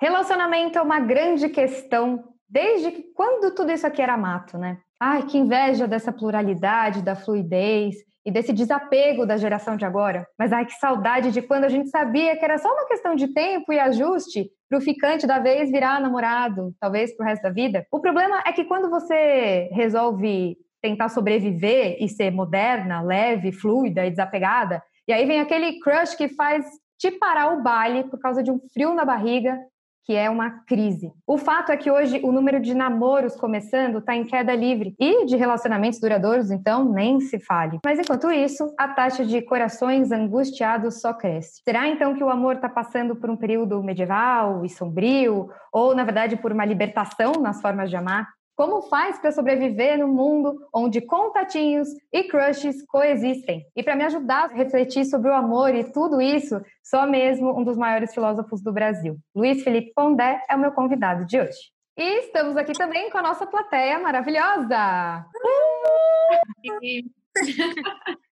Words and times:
Relacionamento 0.00 0.78
é 0.78 0.82
uma 0.82 0.98
grande 0.98 1.50
questão 1.50 2.24
desde 2.48 2.90
que 2.90 3.02
quando 3.14 3.54
tudo 3.54 3.70
isso 3.70 3.86
aqui 3.86 4.00
era 4.00 4.16
mato, 4.16 4.56
né? 4.56 4.78
Ai, 4.98 5.24
que 5.24 5.36
inveja 5.36 5.86
dessa 5.86 6.10
pluralidade, 6.10 7.02
da 7.02 7.14
fluidez 7.14 7.96
e 8.24 8.30
desse 8.30 8.50
desapego 8.50 9.26
da 9.26 9.36
geração 9.36 9.76
de 9.76 9.84
agora. 9.84 10.26
Mas 10.38 10.54
ai, 10.54 10.64
que 10.64 10.72
saudade 10.72 11.30
de 11.30 11.42
quando 11.42 11.64
a 11.64 11.68
gente 11.68 11.90
sabia 11.90 12.34
que 12.34 12.42
era 12.42 12.56
só 12.56 12.72
uma 12.72 12.86
questão 12.86 13.14
de 13.14 13.28
tempo 13.34 13.74
e 13.74 13.78
ajuste 13.78 14.50
para 14.70 14.78
o 14.78 14.80
ficante 14.80 15.26
da 15.26 15.38
vez 15.38 15.70
virar 15.70 16.00
namorado, 16.00 16.74
talvez 16.80 17.14
para 17.14 17.24
o 17.24 17.28
resto 17.28 17.42
da 17.42 17.50
vida. 17.50 17.86
O 17.92 18.00
problema 18.00 18.42
é 18.46 18.52
que 18.52 18.64
quando 18.64 18.88
você 18.88 19.68
resolve 19.70 20.56
tentar 20.80 21.10
sobreviver 21.10 21.98
e 22.00 22.08
ser 22.08 22.30
moderna, 22.30 23.02
leve, 23.02 23.52
fluida 23.52 24.06
e 24.06 24.10
desapegada, 24.10 24.82
e 25.06 25.12
aí 25.12 25.26
vem 25.26 25.40
aquele 25.40 25.78
crush 25.78 26.14
que 26.14 26.28
faz 26.28 26.64
te 26.98 27.10
parar 27.10 27.52
o 27.52 27.62
baile 27.62 28.04
por 28.04 28.18
causa 28.18 28.42
de 28.42 28.50
um 28.50 28.58
frio 28.72 28.94
na 28.94 29.04
barriga 29.04 29.58
que 30.04 30.14
é 30.14 30.28
uma 30.28 30.50
crise. 30.64 31.12
O 31.26 31.38
fato 31.38 31.70
é 31.72 31.76
que 31.76 31.90
hoje 31.90 32.20
o 32.22 32.32
número 32.32 32.60
de 32.60 32.74
namoros 32.74 33.36
começando 33.36 33.98
está 33.98 34.14
em 34.14 34.24
queda 34.24 34.54
livre 34.54 34.94
e 34.98 35.26
de 35.26 35.36
relacionamentos 35.36 36.00
duradouros, 36.00 36.50
então, 36.50 36.84
nem 36.92 37.20
se 37.20 37.38
fale. 37.38 37.78
Mas 37.84 37.98
enquanto 37.98 38.30
isso, 38.30 38.74
a 38.78 38.88
taxa 38.88 39.24
de 39.24 39.42
corações 39.42 40.10
angustiados 40.10 41.00
só 41.00 41.12
cresce. 41.12 41.60
Será 41.64 41.88
então 41.88 42.14
que 42.14 42.24
o 42.24 42.30
amor 42.30 42.56
está 42.56 42.68
passando 42.68 43.16
por 43.16 43.30
um 43.30 43.36
período 43.36 43.82
medieval 43.82 44.64
e 44.64 44.68
sombrio, 44.68 45.48
ou 45.72 45.94
na 45.94 46.04
verdade 46.04 46.36
por 46.36 46.52
uma 46.52 46.64
libertação 46.64 47.32
nas 47.40 47.60
formas 47.60 47.90
de 47.90 47.96
amar? 47.96 48.28
Como 48.60 48.82
faz 48.82 49.18
para 49.18 49.32
sobreviver 49.32 49.98
no 49.98 50.06
mundo 50.06 50.68
onde 50.70 51.00
contatinhos 51.00 51.88
e 52.12 52.24
crushes 52.24 52.84
coexistem? 52.86 53.64
E 53.74 53.82
para 53.82 53.96
me 53.96 54.04
ajudar 54.04 54.50
a 54.50 54.54
refletir 54.54 55.06
sobre 55.06 55.30
o 55.30 55.34
amor 55.34 55.74
e 55.74 55.82
tudo 55.82 56.20
isso, 56.20 56.60
só 56.84 57.06
mesmo 57.06 57.58
um 57.58 57.64
dos 57.64 57.78
maiores 57.78 58.12
filósofos 58.12 58.60
do 58.60 58.70
Brasil. 58.70 59.16
Luiz 59.34 59.64
Felipe 59.64 59.94
Pondé 59.94 60.44
é 60.46 60.54
o 60.54 60.58
meu 60.58 60.72
convidado 60.72 61.24
de 61.24 61.40
hoje. 61.40 61.72
E 61.96 62.18
estamos 62.18 62.54
aqui 62.54 62.74
também 62.74 63.08
com 63.08 63.16
a 63.16 63.22
nossa 63.22 63.46
plateia 63.46 63.98
maravilhosa. 63.98 65.24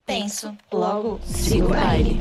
Penso, 0.04 0.58
logo 0.74 1.20
sigo 1.22 1.68
baile. 1.68 2.18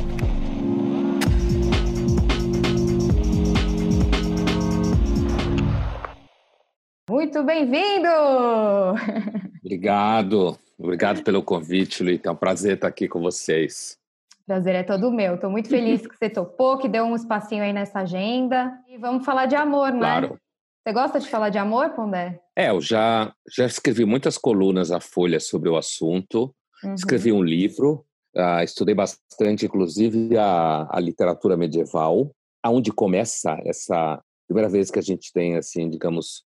Muito 7.08 7.44
bem-vindo! 7.44 8.09
Obrigado, 9.64 10.58
obrigado 10.78 11.23
pelo 11.23 11.44
convite, 11.44 12.03
Luíta. 12.03 12.30
É 12.30 12.31
um 12.31 12.36
prazer 12.36 12.75
estar 12.75 12.88
aqui 12.88 13.08
com 13.08 13.22
vocês. 13.22 13.95
Prazer 14.45 14.73
é 14.73 14.84
todo 14.84 15.12
meu. 15.12 15.36
Estou 15.36 15.52
muito 15.52 15.70
feliz 15.70 16.06
que 16.06 16.17
você 16.17 16.30
topou, 16.30 16.80
que 16.80 16.89
deu 16.89 17.03
um 17.06 17.16
espacinho 17.16 17.64
aí 17.64 17.72
nessa 17.72 18.00
agenda. 18.00 18.73
E 18.88 18.97
vamos 18.97 19.23
falar 19.23 19.45
de 19.45 19.56
amor, 19.56 19.92
né? 19.92 20.00
Claro. 20.00 20.39
Você 20.84 20.94
gosta 20.94 21.20
de 21.20 21.28
falar 21.30 21.50
de 21.50 21.59
amor, 21.59 21.92
Pondé? 21.92 22.39
É, 22.56 22.70
eu 22.70 22.81
já, 22.81 23.31
já 23.56 23.67
escrevi 23.67 24.03
muitas 24.03 24.36
colunas 24.36 24.92
à 24.92 25.00
Folha 25.00 25.40
sobre 25.40 25.69
o 25.69 25.78
assunto. 25.78 26.53
Uhum. 26.84 26.95
Escrevi 26.95 27.31
um 27.31 27.44
livro, 27.44 28.03
uh, 28.36 28.64
estudei 28.64 28.95
bastante, 28.95 29.66
inclusive, 29.66 30.36
a, 30.38 30.88
a 30.90 31.00
literatura 31.00 31.56
medieval, 31.56 32.31
aonde 32.64 32.92
começa 32.92 33.59
essa 33.64 34.19
primeira 34.47 34.69
vez 34.69 34.90
que 34.90 35.00
a 35.00 35.03
gente 35.03 35.31
tem, 35.31 35.56
assim, 35.56 35.88
digamos, 35.88 36.44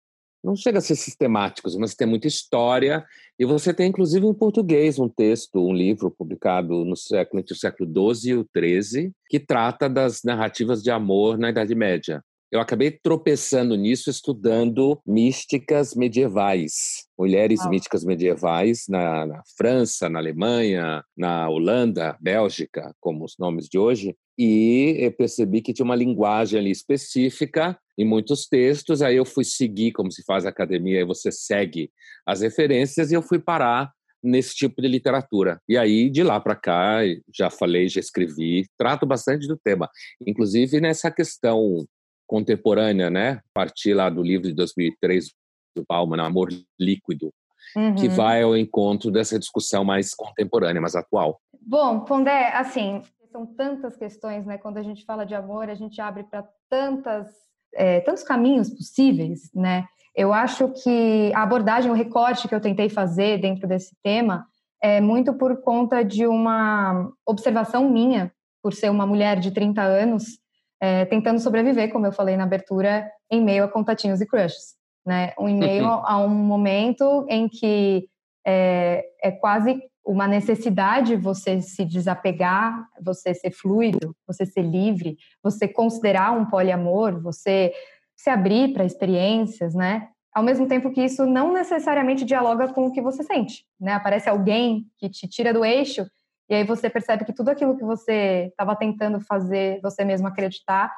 não 0.45 0.55
chega 0.55 0.79
a 0.79 0.83
ser 0.83 0.95
sistemáticos, 0.95 1.75
mas 1.75 1.95
tem 1.95 2.07
muita 2.07 2.29
história. 2.29 3.05
E 3.39 3.47
você 3.47 3.73
tem, 3.73 3.89
inclusive, 3.89 4.27
em 4.27 4.35
português, 4.35 4.99
um 4.99 5.09
texto, 5.09 5.59
um 5.59 5.73
livro 5.73 6.11
publicado 6.11 6.85
no 6.85 6.95
século, 6.95 7.41
entre 7.41 7.55
o 7.55 7.59
século 7.59 8.15
XII 8.15 8.31
e 8.31 8.35
o 8.35 8.47
XIII, 8.55 9.13
que 9.29 9.41
trata 9.41 9.89
das 9.89 10.23
narrativas 10.23 10.83
de 10.83 10.91
amor 10.91 11.39
na 11.39 11.49
Idade 11.49 11.75
Média. 11.75 12.23
Eu 12.53 12.61
acabei 12.61 12.93
tropeçando 12.93 13.75
nisso 13.75 14.09
estudando 14.09 15.01
místicas 15.05 15.93
medievais, 15.93 17.05
mulheres 17.19 17.61
ah. 17.63 17.69
místicas 17.69 18.05
medievais 18.05 18.85
na, 18.89 19.27
na, 19.27 19.43
França, 19.57 20.09
na 20.09 20.21
Alemanha, 20.21 21.03
na 21.17 21.49
Holanda, 21.49 22.17
Bélgica, 22.21 22.95
como 23.01 23.25
os 23.25 23.35
nomes 23.41 23.67
de 23.67 23.77
hoje, 23.77 24.15
e 24.39 25.13
percebi 25.17 25.63
que 25.63 25.73
tinha 25.73 25.85
uma 25.85 25.95
linguagem 25.95 26.59
ali 26.59 26.71
específica 26.71 27.79
em 27.97 28.05
muitos 28.05 28.47
textos. 28.47 29.03
Aí 29.03 29.17
eu 29.17 29.25
fui 29.25 29.45
seguir, 29.45 29.93
como 29.93 30.11
se 30.11 30.25
faz 30.25 30.45
a 30.45 30.49
academia, 30.49 30.99
aí 30.99 31.05
você 31.05 31.31
segue 31.31 31.91
as 32.27 32.41
referências, 32.41 33.11
e 33.11 33.15
eu 33.15 33.23
fui 33.23 33.39
parar 33.39 33.93
nesse 34.23 34.55
tipo 34.55 34.81
de 34.81 34.89
literatura. 34.89 35.61
E 35.69 35.77
aí, 35.77 36.09
de 36.09 36.23
lá 36.23 36.41
para 36.41 36.57
cá, 36.57 37.01
já 37.33 37.51
falei, 37.51 37.89
já 37.89 38.01
escrevi, 38.01 38.67
trato 38.79 39.05
bastante 39.05 39.47
do 39.47 39.57
tema. 39.57 39.89
Inclusive 40.27 40.81
nessa 40.81 41.11
questão 41.11 41.87
contemporânea, 42.27 43.11
né? 43.11 43.41
Partir 43.53 43.93
lá 43.93 44.09
do 44.09 44.23
livro 44.23 44.49
de 44.49 44.55
2003 44.55 45.31
do 45.77 45.85
Bauman, 45.87 46.23
Amor 46.23 46.49
Líquido, 46.81 47.31
uhum. 47.77 47.95
que 47.97 48.09
vai 48.09 48.43
ao 48.43 48.57
encontro 48.57 49.11
dessa 49.11 49.39
discussão 49.39 49.85
mais 49.85 50.15
contemporânea, 50.15 50.81
mais 50.81 50.97
atual. 50.97 51.39
Bom, 51.61 52.01
Pondé, 52.01 52.49
assim, 52.55 53.03
são 53.35 53.45
tantas 53.45 53.97
questões, 53.97 54.47
né? 54.47 54.57
Quando 54.57 54.79
a 54.79 54.83
gente 54.85 55.05
fala 55.05 55.27
de 55.27 55.35
amor, 55.35 55.69
a 55.69 55.75
gente 55.75 56.01
abre 56.01 56.23
para 56.23 56.49
tantas, 56.71 57.27
é, 57.75 58.01
tantos 58.03 58.23
caminhos 58.23 58.71
possíveis, 58.71 59.51
né? 59.53 59.87
Eu 60.15 60.33
acho 60.33 60.69
que 60.69 61.33
a 61.35 61.43
abordagem, 61.43 61.91
o 61.91 61.95
recorte 61.95 62.47
que 62.47 62.55
eu 62.55 62.61
tentei 62.61 62.89
fazer 62.89 63.41
dentro 63.41 63.67
desse 63.67 63.97
tema 64.05 64.47
é 64.81 65.01
muito 65.01 65.35
por 65.35 65.61
conta 65.63 66.05
de 66.05 66.29
uma 66.29 67.11
observação 67.27 67.91
minha, 67.91 68.33
por 68.63 68.73
ser 68.73 68.89
uma 68.89 69.05
mulher 69.05 69.41
de 69.41 69.51
30 69.51 69.83
anos, 69.83 70.39
é, 70.81 71.05
tentando 71.05 71.41
sobreviver, 71.41 71.91
como 71.91 72.07
eu 72.07 72.13
falei 72.13 72.37
na 72.37 72.45
abertura, 72.45 73.11
em 73.29 73.43
meio 73.43 73.65
a 73.65 73.69
contatinhos 73.69 74.21
e 74.21 74.27
crushes. 74.27 74.77
Né? 75.05 75.33
Um 75.37 75.49
e-mail 75.49 75.87
a 75.87 76.19
um 76.19 76.29
momento 76.29 77.27
em 77.29 77.49
que 77.49 78.09
é, 78.47 79.05
é 79.21 79.33
quase 79.33 79.83
uma 80.05 80.29
necessidade 80.29 81.17
você 81.17 81.61
se 81.63 81.85
desapegar, 81.85 82.87
você 83.01 83.33
ser 83.33 83.51
fluido, 83.51 84.15
você 84.27 84.45
ser 84.45 84.63
livre, 84.63 85.17
você 85.43 85.67
considerar 85.67 86.33
um 86.33 86.45
poliamor, 86.45 87.21
você 87.23 87.73
se 88.15 88.29
abrir 88.29 88.73
para 88.73 88.85
experiências, 88.85 89.75
né? 89.75 90.09
Ao 90.33 90.43
mesmo 90.43 90.67
tempo 90.67 90.91
que 90.91 91.03
isso 91.03 91.25
não 91.25 91.53
necessariamente 91.53 92.25
dialoga 92.25 92.73
com 92.73 92.87
o 92.87 92.93
que 92.93 93.01
você 93.01 93.23
sente, 93.23 93.65
né? 93.81 93.93
Aparece 93.93 94.29
alguém 94.29 94.87
que 94.99 95.09
te 95.09 95.27
tira 95.27 95.55
do 95.55 95.65
eixo 95.65 96.07
e 96.49 96.55
aí 96.55 96.65
você 96.65 96.91
percebe 96.91 97.25
que 97.25 97.33
tudo 97.33 97.49
aquilo 97.49 97.77
que 97.77 97.85
você 97.85 98.49
estava 98.51 98.77
tentando 98.77 99.21
fazer 99.21 99.81
você 99.83 100.05
mesmo 100.05 100.27
acreditar 100.29 100.93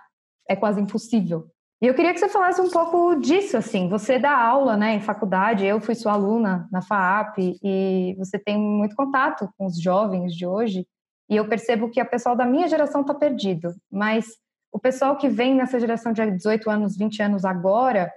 é 0.48 0.56
quase 0.56 0.80
impossível. 0.80 1.48
E 1.80 1.86
eu 1.86 1.94
queria 1.94 2.14
que 2.14 2.18
você 2.18 2.28
falasse 2.28 2.60
um 2.60 2.70
pouco 2.70 3.16
disso, 3.16 3.56
assim. 3.56 3.88
Você 3.88 4.18
dá 4.18 4.34
aula, 4.34 4.76
né, 4.76 4.94
em 4.94 5.00
faculdade. 5.00 5.66
Eu 5.66 5.80
fui 5.80 5.94
sua 5.94 6.12
aluna 6.12 6.66
na 6.72 6.80
FAAP 6.80 7.38
e 7.62 8.14
você 8.18 8.38
tem 8.38 8.58
muito 8.58 8.96
contato 8.96 9.48
com 9.58 9.66
os 9.66 9.80
jovens 9.80 10.34
de 10.34 10.46
hoje. 10.46 10.86
E 11.28 11.36
eu 11.36 11.46
percebo 11.48 11.90
que 11.90 12.00
o 12.00 12.08
pessoal 12.08 12.34
da 12.34 12.46
minha 12.46 12.66
geração 12.68 13.02
está 13.02 13.12
perdido, 13.12 13.74
mas 13.90 14.26
o 14.72 14.78
pessoal 14.78 15.16
que 15.16 15.28
vem 15.28 15.54
nessa 15.54 15.78
geração 15.78 16.12
de 16.12 16.30
18 16.30 16.70
anos, 16.70 16.96
20 16.96 17.22
anos 17.22 17.44
agora, 17.44 18.12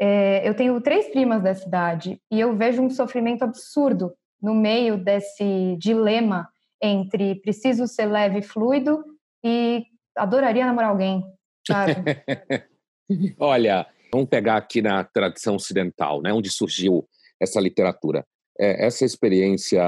é, 0.00 0.48
eu 0.48 0.54
tenho 0.54 0.80
três 0.80 1.08
primas 1.08 1.42
dessa 1.42 1.66
idade 1.66 2.20
e 2.30 2.40
eu 2.40 2.56
vejo 2.56 2.82
um 2.82 2.88
sofrimento 2.88 3.42
absurdo 3.42 4.14
no 4.40 4.54
meio 4.54 4.96
desse 4.96 5.76
dilema 5.78 6.48
entre 6.82 7.34
preciso 7.36 7.86
ser 7.86 8.06
leve 8.06 8.38
e 8.38 8.42
fluido 8.42 9.04
e 9.44 9.84
adoraria 10.16 10.64
namorar 10.64 10.90
alguém? 10.90 11.22
Olha, 13.38 13.86
vamos 14.12 14.28
pegar 14.28 14.56
aqui 14.56 14.82
na 14.82 15.04
tradição 15.04 15.56
ocidental, 15.56 16.22
né, 16.22 16.32
onde 16.32 16.50
surgiu 16.50 17.08
essa 17.40 17.60
literatura. 17.60 18.24
É, 18.58 18.86
essa 18.86 19.04
experiência 19.04 19.82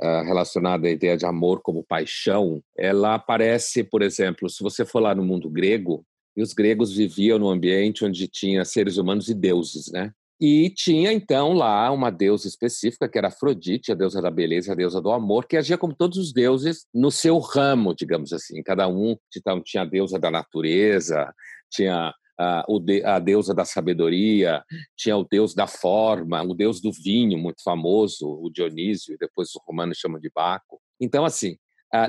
uh, 0.00 0.22
relacionada 0.24 0.86
à 0.86 0.90
ideia 0.90 1.16
de 1.16 1.26
amor 1.26 1.60
como 1.62 1.84
paixão, 1.84 2.62
ela 2.76 3.14
aparece, 3.14 3.82
por 3.82 4.02
exemplo, 4.02 4.48
se 4.48 4.62
você 4.62 4.84
for 4.84 5.00
lá 5.00 5.14
no 5.14 5.24
mundo 5.24 5.48
grego, 5.48 6.04
e 6.36 6.42
os 6.42 6.52
gregos 6.52 6.94
viviam 6.94 7.38
num 7.38 7.50
ambiente 7.50 8.04
onde 8.04 8.28
tinha 8.28 8.64
seres 8.64 8.96
humanos 8.96 9.28
e 9.28 9.34
deuses, 9.34 9.90
né? 9.90 10.12
E 10.40 10.70
tinha 10.70 11.12
então 11.12 11.52
lá 11.52 11.90
uma 11.90 12.08
deusa 12.08 12.48
específica, 12.48 13.06
que 13.06 13.18
era 13.18 13.28
Afrodite, 13.28 13.92
a 13.92 13.94
deusa 13.94 14.22
da 14.22 14.30
beleza, 14.30 14.72
a 14.72 14.74
deusa 14.74 14.98
do 14.98 15.10
amor, 15.10 15.44
que 15.46 15.56
agia 15.56 15.76
como 15.76 15.94
todos 15.94 16.16
os 16.16 16.32
deuses 16.32 16.86
no 16.94 17.10
seu 17.10 17.38
ramo, 17.38 17.94
digamos 17.94 18.32
assim. 18.32 18.62
Cada 18.62 18.88
um 18.88 19.16
então, 19.36 19.60
tinha 19.62 19.82
a 19.82 19.86
deusa 19.86 20.18
da 20.18 20.30
natureza, 20.30 21.30
tinha 21.70 22.14
a, 22.40 22.64
a 23.04 23.18
deusa 23.18 23.54
da 23.54 23.64
sabedoria, 23.64 24.64
tinha 24.96 25.16
o 25.16 25.24
deus 25.24 25.54
da 25.54 25.66
forma, 25.66 26.42
o 26.42 26.54
deus 26.54 26.80
do 26.80 26.90
vinho, 26.90 27.38
muito 27.38 27.62
famoso, 27.62 28.26
o 28.26 28.50
Dionísio, 28.50 29.16
depois 29.18 29.48
os 29.48 29.60
romanos 29.66 29.98
chamam 29.98 30.18
de 30.18 30.30
Baco. 30.34 30.80
Então, 30.98 31.24
assim, 31.24 31.56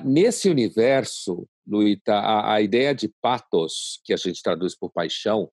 nesse 0.06 0.50
universo, 0.50 1.48
Luíta, 1.68 2.13
a, 2.13 2.54
a 2.56 2.62
ideia 2.62 2.94
de 2.95 3.12
patos, 3.22 4.00
que 4.06 4.13
a 4.13 4.18
gente 4.18 4.42
traduz 4.42 4.78
por 4.78 4.92
paixão, 4.92 5.50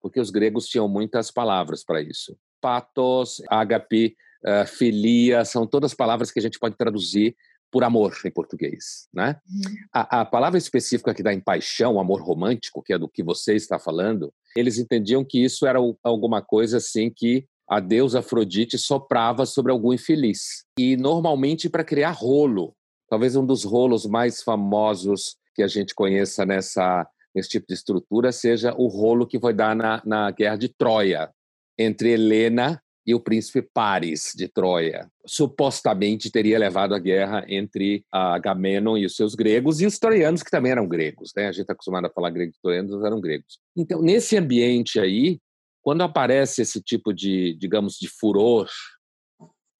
porque 0.00 0.20
os 0.20 0.30
gregos 0.30 0.66
tinham 0.66 0.88
muitas 0.88 1.30
palavras 1.30 1.84
para 1.84 2.00
isso. 2.00 2.36
Patos, 2.60 3.42
ágape, 3.48 4.14
uh, 4.44 4.66
filia, 4.66 5.44
são 5.44 5.66
todas 5.66 5.94
palavras 5.94 6.30
que 6.30 6.38
a 6.38 6.42
gente 6.42 6.58
pode 6.58 6.76
traduzir 6.76 7.36
por 7.70 7.84
amor 7.84 8.16
em 8.24 8.30
português, 8.30 9.08
né? 9.12 9.36
Uhum. 9.48 9.74
A, 9.92 10.20
a, 10.20 10.24
palavra 10.24 10.58
específica 10.58 11.14
que 11.14 11.22
dá 11.22 11.32
em 11.32 11.40
paixão, 11.40 12.00
amor 12.00 12.22
romântico, 12.22 12.82
que 12.82 12.92
é 12.92 12.98
do 12.98 13.08
que 13.08 13.22
você 13.22 13.54
está 13.54 13.78
falando, 13.78 14.32
eles 14.56 14.78
entendiam 14.78 15.24
que 15.24 15.42
isso 15.42 15.66
era 15.66 15.78
alguma 16.02 16.40
coisa 16.40 16.78
assim 16.78 17.10
que 17.14 17.46
a 17.68 17.80
deusa 17.80 18.20
Afrodite 18.20 18.78
soprava 18.78 19.44
sobre 19.44 19.70
algum 19.70 19.92
infeliz. 19.92 20.64
E 20.78 20.96
normalmente 20.96 21.68
para 21.68 21.84
criar 21.84 22.12
rolo. 22.12 22.74
Talvez 23.10 23.36
um 23.36 23.44
dos 23.44 23.64
rolos 23.64 24.06
mais 24.06 24.42
famosos 24.42 25.36
que 25.54 25.62
a 25.62 25.68
gente 25.68 25.94
conheça 25.94 26.46
nessa 26.46 27.06
nesse 27.34 27.50
tipo 27.50 27.66
de 27.68 27.74
estrutura 27.74 28.32
seja 28.32 28.74
o 28.76 28.88
rolo 28.88 29.26
que 29.26 29.38
foi 29.38 29.52
dar 29.52 29.76
na, 29.76 30.02
na 30.04 30.30
Guerra 30.30 30.56
de 30.56 30.68
Troia 30.68 31.30
entre 31.78 32.10
Helena 32.10 32.82
e 33.08 33.14
o 33.14 33.20
príncipe 33.20 33.62
Paris 33.62 34.34
de 34.36 34.48
Troia. 34.48 35.10
Supostamente 35.24 36.30
teria 36.30 36.58
levado 36.58 36.94
a 36.94 36.98
guerra 36.98 37.42
entre 37.48 38.04
Agamenon 38.12 38.98
e 38.98 39.06
os 39.06 39.16
seus 39.16 39.34
gregos 39.34 39.80
e 39.80 39.86
os 39.86 39.98
troianos, 39.98 40.42
que 40.42 40.50
também 40.50 40.72
eram 40.72 40.86
gregos. 40.86 41.32
Né? 41.34 41.44
A 41.46 41.52
gente 41.52 41.62
está 41.62 41.72
acostumado 41.72 42.06
a 42.06 42.10
falar 42.10 42.28
grego 42.28 42.52
e 42.54 42.60
troianos, 42.60 43.02
eram 43.02 43.18
gregos. 43.18 43.58
Então, 43.74 44.02
nesse 44.02 44.36
ambiente 44.36 45.00
aí, 45.00 45.40
quando 45.80 46.02
aparece 46.02 46.60
esse 46.60 46.82
tipo 46.82 47.14
de, 47.14 47.56
digamos, 47.58 47.94
de 47.94 48.08
furor, 48.10 48.68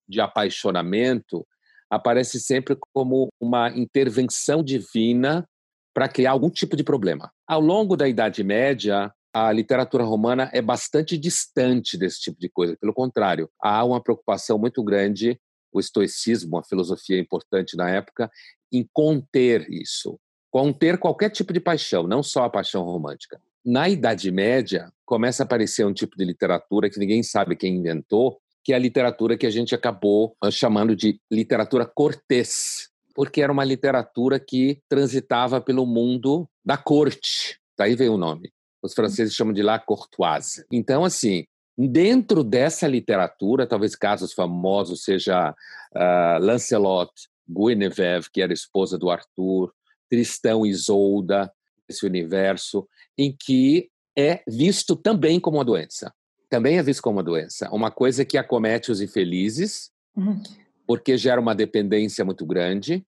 de 0.08 0.22
apaixonamento, 0.22 1.46
aparece 1.90 2.40
sempre 2.40 2.78
como 2.94 3.28
uma 3.38 3.68
intervenção 3.76 4.64
divina 4.64 5.46
para 5.92 6.08
criar 6.08 6.30
algum 6.30 6.48
tipo 6.48 6.74
de 6.74 6.82
problema. 6.82 7.30
Ao 7.46 7.60
longo 7.60 7.94
da 7.94 8.08
Idade 8.08 8.42
Média, 8.42 9.12
a 9.46 9.52
literatura 9.52 10.02
romana 10.02 10.50
é 10.52 10.60
bastante 10.60 11.16
distante 11.16 11.96
desse 11.96 12.20
tipo 12.20 12.40
de 12.40 12.48
coisa. 12.48 12.76
Pelo 12.80 12.92
contrário, 12.92 13.48
há 13.62 13.84
uma 13.84 14.02
preocupação 14.02 14.58
muito 14.58 14.82
grande, 14.82 15.38
o 15.72 15.78
estoicismo, 15.78 16.56
uma 16.56 16.64
filosofia 16.64 17.18
importante 17.20 17.76
na 17.76 17.88
época, 17.88 18.30
em 18.72 18.88
conter 18.92 19.66
isso, 19.70 20.18
conter 20.50 20.98
qualquer 20.98 21.30
tipo 21.30 21.52
de 21.52 21.60
paixão, 21.60 22.06
não 22.06 22.22
só 22.22 22.44
a 22.44 22.50
paixão 22.50 22.82
romântica. 22.82 23.40
Na 23.64 23.88
Idade 23.88 24.30
Média, 24.30 24.90
começa 25.04 25.42
a 25.42 25.46
aparecer 25.46 25.86
um 25.86 25.92
tipo 25.92 26.16
de 26.16 26.24
literatura 26.24 26.90
que 26.90 26.98
ninguém 26.98 27.22
sabe 27.22 27.54
quem 27.54 27.76
inventou, 27.76 28.40
que 28.64 28.72
é 28.72 28.76
a 28.76 28.78
literatura 28.78 29.36
que 29.36 29.46
a 29.46 29.50
gente 29.50 29.74
acabou 29.74 30.36
ah, 30.42 30.50
chamando 30.50 30.96
de 30.96 31.20
literatura 31.30 31.86
cortês, 31.86 32.88
porque 33.14 33.40
era 33.40 33.52
uma 33.52 33.64
literatura 33.64 34.40
que 34.40 34.80
transitava 34.88 35.60
pelo 35.60 35.86
mundo 35.86 36.48
da 36.64 36.76
corte. 36.76 37.58
Daí 37.76 37.94
veio 37.94 38.14
o 38.14 38.18
nome. 38.18 38.52
Os 38.82 38.94
franceses 38.94 39.34
chamam 39.34 39.52
de 39.52 39.62
la 39.62 39.78
courtoise. 39.78 40.64
Então, 40.70 41.04
assim, 41.04 41.44
dentro 41.76 42.42
dessa 42.42 42.86
literatura, 42.86 43.66
talvez 43.66 43.94
casos 43.94 44.32
famosos 44.32 45.04
seja 45.04 45.50
uh, 45.50 46.44
Lancelot, 46.44 47.12
Guinevere, 47.48 48.30
que 48.32 48.42
era 48.42 48.52
esposa 48.52 48.98
do 48.98 49.10
Arthur, 49.10 49.72
Tristão 50.08 50.64
e 50.64 50.70
Isolda, 50.70 51.52
esse 51.88 52.04
universo, 52.04 52.86
em 53.16 53.34
que 53.36 53.90
é 54.16 54.42
visto 54.46 54.96
também 54.96 55.38
como 55.38 55.58
uma 55.58 55.64
doença. 55.64 56.12
Também 56.50 56.78
é 56.78 56.82
visto 56.82 57.02
como 57.02 57.18
uma 57.18 57.22
doença. 57.22 57.68
Uma 57.70 57.90
coisa 57.90 58.24
que 58.24 58.36
acomete 58.36 58.90
os 58.90 59.00
infelizes, 59.00 59.90
uhum. 60.16 60.42
porque 60.86 61.16
gera 61.16 61.40
uma 61.40 61.54
dependência 61.54 62.24
muito 62.24 62.44
grande 62.44 63.06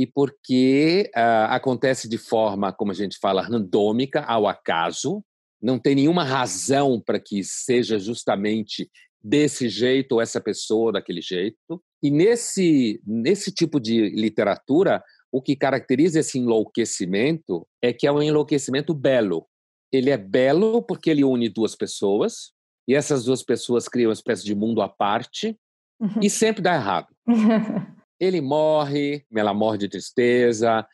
e 0.00 0.06
porque 0.06 1.10
uh, 1.14 1.52
acontece 1.52 2.08
de 2.08 2.16
forma, 2.16 2.72
como 2.72 2.90
a 2.90 2.94
gente 2.94 3.18
fala, 3.20 3.42
randômica, 3.42 4.22
ao 4.22 4.48
acaso. 4.48 5.22
Não 5.60 5.78
tem 5.78 5.94
nenhuma 5.94 6.24
razão 6.24 6.98
para 6.98 7.20
que 7.20 7.44
seja 7.44 7.98
justamente 7.98 8.90
desse 9.22 9.68
jeito 9.68 10.12
ou 10.12 10.22
essa 10.22 10.40
pessoa 10.40 10.90
daquele 10.90 11.20
jeito. 11.20 11.82
E 12.02 12.10
nesse, 12.10 12.98
nesse 13.06 13.52
tipo 13.52 13.78
de 13.78 14.08
literatura, 14.08 15.04
o 15.30 15.42
que 15.42 15.54
caracteriza 15.54 16.20
esse 16.20 16.38
enlouquecimento 16.38 17.68
é 17.82 17.92
que 17.92 18.06
é 18.06 18.12
um 18.12 18.22
enlouquecimento 18.22 18.94
belo. 18.94 19.46
Ele 19.92 20.08
é 20.08 20.16
belo 20.16 20.80
porque 20.80 21.10
ele 21.10 21.24
une 21.24 21.50
duas 21.50 21.76
pessoas, 21.76 22.52
e 22.88 22.94
essas 22.94 23.24
duas 23.26 23.42
pessoas 23.42 23.86
criam 23.86 24.08
uma 24.08 24.14
espécie 24.14 24.46
de 24.46 24.54
mundo 24.54 24.80
à 24.80 24.88
parte, 24.88 25.58
uhum. 26.00 26.20
e 26.22 26.30
sempre 26.30 26.62
dá 26.62 26.74
errado. 26.74 27.08
ele 28.20 28.40
morre, 28.40 29.24
ela 29.34 29.54
morre 29.54 29.78
de 29.78 29.88
tristeza, 29.88 30.86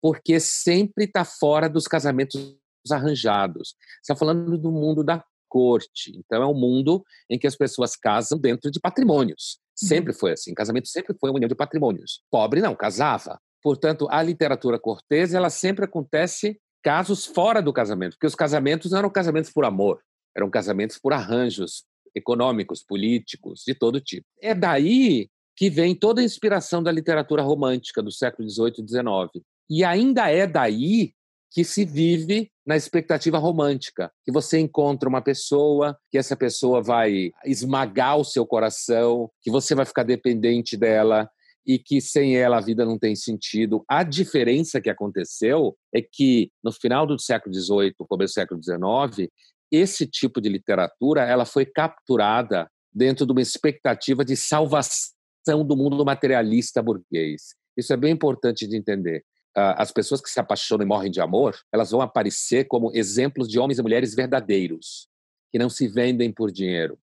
porque 0.00 0.38
sempre 0.38 1.04
está 1.04 1.24
fora 1.24 1.68
dos 1.68 1.88
casamentos 1.88 2.56
arranjados. 2.90 3.74
Está 4.02 4.14
falando 4.14 4.58
do 4.58 4.70
mundo 4.70 5.02
da 5.02 5.24
corte. 5.48 6.12
Então, 6.16 6.42
é 6.42 6.46
um 6.46 6.54
mundo 6.54 7.04
em 7.28 7.38
que 7.38 7.46
as 7.46 7.56
pessoas 7.56 7.96
casam 7.96 8.38
dentro 8.38 8.70
de 8.70 8.78
patrimônios. 8.78 9.58
Uhum. 9.82 9.88
Sempre 9.88 10.12
foi 10.12 10.32
assim. 10.32 10.54
Casamento 10.54 10.88
sempre 10.88 11.16
foi 11.18 11.30
uma 11.30 11.36
união 11.36 11.48
de 11.48 11.54
patrimônios. 11.54 12.22
Pobre 12.30 12.60
não, 12.60 12.76
casava. 12.76 13.40
Portanto, 13.62 14.06
a 14.10 14.22
literatura 14.22 14.78
cortesa, 14.78 15.36
ela 15.36 15.50
sempre 15.50 15.84
acontece 15.84 16.58
casos 16.82 17.26
fora 17.26 17.60
do 17.60 17.72
casamento, 17.72 18.12
porque 18.12 18.26
os 18.26 18.34
casamentos 18.34 18.90
não 18.90 19.00
eram 19.00 19.10
casamentos 19.10 19.52
por 19.52 19.66
amor, 19.66 20.00
eram 20.34 20.48
casamentos 20.48 20.98
por 20.98 21.12
arranjos 21.12 21.84
econômicos, 22.14 22.82
políticos, 22.82 23.62
de 23.66 23.74
todo 23.74 24.00
tipo. 24.00 24.26
É 24.40 24.54
daí 24.54 25.28
que 25.60 25.68
vem 25.68 25.94
toda 25.94 26.22
a 26.22 26.24
inspiração 26.24 26.82
da 26.82 26.90
literatura 26.90 27.42
romântica 27.42 28.02
do 28.02 28.10
século 28.10 28.48
XVIII 28.48 28.76
e 28.78 28.88
XIX. 28.88 29.44
E 29.68 29.84
ainda 29.84 30.26
é 30.30 30.46
daí 30.46 31.12
que 31.50 31.64
se 31.64 31.84
vive 31.84 32.50
na 32.64 32.78
expectativa 32.78 33.36
romântica, 33.36 34.10
que 34.24 34.32
você 34.32 34.58
encontra 34.58 35.06
uma 35.06 35.20
pessoa, 35.20 35.98
que 36.10 36.16
essa 36.16 36.34
pessoa 36.34 36.82
vai 36.82 37.30
esmagar 37.44 38.16
o 38.16 38.24
seu 38.24 38.46
coração, 38.46 39.30
que 39.42 39.50
você 39.50 39.74
vai 39.74 39.84
ficar 39.84 40.02
dependente 40.02 40.78
dela, 40.78 41.28
e 41.66 41.78
que 41.78 42.00
sem 42.00 42.38
ela 42.38 42.56
a 42.56 42.62
vida 42.62 42.86
não 42.86 42.98
tem 42.98 43.14
sentido. 43.14 43.84
A 43.86 44.02
diferença 44.02 44.80
que 44.80 44.88
aconteceu 44.88 45.76
é 45.94 46.00
que 46.00 46.50
no 46.64 46.72
final 46.72 47.06
do 47.06 47.18
século 47.18 47.54
XVIII, 47.54 47.92
começo 48.08 48.32
do 48.32 48.34
século 48.34 48.62
XIX, 48.62 49.28
esse 49.70 50.06
tipo 50.06 50.40
de 50.40 50.48
literatura 50.48 51.22
ela 51.22 51.44
foi 51.44 51.66
capturada 51.66 52.66
dentro 52.90 53.26
de 53.26 53.32
uma 53.32 53.42
expectativa 53.42 54.24
de 54.24 54.38
salvação 54.38 55.19
do 55.46 55.76
mundo 55.76 56.04
materialista 56.04 56.82
burguês. 56.82 57.54
Isso 57.76 57.92
é 57.92 57.96
bem 57.96 58.12
importante 58.12 58.66
de 58.66 58.76
entender. 58.76 59.24
As 59.54 59.90
pessoas 59.90 60.20
que 60.20 60.30
se 60.30 60.38
apaixonam 60.38 60.84
e 60.84 60.88
morrem 60.88 61.10
de 61.10 61.20
amor, 61.20 61.58
elas 61.72 61.90
vão 61.90 62.00
aparecer 62.00 62.64
como 62.64 62.90
exemplos 62.94 63.48
de 63.48 63.58
homens 63.58 63.78
e 63.78 63.82
mulheres 63.82 64.14
verdadeiros, 64.14 65.08
que 65.50 65.58
não 65.58 65.68
se 65.68 65.88
vendem 65.88 66.32
por 66.32 66.52
dinheiro, 66.52 66.98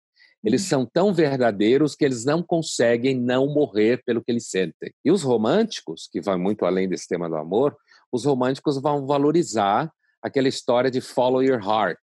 eles 0.44 0.62
são 0.62 0.84
tão 0.84 1.14
verdadeiros 1.14 1.94
que 1.94 2.04
eles 2.04 2.24
não 2.24 2.42
conseguem 2.42 3.16
não 3.16 3.46
morrer 3.46 4.02
pelo 4.04 4.22
que 4.22 4.32
eles 4.32 4.48
sentem. 4.48 4.92
E 5.04 5.10
os 5.12 5.22
românticos, 5.22 6.08
que 6.10 6.20
vão 6.20 6.38
muito 6.38 6.64
além 6.64 6.88
desse 6.88 7.06
tema 7.06 7.28
do 7.28 7.36
amor, 7.36 7.76
os 8.10 8.24
românticos 8.24 8.80
vão 8.80 9.06
valorizar 9.06 9.92
aquela 10.20 10.48
história 10.48 10.90
de 10.90 11.00
follow 11.00 11.42
your 11.42 11.62
heart. 11.62 12.00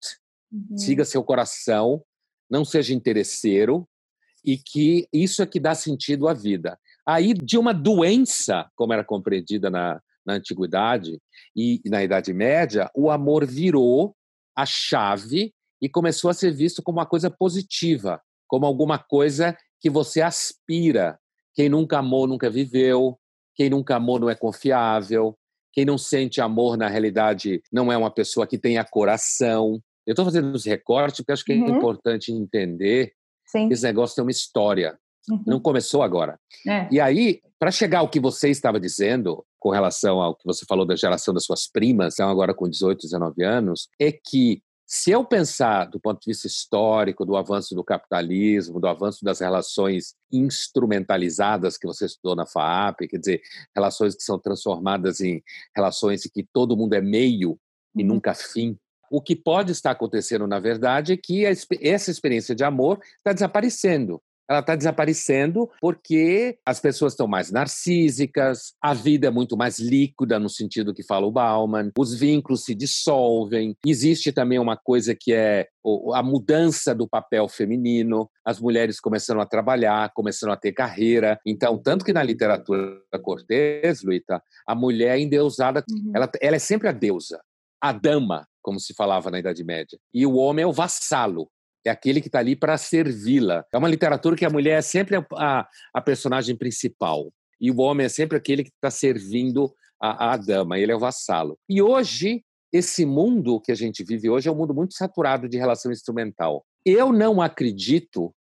Uhum. 0.52 0.78
Siga 0.78 1.04
seu 1.04 1.24
coração, 1.24 2.04
não 2.50 2.64
seja 2.64 2.94
interesseiro, 2.94 3.88
e 4.48 4.58
que 4.58 5.08
isso 5.12 5.44
é 5.44 5.46
que 5.46 5.60
dá 5.60 5.76
sentido 5.76 6.28
à 6.28 6.34
vida. 6.34 6.80
Aí, 7.06 7.34
de 7.34 7.58
uma 7.58 7.74
doença, 7.74 8.68
como 8.76 8.94
era 8.94 9.04
compreendida 9.04 9.70
na, 9.70 10.02
na 10.26 10.36
Antiguidade 10.36 11.20
e 11.56 11.82
na 11.86 12.04
Idade 12.04 12.34
Média, 12.34 12.90
o 12.96 13.12
amor 13.12 13.46
virou 13.46 14.16
a 14.56 14.66
chave 14.66 15.54
e 15.82 15.90
começou 15.90 16.30
a 16.32 16.34
ser 16.34 16.52
visto 16.52 16.82
como 16.82 16.98
uma 16.98 17.06
coisa 17.06 17.30
positiva 17.30 18.22
como 18.48 18.66
alguma 18.66 18.98
coisa 18.98 19.56
que 19.80 19.90
você 19.90 20.22
aspira. 20.22 21.20
Quem 21.54 21.70
nunca 21.70 22.00
amou, 22.00 22.26
nunca 22.26 22.50
viveu. 22.50 23.20
Quem 23.56 23.70
nunca 23.70 23.98
amou 23.98 24.20
não 24.20 24.30
é 24.30 24.36
confiável. 24.36 25.38
Quem 25.74 25.86
não 25.86 25.98
sente 25.98 26.42
amor, 26.42 26.78
na 26.78 26.88
realidade, 26.88 27.62
não 27.72 27.92
é 27.92 27.98
uma 27.98 28.10
pessoa 28.10 28.48
que 28.48 28.58
tenha 28.58 28.84
coração. 28.84 29.80
Eu 30.06 30.14
estou 30.14 30.26
fazendo 30.26 30.52
os 30.54 30.66
recortes 30.66 31.20
porque 31.20 31.34
acho 31.34 31.44
que 31.44 31.54
é 31.54 31.56
uhum. 31.56 31.78
importante 31.78 32.32
entender 32.32 33.12
Sim. 33.48 33.70
esse 33.72 33.84
negócio 33.84 34.16
tem 34.16 34.24
uma 34.24 34.32
história. 34.32 34.98
Uhum. 35.30 35.44
Não 35.46 35.60
começou 35.60 36.04
agora. 36.04 36.40
É. 36.66 36.88
E 36.92 37.00
aí, 37.00 37.42
para 37.60 37.72
chegar 37.72 38.00
ao 38.00 38.10
que 38.10 38.20
você 38.20 38.50
estava 38.50 38.80
dizendo, 38.80 39.44
com 39.60 39.70
relação 39.72 40.22
ao 40.22 40.36
que 40.36 40.46
você 40.46 40.66
falou 40.66 40.86
da 40.86 40.96
geração 40.96 41.34
das 41.34 41.44
suas 41.44 41.68
primas, 41.68 42.14
então 42.14 42.30
agora 42.30 42.54
com 42.54 42.70
18, 42.70 43.02
19 43.02 43.44
anos, 43.44 43.90
é 44.00 44.12
que 44.12 44.62
se 44.90 45.12
eu 45.12 45.26
pensar 45.26 45.86
do 45.86 46.00
ponto 46.00 46.22
de 46.22 46.32
vista 46.32 46.48
histórico, 46.48 47.26
do 47.26 47.36
avanço 47.36 47.76
do 47.76 47.84
capitalismo, 47.84 48.80
do 48.80 48.88
avanço 48.88 49.24
das 49.24 49.42
relações 49.42 50.16
instrumentalizadas 50.32 51.78
que 51.78 51.86
você 51.86 52.06
estudou 52.06 52.38
na 52.38 52.46
FAAP, 52.46 53.00
quer 53.10 53.18
dizer, 53.18 53.42
relações 53.76 54.16
que 54.16 54.24
são 54.24 54.40
transformadas 54.40 55.20
em 55.20 55.44
relações 55.76 56.26
em 56.26 56.30
que 56.30 56.48
todo 56.54 56.78
mundo 56.78 56.94
é 56.94 57.02
meio 57.02 57.60
e 57.94 58.02
uhum. 58.02 58.08
nunca 58.08 58.34
fim, 58.34 58.78
o 59.12 59.22
que 59.22 59.36
pode 59.36 59.72
estar 59.72 59.92
acontecendo, 59.92 60.48
na 60.48 60.60
verdade, 60.60 61.14
é 61.14 61.18
que 61.18 61.46
essa 61.46 62.12
experiência 62.12 62.56
de 62.56 62.64
amor 62.64 63.00
está 63.20 63.34
desaparecendo. 63.34 64.22
ela 64.50 64.60
está 64.62 64.76
desaparecendo 64.76 65.70
porque 65.82 66.58
as 66.66 66.80
pessoas 66.80 67.14
estão 67.14 67.28
mais 67.28 67.52
narcísicas, 67.52 68.74
a 68.82 68.94
vida 68.94 69.28
é 69.28 69.30
muito 69.30 69.58
mais 69.58 69.78
líquida, 69.78 70.40
no 70.40 70.50
sentido 70.50 70.94
que 70.94 71.04
fala 71.04 71.26
o 71.26 71.32
Bauman, 71.32 71.92
os 71.98 72.14
vínculos 72.14 72.64
se 72.64 72.74
dissolvem. 72.74 73.76
Existe 73.86 74.32
também 74.32 74.58
uma 74.58 74.78
coisa 74.78 75.14
que 75.14 75.34
é 75.34 75.68
a 76.14 76.24
mudança 76.24 76.96
do 76.96 77.08
papel 77.08 77.48
feminino, 77.50 78.30
as 78.46 78.60
mulheres 78.60 79.00
começando 79.00 79.42
a 79.42 79.46
trabalhar, 79.46 80.12
começando 80.14 80.52
a 80.52 80.58
ter 80.58 80.72
carreira. 80.72 81.40
Então, 81.46 81.78
tanto 81.78 82.06
que 82.06 82.14
na 82.14 82.24
literatura 82.24 83.02
cortês, 83.22 84.02
Luíta, 84.02 84.42
a 84.66 84.74
mulher 84.74 85.18
é 85.18 85.22
endeusada, 85.22 85.84
uhum. 85.90 86.12
ela, 86.16 86.30
ela 86.42 86.56
é 86.56 86.60
sempre 86.60 86.88
a 86.88 86.92
deusa, 86.94 87.42
a 87.82 87.92
dama, 87.92 88.48
como 88.62 88.80
se 88.80 88.94
falava 88.94 89.30
na 89.32 89.40
Idade 89.40 89.64
Média. 89.64 89.98
E 90.14 90.26
o 90.26 90.36
homem 90.36 90.64
é 90.64 90.68
o 90.68 90.74
vassalo 90.74 91.50
é 91.88 91.92
aquele 91.92 92.22
que 92.22 92.28
está 92.28 92.40
ali 92.40 92.56
para 92.56 92.78
servi-la. 92.78 93.66
É 93.72 93.78
uma 93.78 93.88
literatura 93.88 94.36
que 94.36 94.46
a 94.46 94.50
mulher 94.50 94.80
é 94.80 94.82
sempre 94.82 95.16
a, 95.34 95.68
a, 95.94 96.02
personagem 96.02 96.56
principal 96.56 97.32
e 97.60 97.72
o 97.72 97.78
homem 97.80 98.06
é 98.06 98.10
sempre 98.10 98.38
aquele 98.38 98.64
que 98.64 98.70
está 98.70 98.92
servindo 98.92 99.74
a, 100.00 100.34
a 100.34 100.38
dama, 100.38 100.78
ele 100.78 100.92
é 100.92 100.96
o 100.96 101.00
vassalo. 101.00 101.58
E 101.68 101.82
hoje, 101.82 102.44
esse 102.72 103.06
mundo 103.06 103.60
que 103.60 103.72
a 103.72 103.76
gente 103.76 104.04
vive 104.04 104.30
hoje 104.30 104.48
é 104.48 104.52
um 104.52 104.56
mundo 104.56 104.74
muito 104.74 104.94
saturado 104.94 105.50
de 105.50 105.58
relação 105.58 105.92
instrumental. 105.92 106.66
Eu 106.86 107.12
não 107.12 107.42
acredito 107.42 108.34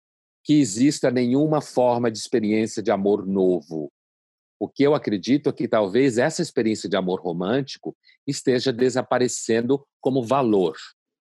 que 0.44 0.60
exista 0.60 1.10
nenhuma 1.10 1.60
forma 1.60 2.10
de 2.10 2.18
experiência 2.18 2.82
de 2.82 2.90
amor 2.90 3.26
novo. 3.26 3.90
O 4.58 4.68
que 4.68 4.82
eu 4.82 4.94
acredito 4.94 5.48
é 5.48 5.52
que 5.52 5.68
talvez 5.68 6.18
essa 6.18 6.42
experiência 6.42 6.88
de 6.88 6.96
amor 6.96 7.20
romântico 7.20 7.94
esteja 8.26 8.72
desaparecendo 8.72 9.84
como 10.00 10.22
valor. 10.22 10.76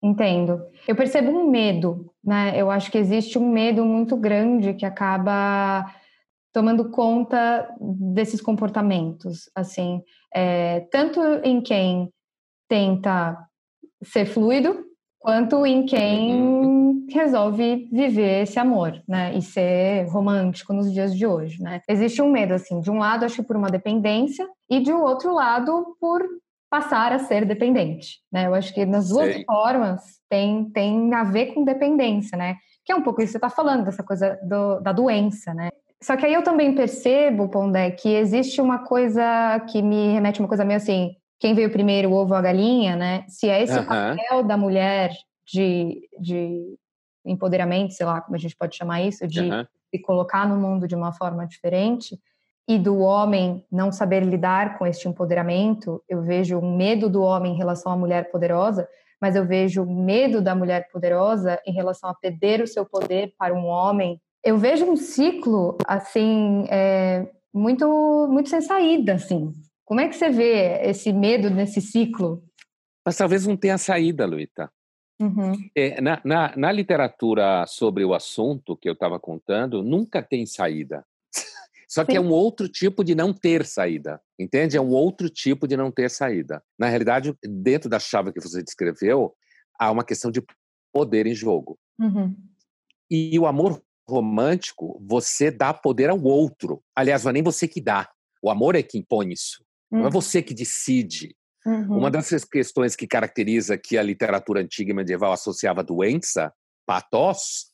Entendo. 0.04 0.62
Eu 0.88 0.96
percebo 0.96 1.32
um 1.32 1.50
medo, 1.50 2.12
né? 2.24 2.54
Eu 2.56 2.70
acho 2.70 2.92
que 2.92 2.98
existe 2.98 3.40
um 3.40 3.50
medo 3.52 3.86
muito 3.86 4.18
grande 4.18 4.74
que 4.74 4.86
acaba 4.86 5.86
tomando 6.54 6.92
conta 6.92 7.68
desses 7.80 8.40
comportamentos, 8.40 9.50
assim, 9.56 10.04
é, 10.34 10.82
tanto 10.92 11.20
em 11.44 11.60
quem 11.62 12.12
tenta 12.70 13.38
ser 14.04 14.26
fluido, 14.26 14.86
quanto 15.20 15.66
em 15.66 15.86
quem 15.86 16.36
uhum. 16.36 16.83
Resolve 17.10 17.88
viver 17.92 18.44
esse 18.44 18.60
amor, 18.60 19.02
né, 19.08 19.36
e 19.36 19.42
ser 19.42 20.08
romântico 20.10 20.74
nos 20.74 20.92
dias 20.92 21.16
de 21.16 21.26
hoje, 21.26 21.62
né? 21.62 21.82
Existe 21.88 22.22
um 22.22 22.32
medo, 22.32 22.54
assim, 22.54 22.80
de 22.82 22.90
um 22.92 23.00
lado, 23.00 23.26
acho 23.26 23.38
que 23.38 23.44
por 23.44 23.56
uma 23.56 23.70
dependência, 23.70 24.48
e 24.70 24.80
de 24.80 24.92
um 24.92 25.02
outro 25.02 25.34
lado, 25.34 25.96
por 26.00 26.22
passar 26.70 27.14
a 27.14 27.20
ser 27.20 27.46
dependente, 27.46 28.20
né? 28.32 28.48
Eu 28.48 28.56
acho 28.56 28.74
que 28.74 28.86
nas 28.86 29.10
duas 29.10 29.32
Sei. 29.32 29.46
formas 29.46 30.02
tem, 30.28 30.66
tem 30.72 31.14
a 31.14 31.24
ver 31.24 31.54
com 31.54 31.64
dependência, 31.64 32.36
né? 32.38 32.56
Que 32.84 32.92
é 32.92 32.96
um 32.96 33.04
pouco 33.04 33.22
isso 33.22 33.28
que 33.28 33.32
você 33.34 33.38
está 33.38 33.50
falando, 33.50 33.86
dessa 33.86 34.02
coisa 34.02 34.40
do, 34.42 34.80
da 34.80 34.92
doença, 34.92 35.54
né? 35.54 35.70
Só 36.02 36.18
que 36.18 36.26
aí 36.26 36.34
eu 36.34 36.44
também 36.44 36.74
percebo, 36.76 37.48
Pondé, 37.48 37.92
que 37.92 38.10
existe 38.10 38.60
uma 38.60 38.80
coisa 38.80 39.60
que 39.72 39.82
me 39.82 40.14
remete 40.14 40.42
a 40.42 40.44
uma 40.44 40.50
coisa 40.50 40.66
meio 40.66 40.78
assim, 40.78 41.16
quem 41.40 41.54
veio 41.54 41.72
primeiro, 41.72 42.10
o 42.10 42.14
ovo 42.14 42.32
ou 42.32 42.38
a 42.38 42.42
galinha, 42.42 42.96
né? 42.96 43.24
Se 43.28 43.48
é 43.48 43.62
esse 43.62 43.78
uhum. 43.78 43.86
papel 43.86 44.44
da 44.44 44.58
mulher 44.58 45.12
de, 45.46 46.02
de 46.20 46.76
empoderamento, 47.26 47.94
sei 47.94 48.06
lá 48.06 48.22
como 48.22 48.36
a 48.36 48.40
gente 48.40 48.56
pode 48.56 48.76
chamar 48.76 49.02
isso, 49.02 49.28
de 49.28 49.42
uhum. 49.42 49.66
se 49.90 50.02
colocar 50.02 50.48
no 50.48 50.58
mundo 50.58 50.88
de 50.88 50.96
uma 50.96 51.14
forma 51.14 51.46
diferente, 51.46 52.18
e 52.68 52.80
do 52.80 53.00
homem 53.00 53.64
não 53.72 53.92
saber 53.92 54.24
lidar 54.24 54.78
com 54.78 54.88
este 54.88 55.08
empoderamento, 55.08 56.02
eu 56.08 56.22
vejo 56.22 56.58
o 56.58 56.66
medo 56.66 57.10
do 57.10 57.22
homem 57.22 57.54
em 57.54 57.58
relação 57.58 57.92
à 57.92 57.98
mulher 57.98 58.32
poderosa, 58.32 58.88
mas 59.22 59.36
eu 59.36 59.46
vejo 59.46 59.84
o 59.84 60.04
medo 60.04 60.42
da 60.42 60.56
mulher 60.56 60.90
poderosa 60.92 61.60
em 61.66 61.74
relação 61.74 62.10
a 62.10 62.14
perder 62.14 62.62
o 62.62 62.68
seu 62.68 62.86
poder 62.86 63.34
para 63.38 63.54
um 63.54 63.66
homem. 63.66 64.20
Eu 64.44 64.58
vejo 64.58 64.86
um 64.86 64.96
ciclo 64.96 65.78
assim 65.88 66.66
é, 66.70 67.28
muito 67.54 68.28
muito 68.30 68.50
sem 68.50 68.62
saída, 68.62 69.14
assim. 69.14 69.52
Como 69.86 70.00
é 70.00 70.08
que 70.08 70.16
você 70.16 70.30
vê 70.30 70.82
esse 70.84 71.12
medo 71.12 71.50
nesse 71.50 71.82
ciclo? 71.82 72.42
Mas 73.06 73.18
talvez 73.18 73.46
não 73.46 73.58
tenha 73.58 73.78
saída, 73.78 74.26
Luíta. 74.26 74.72
Uhum. 75.24 75.70
É, 75.76 76.02
na, 76.02 76.22
na, 76.24 76.54
na 76.58 76.72
literatura 76.72 77.66
sobre 77.66 78.04
o 78.04 78.14
assunto 78.14 78.76
que 78.76 78.90
eu 78.90 78.94
estava 78.94 79.20
contando, 79.20 79.82
nunca 79.82 80.22
tem 80.22 80.46
saída. 80.46 81.06
Só 81.88 82.04
que 82.04 82.12
é 82.12 82.16
Sim. 82.16 82.18
é 82.18 82.22
um 82.22 82.32
outro 82.32 82.68
tipo 82.68 83.04
de 83.04 83.14
não 83.14 83.32
ter 83.32 83.66
saída, 83.66 84.20
entende? 84.40 84.76
É 84.76 84.82
um 84.82 84.90
outro 84.90 85.30
tipo 85.30 85.68
de 85.68 85.78
não 85.78 85.92
ter 85.92 86.10
saída. 86.10 86.64
Na 86.78 86.88
realidade, 86.88 87.36
dentro 87.44 87.88
da 87.88 88.00
chave 88.00 88.34
que 88.34 88.42
você 88.42 88.64
descreveu, 88.64 89.36
há 89.80 89.92
uma 89.92 90.04
questão 90.04 90.32
de 90.32 90.44
poder 90.92 91.28
em 91.28 91.36
jogo. 91.36 91.78
Uhum. 92.00 92.36
E 93.12 93.38
o 93.38 93.46
amor 93.46 93.80
romântico, 94.10 95.00
você 95.06 95.52
dá 95.52 95.74
poder 95.74 96.10
ao 96.10 96.22
outro. 96.22 96.84
Aliás, 96.96 97.24
não 97.24 97.30
é 97.30 97.34
nem 97.34 97.44
você 97.44 97.68
que 97.68 97.80
dá. 97.80 98.10
O 98.42 98.50
amor 98.50 98.76
é 98.76 98.84
que 98.84 98.98
impõe 98.98 99.32
isso. 99.32 99.64
Uhum. 99.92 100.00
Não 100.00 100.06
é 100.06 100.08
uhum. 100.08 100.12
você 100.12 100.42
que 100.42 100.54
decide. 100.54 101.36
Uhum. 101.66 101.98
Uma 101.98 102.12
dessas 102.12 102.44
questões 102.44 102.96
que 102.96 103.08
caracteriza 103.08 103.78
que 103.78 103.98
a 103.98 104.04
literatura 104.04 104.62
antiga 104.62 104.92
e 104.92 104.94
medieval 104.94 105.32
associava 105.32 105.84
doença, 105.84 106.54
patos, 106.86 107.72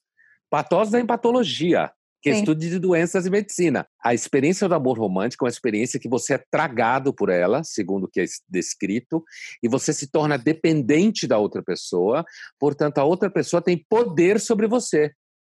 patos 0.50 0.92
vem 0.92 1.06
patologia 1.06 1.92
que 2.22 2.30
é 2.30 2.34
estudo 2.34 2.60
de 2.60 2.80
doenças 2.80 3.26
e 3.26 3.30
medicina. 3.30 3.88
A 4.04 4.14
experiência 4.14 4.68
do 4.68 4.76
amor 4.76 4.98
romântico 5.00 5.46
é 5.46 5.48
uma 5.48 5.52
experiência 5.52 6.00
que 6.00 6.10
você 6.10 6.34
é 6.34 6.44
tragado 6.52 7.14
por 7.14 7.30
ela, 7.30 7.64
segundo 7.64 8.06
o 8.06 8.08
que 8.10 8.22
é 8.22 8.26
descrito, 8.50 9.24
e 9.64 9.70
você 9.70 9.94
se 9.94 10.08
torna 10.08 10.38
dependente 10.38 11.26
da 11.26 11.38
outra 11.38 11.64
pessoa, 11.64 12.26
portanto, 12.60 12.98
a 12.98 13.04
outra 13.04 13.30
pessoa 13.30 13.62
tem 13.62 13.86
poder 13.90 14.40
sobre 14.40 14.68
você. 14.68 15.14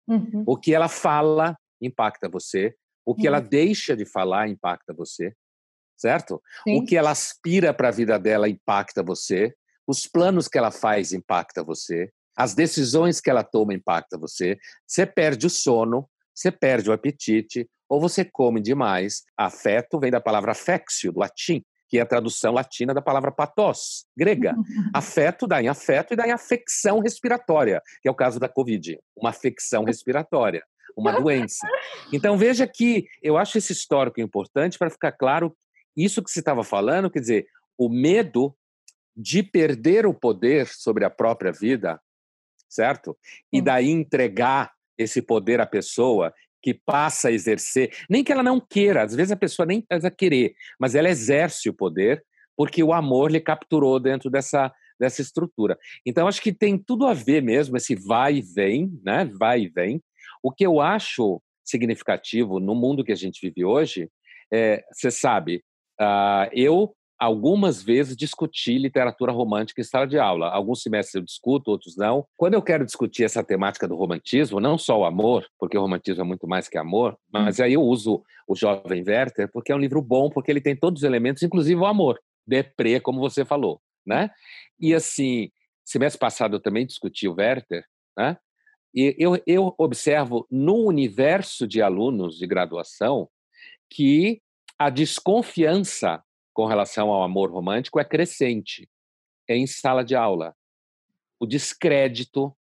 Uhum. 0.07 0.45
O 0.47 0.57
que 0.57 0.75
ela 0.75 0.89
fala 0.89 1.57
impacta 1.81 2.29
você, 2.29 2.75
o 3.05 3.15
que 3.15 3.23
uhum. 3.23 3.29
ela 3.29 3.41
deixa 3.41 3.97
de 3.97 4.05
falar 4.05 4.49
impacta 4.49 4.95
você, 4.95 5.35
certo? 6.03 6.43
Sim. 6.65 6.79
O 6.79 6.85
que 6.85 6.97
ela 6.97 7.11
aspira 7.11 7.73
para 7.73 7.89
a 7.89 7.93
vida 7.93 8.19
dela 8.19 8.49
impacta 8.49 9.03
você, 9.03 9.55
os 9.87 10.07
planos 10.07 10.49
que 10.49 10.59
ela 10.59 10.71
faz 10.71 11.13
impacta 11.13 11.63
você, 11.63 12.11
as 12.37 12.55
decisões 12.55 13.21
que 13.21 13.31
ela 13.31 13.45
toma 13.45 13.75
impacta 13.75 14.19
você. 14.19 14.59
Você 14.87 15.07
perde 15.07 15.47
o 15.47 15.51
sono, 15.51 16.09
você 16.35 16.51
perde 16.51 16.91
o 16.91 16.93
apetite 16.93 17.69
ou 17.89 18.01
você 18.01 18.25
come 18.25 18.61
demais. 18.61 19.23
Afeto 19.37 19.99
vem 19.99 20.11
da 20.11 20.21
palavra 20.21 20.53
affectio, 20.53 21.13
do 21.13 21.21
latim, 21.21 21.63
que 21.89 21.99
é 21.99 22.01
a 22.01 22.07
tradução 22.07 22.53
latina 22.53 22.95
da 22.95 23.03
palavra 23.03 23.31
patos, 23.31 24.07
grega. 24.17 24.55
Afeto 24.95 25.47
dá 25.47 25.63
em 25.63 25.69
afeto 25.69 26.15
e 26.15 26.17
dá 26.17 26.27
em 26.27 26.33
afecção 26.33 27.01
respiratória, 27.01 27.83
que 28.01 28.09
é 28.09 28.11
o 28.11 28.15
caso 28.15 28.41
da 28.41 28.49
Covid, 28.49 28.99
uma 29.15 29.31
afecção 29.31 29.85
respiratória, 29.85 30.65
uma 30.97 31.13
doença. 31.21 31.69
Então 32.11 32.39
veja 32.39 32.67
que 32.67 33.07
eu 33.23 33.37
acho 33.37 33.59
esse 33.59 33.73
histórico 33.73 34.21
importante 34.21 34.79
para 34.79 34.89
ficar 34.89 35.13
claro 35.13 35.55
isso 35.97 36.23
que 36.23 36.31
você 36.31 36.41
estava 36.41 36.65
falando, 36.65 37.11
quer 37.11 37.21
dizer, 37.21 37.47
o 37.79 37.89
medo 37.89 38.55
de 39.17 39.43
perder 39.43 40.07
o 40.07 40.15
poder 40.15 40.67
sobre 40.67 41.05
a 41.05 41.11
própria 41.11 41.53
vida, 41.53 42.01
certo? 42.69 43.17
E 43.53 43.61
daí 43.61 43.91
entregar 43.91 44.73
esse 44.97 45.21
poder 45.21 45.61
à 45.61 45.67
pessoa 45.67 46.33
que 46.63 46.73
passa 46.73 47.29
a 47.29 47.33
exercer, 47.33 47.93
nem 48.09 48.23
que 48.23 48.33
ela 48.33 48.43
não 48.43 48.61
queira, 48.61 49.03
às 49.03 49.15
vezes 49.15 49.33
a 49.33 49.37
pessoa 49.37 49.67
nem 49.67 49.81
precisa 49.81 50.11
querer, 50.11 50.55
mas 50.79 50.95
ela 50.95 51.11
exerce 51.11 51.69
o 51.69 51.75
poder 51.75 52.25
porque 52.57 52.83
o 52.83 52.93
amor 52.93 53.31
lhe 53.31 53.41
capturou 53.41 53.99
dentro 53.99 54.31
dessa, 54.31 54.73
dessa 54.99 55.21
estrutura. 55.21 55.77
Então, 56.07 56.29
acho 56.29 56.41
que 56.41 56.53
tem 56.53 56.79
tudo 56.79 57.07
a 57.07 57.15
ver 57.15 57.43
mesmo, 57.43 57.77
esse 57.77 57.95
vai 57.95 58.37
e 58.37 58.43
vem, 58.43 58.93
né? 59.03 59.25
Vai 59.39 59.63
e 59.63 59.69
vem. 59.69 60.03
O 60.43 60.53
que 60.53 60.65
eu 60.65 60.81
acho 60.81 61.43
significativo 61.65 62.61
no 62.61 62.75
mundo 62.75 63.05
que 63.05 63.13
a 63.13 63.17
gente 63.17 63.41
vive 63.43 63.65
hoje, 63.65 64.11
é, 64.53 64.85
você 64.93 65.11
sabe, 65.11 65.65
uh, 66.01 66.49
eu 66.53 66.95
algumas 67.23 67.81
vezes 67.81 68.17
discuti 68.17 68.77
literatura 68.77 69.31
romântica 69.31 69.81
em 69.81 69.85
sala 69.85 70.09
de 70.09 70.19
aula. 70.19 70.49
Alguns 70.49 70.83
semestres 70.83 71.15
eu 71.15 71.23
discuto, 71.23 71.71
outros 71.71 71.97
não. 71.97 72.27
Quando 72.37 72.55
eu 72.55 72.63
quero 72.63 72.85
discutir 72.85 73.23
essa 73.23 73.45
temática 73.45 73.87
do 73.87 73.95
romantismo, 73.95 74.59
não 74.59 74.77
só 74.77 74.99
o 74.99 75.05
amor, 75.05 75.47
porque 75.57 75.79
o 75.79 75.81
romantismo 75.81 76.23
é 76.23 76.27
muito 76.27 76.49
mais 76.49 76.69
que 76.69 76.77
amor, 76.77 77.17
mas 77.33 77.61
aí 77.61 77.75
eu 77.75 77.83
uso 77.83 78.25
o 78.49 78.57
Jovem 78.57 79.05
Werther 79.07 79.49
porque 79.53 79.71
é 79.71 79.75
um 79.75 79.79
livro 79.79 80.03
bom, 80.03 80.29
porque 80.31 80.51
ele 80.51 80.61
tem 80.61 80.75
todos 80.75 81.03
os 81.03 81.05
elementos, 81.05 81.45
inclusive 81.45 81.81
o 81.81 81.87
amor, 81.87 82.19
deprê, 82.45 82.99
como 82.99 83.21
você 83.21 83.45
falou, 83.45 83.81
né? 84.05 84.29
E 84.81 84.93
assim, 84.93 85.49
semestre 85.85 86.19
passado 86.19 86.57
eu 86.57 86.61
também 86.61 86.85
discuti 86.85 87.29
o 87.29 87.37
Werther, 87.39 87.85
né? 88.19 88.37
E 88.93 89.15
eu, 89.17 89.41
eu 89.47 89.73
observo 89.79 90.45
no 90.51 90.75
universo 90.89 91.69
de 91.69 91.81
alunos 91.81 92.37
de 92.37 92.49
graduação 92.49 93.29
que 93.89 94.42
a 94.87 94.91
desconfiança 94.91 96.23
com 96.53 96.67
relação 96.67 97.11
ao 97.11 97.23
amor 97.23 97.51
romântico 97.51 98.01
é 98.01 98.05
crescente. 98.05 98.89
É 99.49 99.57
em 99.57 99.67
sala 99.67 100.05
de 100.05 100.15
aula. 100.15 100.55
O 101.41 101.47
descrédito, 101.47 102.55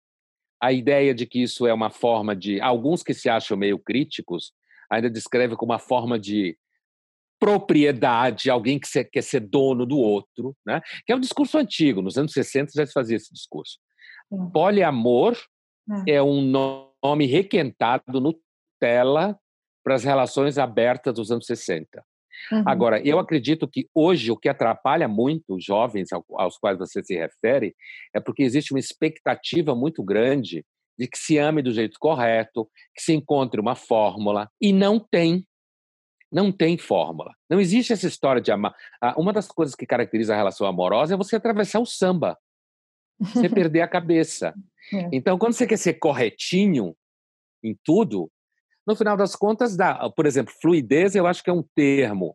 a 0.62 0.72
ideia 0.72 1.14
de 1.14 1.26
que 1.26 1.42
isso 1.42 1.66
é 1.66 1.72
uma 1.72 1.90
forma 1.90 2.34
de. 2.34 2.60
Alguns 2.60 3.02
que 3.02 3.14
se 3.14 3.28
acham 3.28 3.56
meio 3.56 3.78
críticos 3.78 4.52
ainda 4.90 5.10
descrevem 5.10 5.56
como 5.56 5.72
uma 5.72 5.78
forma 5.78 6.18
de 6.18 6.56
propriedade, 7.38 8.50
alguém 8.50 8.80
que 8.80 9.04
quer 9.04 9.22
ser 9.22 9.40
dono 9.40 9.86
do 9.86 9.98
outro, 9.98 10.56
né? 10.66 10.80
que 11.06 11.12
é 11.12 11.16
um 11.16 11.20
discurso 11.20 11.56
antigo, 11.56 12.02
nos 12.02 12.18
anos 12.18 12.32
60 12.32 12.72
já 12.74 12.84
se 12.84 12.92
fazia 12.92 13.16
esse 13.16 13.32
discurso. 13.32 13.78
Poliamor 14.52 15.36
é. 16.06 16.14
é 16.14 16.22
um 16.22 16.42
nome 16.42 17.26
requentado 17.26 18.20
no 18.20 18.34
cautela 18.78 19.38
para 19.82 19.94
as 19.94 20.04
relações 20.04 20.58
abertas 20.58 21.14
dos 21.14 21.30
anos 21.30 21.46
60. 21.46 22.04
Uhum. 22.52 22.62
Agora, 22.66 23.00
eu 23.06 23.18
acredito 23.18 23.66
que 23.66 23.88
hoje 23.94 24.30
o 24.30 24.36
que 24.36 24.48
atrapalha 24.48 25.08
muito 25.08 25.56
os 25.56 25.64
jovens 25.64 26.08
aos 26.12 26.56
quais 26.56 26.78
você 26.78 27.02
se 27.02 27.16
refere 27.16 27.74
é 28.14 28.20
porque 28.20 28.42
existe 28.42 28.72
uma 28.72 28.78
expectativa 28.78 29.74
muito 29.74 30.02
grande 30.02 30.64
de 30.98 31.06
que 31.06 31.18
se 31.18 31.38
ame 31.38 31.62
do 31.62 31.72
jeito 31.72 31.98
correto, 31.98 32.68
que 32.94 33.02
se 33.02 33.12
encontre 33.12 33.60
uma 33.60 33.76
fórmula, 33.76 34.50
e 34.60 34.72
não 34.72 34.98
tem. 34.98 35.46
Não 36.30 36.52
tem 36.52 36.76
fórmula. 36.76 37.32
Não 37.48 37.60
existe 37.60 37.92
essa 37.92 38.06
história 38.06 38.42
de 38.42 38.50
amar. 38.50 38.74
Uma 39.16 39.32
das 39.32 39.46
coisas 39.46 39.74
que 39.74 39.86
caracteriza 39.86 40.34
a 40.34 40.36
relação 40.36 40.66
amorosa 40.66 41.14
é 41.14 41.16
você 41.16 41.36
atravessar 41.36 41.80
o 41.80 41.86
samba, 41.86 42.36
você 43.18 43.48
perder 43.48 43.82
a 43.82 43.88
cabeça. 43.88 44.54
É. 44.90 45.06
Então, 45.12 45.36
quando 45.36 45.52
você 45.52 45.66
quer 45.66 45.76
ser 45.76 45.98
corretinho 45.98 46.96
em 47.62 47.78
tudo, 47.84 48.30
no 48.88 48.96
final 48.96 49.18
das 49.18 49.36
contas, 49.36 49.76
dá. 49.76 50.08
Por 50.16 50.24
exemplo, 50.24 50.54
fluidez, 50.62 51.14
eu 51.14 51.26
acho 51.26 51.44
que 51.44 51.50
é 51.50 51.52
um 51.52 51.62
termo 51.74 52.34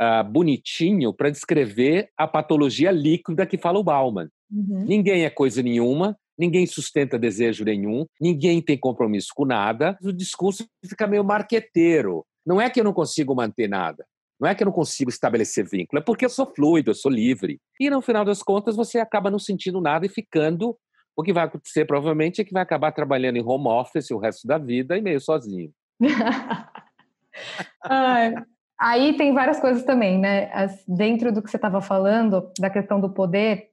uh, 0.00 0.28
bonitinho 0.28 1.14
para 1.14 1.30
descrever 1.30 2.08
a 2.18 2.26
patologia 2.26 2.90
líquida 2.90 3.46
que 3.46 3.56
fala 3.56 3.78
o 3.78 3.84
Bauman. 3.84 4.28
Uhum. 4.50 4.84
Ninguém 4.84 5.24
é 5.24 5.30
coisa 5.30 5.62
nenhuma, 5.62 6.18
ninguém 6.36 6.66
sustenta 6.66 7.16
desejo 7.16 7.64
nenhum, 7.64 8.04
ninguém 8.20 8.60
tem 8.60 8.76
compromisso 8.76 9.28
com 9.32 9.44
nada. 9.44 9.96
O 10.02 10.12
discurso 10.12 10.66
fica 10.84 11.06
meio 11.06 11.22
marqueteiro. 11.22 12.26
Não 12.44 12.60
é 12.60 12.68
que 12.68 12.80
eu 12.80 12.84
não 12.84 12.92
consigo 12.92 13.32
manter 13.32 13.68
nada. 13.68 14.04
Não 14.40 14.48
é 14.48 14.56
que 14.56 14.64
eu 14.64 14.66
não 14.66 14.72
consigo 14.72 15.08
estabelecer 15.08 15.64
vínculo, 15.68 16.00
é 16.00 16.04
porque 16.04 16.24
eu 16.24 16.28
sou 16.28 16.52
fluido, 16.52 16.90
eu 16.90 16.96
sou 16.96 17.12
livre. 17.12 17.60
E 17.78 17.88
no 17.88 18.02
final 18.02 18.24
das 18.24 18.42
contas, 18.42 18.74
você 18.74 18.98
acaba 18.98 19.30
não 19.30 19.38
sentindo 19.38 19.80
nada 19.80 20.04
e 20.04 20.08
ficando. 20.08 20.76
O 21.16 21.22
que 21.22 21.32
vai 21.32 21.44
acontecer 21.44 21.84
provavelmente 21.84 22.40
é 22.40 22.44
que 22.44 22.52
vai 22.52 22.64
acabar 22.64 22.90
trabalhando 22.90 23.36
em 23.36 23.44
home 23.44 23.68
office 23.68 24.10
o 24.10 24.18
resto 24.18 24.48
da 24.48 24.58
vida 24.58 24.98
e 24.98 25.00
meio 25.00 25.20
sozinho. 25.20 25.70
aí 28.78 29.16
tem 29.16 29.32
várias 29.32 29.60
coisas 29.60 29.84
também, 29.84 30.18
né? 30.18 30.50
As, 30.52 30.84
dentro 30.86 31.32
do 31.32 31.42
que 31.42 31.50
você 31.50 31.56
estava 31.56 31.80
falando, 31.80 32.50
da 32.58 32.70
questão 32.70 33.00
do 33.00 33.10
poder, 33.10 33.68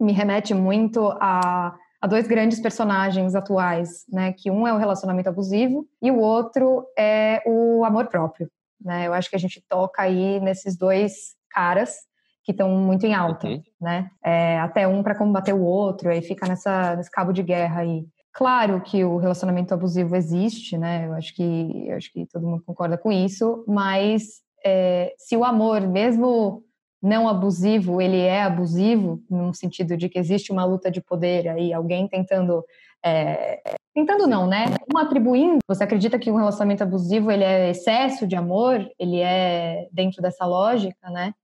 me 0.00 0.12
remete 0.12 0.54
muito 0.54 1.08
a, 1.20 1.74
a 2.00 2.06
dois 2.06 2.26
grandes 2.26 2.60
personagens 2.60 3.34
atuais, 3.34 4.04
né? 4.10 4.32
Que 4.32 4.50
um 4.50 4.66
é 4.66 4.72
o 4.72 4.78
relacionamento 4.78 5.28
abusivo 5.28 5.86
e 6.02 6.10
o 6.10 6.18
outro 6.18 6.86
é 6.98 7.42
o 7.46 7.84
amor 7.84 8.06
próprio. 8.06 8.50
Né? 8.82 9.06
Eu 9.06 9.12
acho 9.12 9.28
que 9.28 9.36
a 9.36 9.38
gente 9.38 9.62
toca 9.68 10.02
aí 10.02 10.40
nesses 10.40 10.76
dois 10.76 11.34
caras 11.50 11.96
que 12.42 12.52
estão 12.52 12.70
muito 12.70 13.04
em 13.04 13.14
alta, 13.14 13.46
uhum. 13.46 13.62
né? 13.80 14.10
É, 14.24 14.58
até 14.60 14.88
um 14.88 15.02
para 15.02 15.14
combater 15.14 15.52
o 15.52 15.62
outro, 15.62 16.08
aí 16.08 16.22
fica 16.22 16.48
nessa, 16.48 16.96
nesse 16.96 17.10
cabo 17.10 17.32
de 17.32 17.42
guerra 17.42 17.82
aí. 17.82 18.06
Claro 18.32 18.80
que 18.80 19.04
o 19.04 19.16
relacionamento 19.16 19.74
abusivo 19.74 20.14
existe, 20.14 20.78
né? 20.78 21.06
Eu 21.06 21.14
acho 21.14 21.34
que, 21.34 21.88
eu 21.88 21.96
acho 21.96 22.12
que 22.12 22.26
todo 22.26 22.46
mundo 22.46 22.62
concorda 22.64 22.96
com 22.96 23.10
isso, 23.10 23.64
mas 23.66 24.40
é, 24.64 25.14
se 25.18 25.36
o 25.36 25.44
amor, 25.44 25.80
mesmo 25.80 26.62
não 27.02 27.28
abusivo, 27.28 28.00
ele 28.00 28.20
é 28.20 28.42
abusivo, 28.42 29.22
no 29.28 29.54
sentido 29.54 29.96
de 29.96 30.08
que 30.08 30.18
existe 30.18 30.52
uma 30.52 30.64
luta 30.64 30.90
de 30.90 31.00
poder 31.00 31.48
aí, 31.48 31.72
alguém 31.72 32.06
tentando. 32.06 32.64
É, 33.02 33.62
tentando 33.94 34.26
não, 34.26 34.46
né? 34.46 34.66
Um 34.94 34.98
atribuindo. 34.98 35.58
Você 35.66 35.82
acredita 35.82 36.18
que 36.18 36.30
um 36.30 36.36
relacionamento 36.36 36.82
abusivo 36.82 37.30
ele 37.30 37.44
é 37.44 37.70
excesso 37.70 38.26
de 38.26 38.36
amor? 38.36 38.86
Ele 38.98 39.20
é 39.20 39.88
dentro 39.90 40.20
dessa 40.20 40.44
lógica, 40.44 41.10
né? 41.10 41.34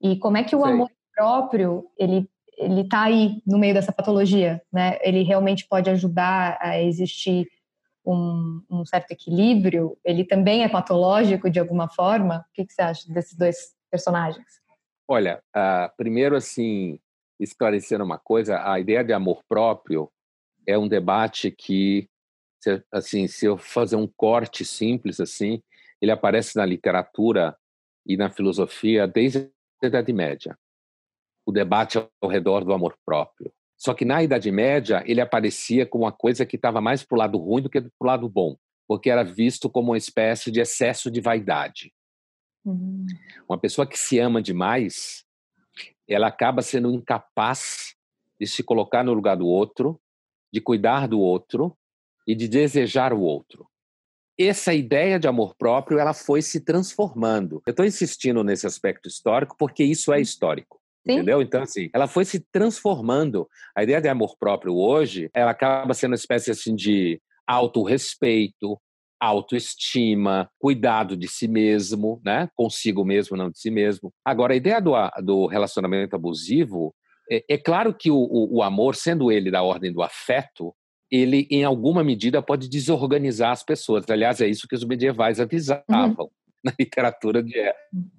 E 0.00 0.18
como 0.18 0.38
é 0.38 0.44
que 0.44 0.56
o 0.56 0.64
amor 0.64 0.90
próprio 1.14 1.86
ele 1.98 2.28
ele 2.56 2.82
está 2.82 3.02
aí 3.02 3.42
no 3.46 3.58
meio 3.58 3.74
dessa 3.74 3.92
patologia, 3.92 4.62
né? 4.72 4.98
Ele 5.02 5.22
realmente 5.22 5.66
pode 5.68 5.90
ajudar 5.90 6.58
a 6.60 6.80
existir 6.80 7.46
um, 8.04 8.62
um, 8.70 8.84
certo 8.84 9.10
equilíbrio. 9.10 9.96
Ele 10.04 10.24
também 10.24 10.64
é 10.64 10.68
patológico 10.68 11.50
de 11.50 11.60
alguma 11.60 11.88
forma. 11.88 12.46
O 12.48 12.52
que, 12.54 12.64
que 12.64 12.72
você 12.72 12.82
acha 12.82 13.12
desses 13.12 13.36
dois 13.36 13.74
personagens? 13.90 14.46
Olha, 15.08 15.40
uh, 15.54 15.94
primeiro 15.96 16.34
assim, 16.34 16.98
esclarecendo 17.38 18.04
uma 18.04 18.18
coisa, 18.18 18.62
a 18.70 18.80
ideia 18.80 19.04
de 19.04 19.12
amor 19.12 19.42
próprio 19.48 20.10
é 20.66 20.76
um 20.76 20.88
debate 20.88 21.50
que, 21.50 22.08
assim, 22.90 23.28
se 23.28 23.46
eu 23.46 23.56
fazer 23.56 23.96
um 23.96 24.06
corte 24.16 24.64
simples 24.64 25.20
assim, 25.20 25.62
ele 26.00 26.10
aparece 26.10 26.56
na 26.56 26.66
literatura 26.66 27.56
e 28.04 28.16
na 28.16 28.30
filosofia 28.30 29.06
desde 29.06 29.50
a 29.82 29.86
Idade 29.86 30.12
Média 30.12 30.56
o 31.46 31.52
debate 31.52 31.96
ao 32.20 32.28
redor 32.28 32.64
do 32.64 32.72
amor 32.72 32.98
próprio. 33.06 33.52
Só 33.78 33.94
que 33.94 34.04
na 34.04 34.22
Idade 34.22 34.50
Média 34.50 35.02
ele 35.06 35.20
aparecia 35.20 35.86
como 35.86 36.04
uma 36.04 36.12
coisa 36.12 36.44
que 36.44 36.56
estava 36.56 36.80
mais 36.80 37.04
para 37.04 37.14
o 37.14 37.18
lado 37.18 37.38
ruim 37.38 37.62
do 37.62 37.70
que 37.70 37.80
para 37.80 37.90
o 38.00 38.06
lado 38.06 38.28
bom, 38.28 38.56
porque 38.88 39.08
era 39.08 39.22
visto 39.22 39.70
como 39.70 39.92
uma 39.92 39.98
espécie 39.98 40.50
de 40.50 40.60
excesso 40.60 41.10
de 41.10 41.20
vaidade. 41.20 41.92
Uhum. 42.64 43.06
Uma 43.48 43.58
pessoa 43.58 43.86
que 43.86 43.98
se 43.98 44.18
ama 44.18 44.42
demais, 44.42 45.24
ela 46.08 46.26
acaba 46.26 46.62
sendo 46.62 46.90
incapaz 46.90 47.94
de 48.40 48.46
se 48.46 48.62
colocar 48.62 49.04
no 49.04 49.14
lugar 49.14 49.36
do 49.36 49.46
outro, 49.46 50.00
de 50.52 50.60
cuidar 50.60 51.06
do 51.06 51.20
outro 51.20 51.76
e 52.26 52.34
de 52.34 52.48
desejar 52.48 53.12
o 53.12 53.20
outro. 53.20 53.68
Essa 54.38 54.74
ideia 54.74 55.18
de 55.18 55.28
amor 55.28 55.54
próprio, 55.54 55.98
ela 55.98 56.12
foi 56.12 56.42
se 56.42 56.60
transformando. 56.60 57.62
Eu 57.66 57.70
estou 57.70 57.86
insistindo 57.86 58.42
nesse 58.42 58.66
aspecto 58.66 59.08
histórico 59.08 59.56
porque 59.58 59.84
isso 59.84 60.12
é 60.12 60.20
histórico. 60.20 60.80
Sim. 61.06 61.14
Entendeu? 61.14 61.40
Então, 61.40 61.62
assim, 61.62 61.88
ela 61.94 62.08
foi 62.08 62.24
se 62.24 62.40
transformando. 62.50 63.48
A 63.76 63.84
ideia 63.84 64.00
de 64.00 64.08
amor 64.08 64.36
próprio 64.38 64.74
hoje, 64.74 65.30
ela 65.32 65.52
acaba 65.52 65.94
sendo 65.94 66.10
uma 66.10 66.16
espécie 66.16 66.50
assim 66.50 66.74
de 66.74 67.20
autorrespeito, 67.46 68.76
autoestima, 69.20 70.50
cuidado 70.58 71.16
de 71.16 71.28
si 71.28 71.46
mesmo, 71.46 72.20
né? 72.24 72.48
Consigo 72.56 73.04
mesmo, 73.04 73.36
não 73.36 73.50
de 73.50 73.58
si 73.58 73.70
mesmo. 73.70 74.12
Agora, 74.24 74.52
a 74.52 74.56
ideia 74.56 74.80
do, 74.80 74.92
do 75.22 75.46
relacionamento 75.46 76.16
abusivo, 76.16 76.92
é, 77.30 77.44
é 77.48 77.56
claro 77.56 77.94
que 77.94 78.10
o, 78.10 78.16
o, 78.16 78.56
o 78.56 78.62
amor, 78.62 78.96
sendo 78.96 79.30
ele 79.30 79.50
da 79.50 79.62
ordem 79.62 79.92
do 79.92 80.02
afeto, 80.02 80.74
ele, 81.08 81.46
em 81.48 81.62
alguma 81.62 82.02
medida, 82.02 82.42
pode 82.42 82.68
desorganizar 82.68 83.52
as 83.52 83.62
pessoas. 83.62 84.04
Aliás, 84.10 84.40
é 84.40 84.48
isso 84.48 84.66
que 84.68 84.74
os 84.74 84.84
medievais 84.84 85.38
avisavam. 85.38 85.84
Uhum 86.18 86.30
na 86.66 86.74
literatura 86.78 87.42
de 87.42 87.58
é. 87.58 87.74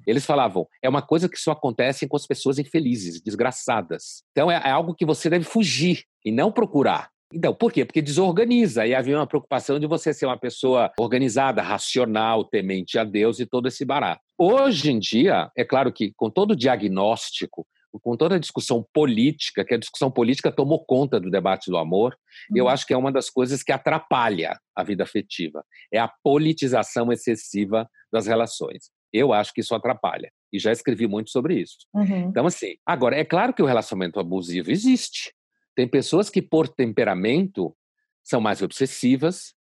Eles 0.05 0.25
falavam, 0.25 0.67
é 0.81 0.89
uma 0.89 1.01
coisa 1.01 1.29
que 1.29 1.37
só 1.37 1.51
acontece 1.51 2.07
com 2.07 2.15
as 2.15 2.25
pessoas 2.25 2.57
infelizes, 2.57 3.21
desgraçadas. 3.21 4.23
Então 4.31 4.49
é, 4.49 4.55
é 4.55 4.71
algo 4.71 4.95
que 4.95 5.05
você 5.05 5.29
deve 5.29 5.45
fugir 5.45 6.03
e 6.23 6.31
não 6.31 6.51
procurar. 6.51 7.09
Então, 7.33 7.53
por 7.53 7.73
quê? 7.73 7.83
Porque 7.83 8.01
desorganiza. 8.01 8.87
E 8.87 8.95
havia 8.95 9.17
uma 9.17 9.27
preocupação 9.27 9.79
de 9.79 9.85
você 9.85 10.13
ser 10.13 10.25
uma 10.25 10.37
pessoa 10.37 10.91
organizada, 10.97 11.61
racional, 11.61 12.45
temente 12.45 12.97
a 12.97 13.03
Deus 13.03 13.39
e 13.39 13.45
todo 13.45 13.67
esse 13.67 13.83
barato. 13.83 14.21
Hoje 14.37 14.91
em 14.91 14.99
dia, 14.99 15.51
é 15.55 15.65
claro 15.65 15.91
que 15.91 16.13
com 16.15 16.29
todo 16.29 16.51
o 16.51 16.55
diagnóstico, 16.55 17.67
com 17.91 18.15
toda 18.17 18.35
a 18.35 18.39
discussão 18.39 18.85
política, 18.93 19.63
que 19.65 19.73
a 19.73 19.77
discussão 19.77 20.11
política 20.11 20.51
tomou 20.51 20.85
conta 20.85 21.19
do 21.19 21.29
debate 21.29 21.69
do 21.69 21.77
amor, 21.77 22.17
uhum. 22.49 22.57
eu 22.57 22.67
acho 22.67 22.85
que 22.85 22.93
é 22.93 22.97
uma 22.97 23.11
das 23.11 23.29
coisas 23.29 23.63
que 23.63 23.71
atrapalha 23.71 24.59
a 24.75 24.83
vida 24.83 25.03
afetiva. 25.03 25.63
É 25.91 25.99
a 25.99 26.11
politização 26.23 27.11
excessiva 27.11 27.89
das 28.11 28.27
relações. 28.27 28.91
Eu 29.11 29.33
acho 29.33 29.53
que 29.53 29.61
isso 29.61 29.73
atrapalha. 29.73 30.31
E 30.51 30.59
já 30.59 30.71
escrevi 30.71 31.07
muito 31.07 31.29
sobre 31.29 31.59
isso. 31.59 31.77
Uhum. 31.93 32.29
Então, 32.29 32.45
assim, 32.45 32.75
agora, 32.85 33.17
é 33.17 33.25
claro 33.25 33.53
que 33.53 33.61
o 33.61 33.65
relacionamento 33.65 34.19
abusivo 34.19 34.71
existe. 34.71 35.33
Tem 35.75 35.87
pessoas 35.87 36.29
que, 36.29 36.41
por 36.41 36.67
temperamento, 36.67 37.75
são 38.23 38.41
mais 38.41 38.61
obsessivas, 38.61 39.53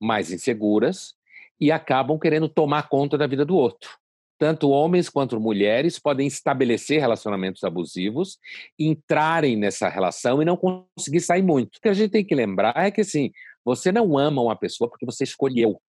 mais 0.00 0.30
inseguras 0.30 1.14
e 1.60 1.72
acabam 1.72 2.18
querendo 2.18 2.48
tomar 2.48 2.88
conta 2.88 3.16
da 3.16 3.26
vida 3.26 3.44
do 3.44 3.56
outro. 3.56 3.90
Tanto 4.38 4.70
homens 4.70 5.08
quanto 5.08 5.40
mulheres 5.40 5.98
podem 5.98 6.26
estabelecer 6.26 7.00
relacionamentos 7.00 7.64
abusivos, 7.64 8.38
entrarem 8.78 9.56
nessa 9.56 9.88
relação 9.88 10.42
e 10.42 10.44
não 10.44 10.56
conseguir 10.56 11.20
sair 11.20 11.42
muito. 11.42 11.76
O 11.76 11.80
que 11.80 11.88
a 11.88 11.94
gente 11.94 12.10
tem 12.10 12.24
que 12.24 12.34
lembrar 12.34 12.74
é 12.76 12.90
que, 12.90 13.00
assim, 13.00 13.30
você 13.64 13.90
não 13.90 14.18
ama 14.18 14.42
uma 14.42 14.56
pessoa 14.56 14.90
porque 14.90 15.06
você 15.06 15.24
escolheu. 15.24 15.80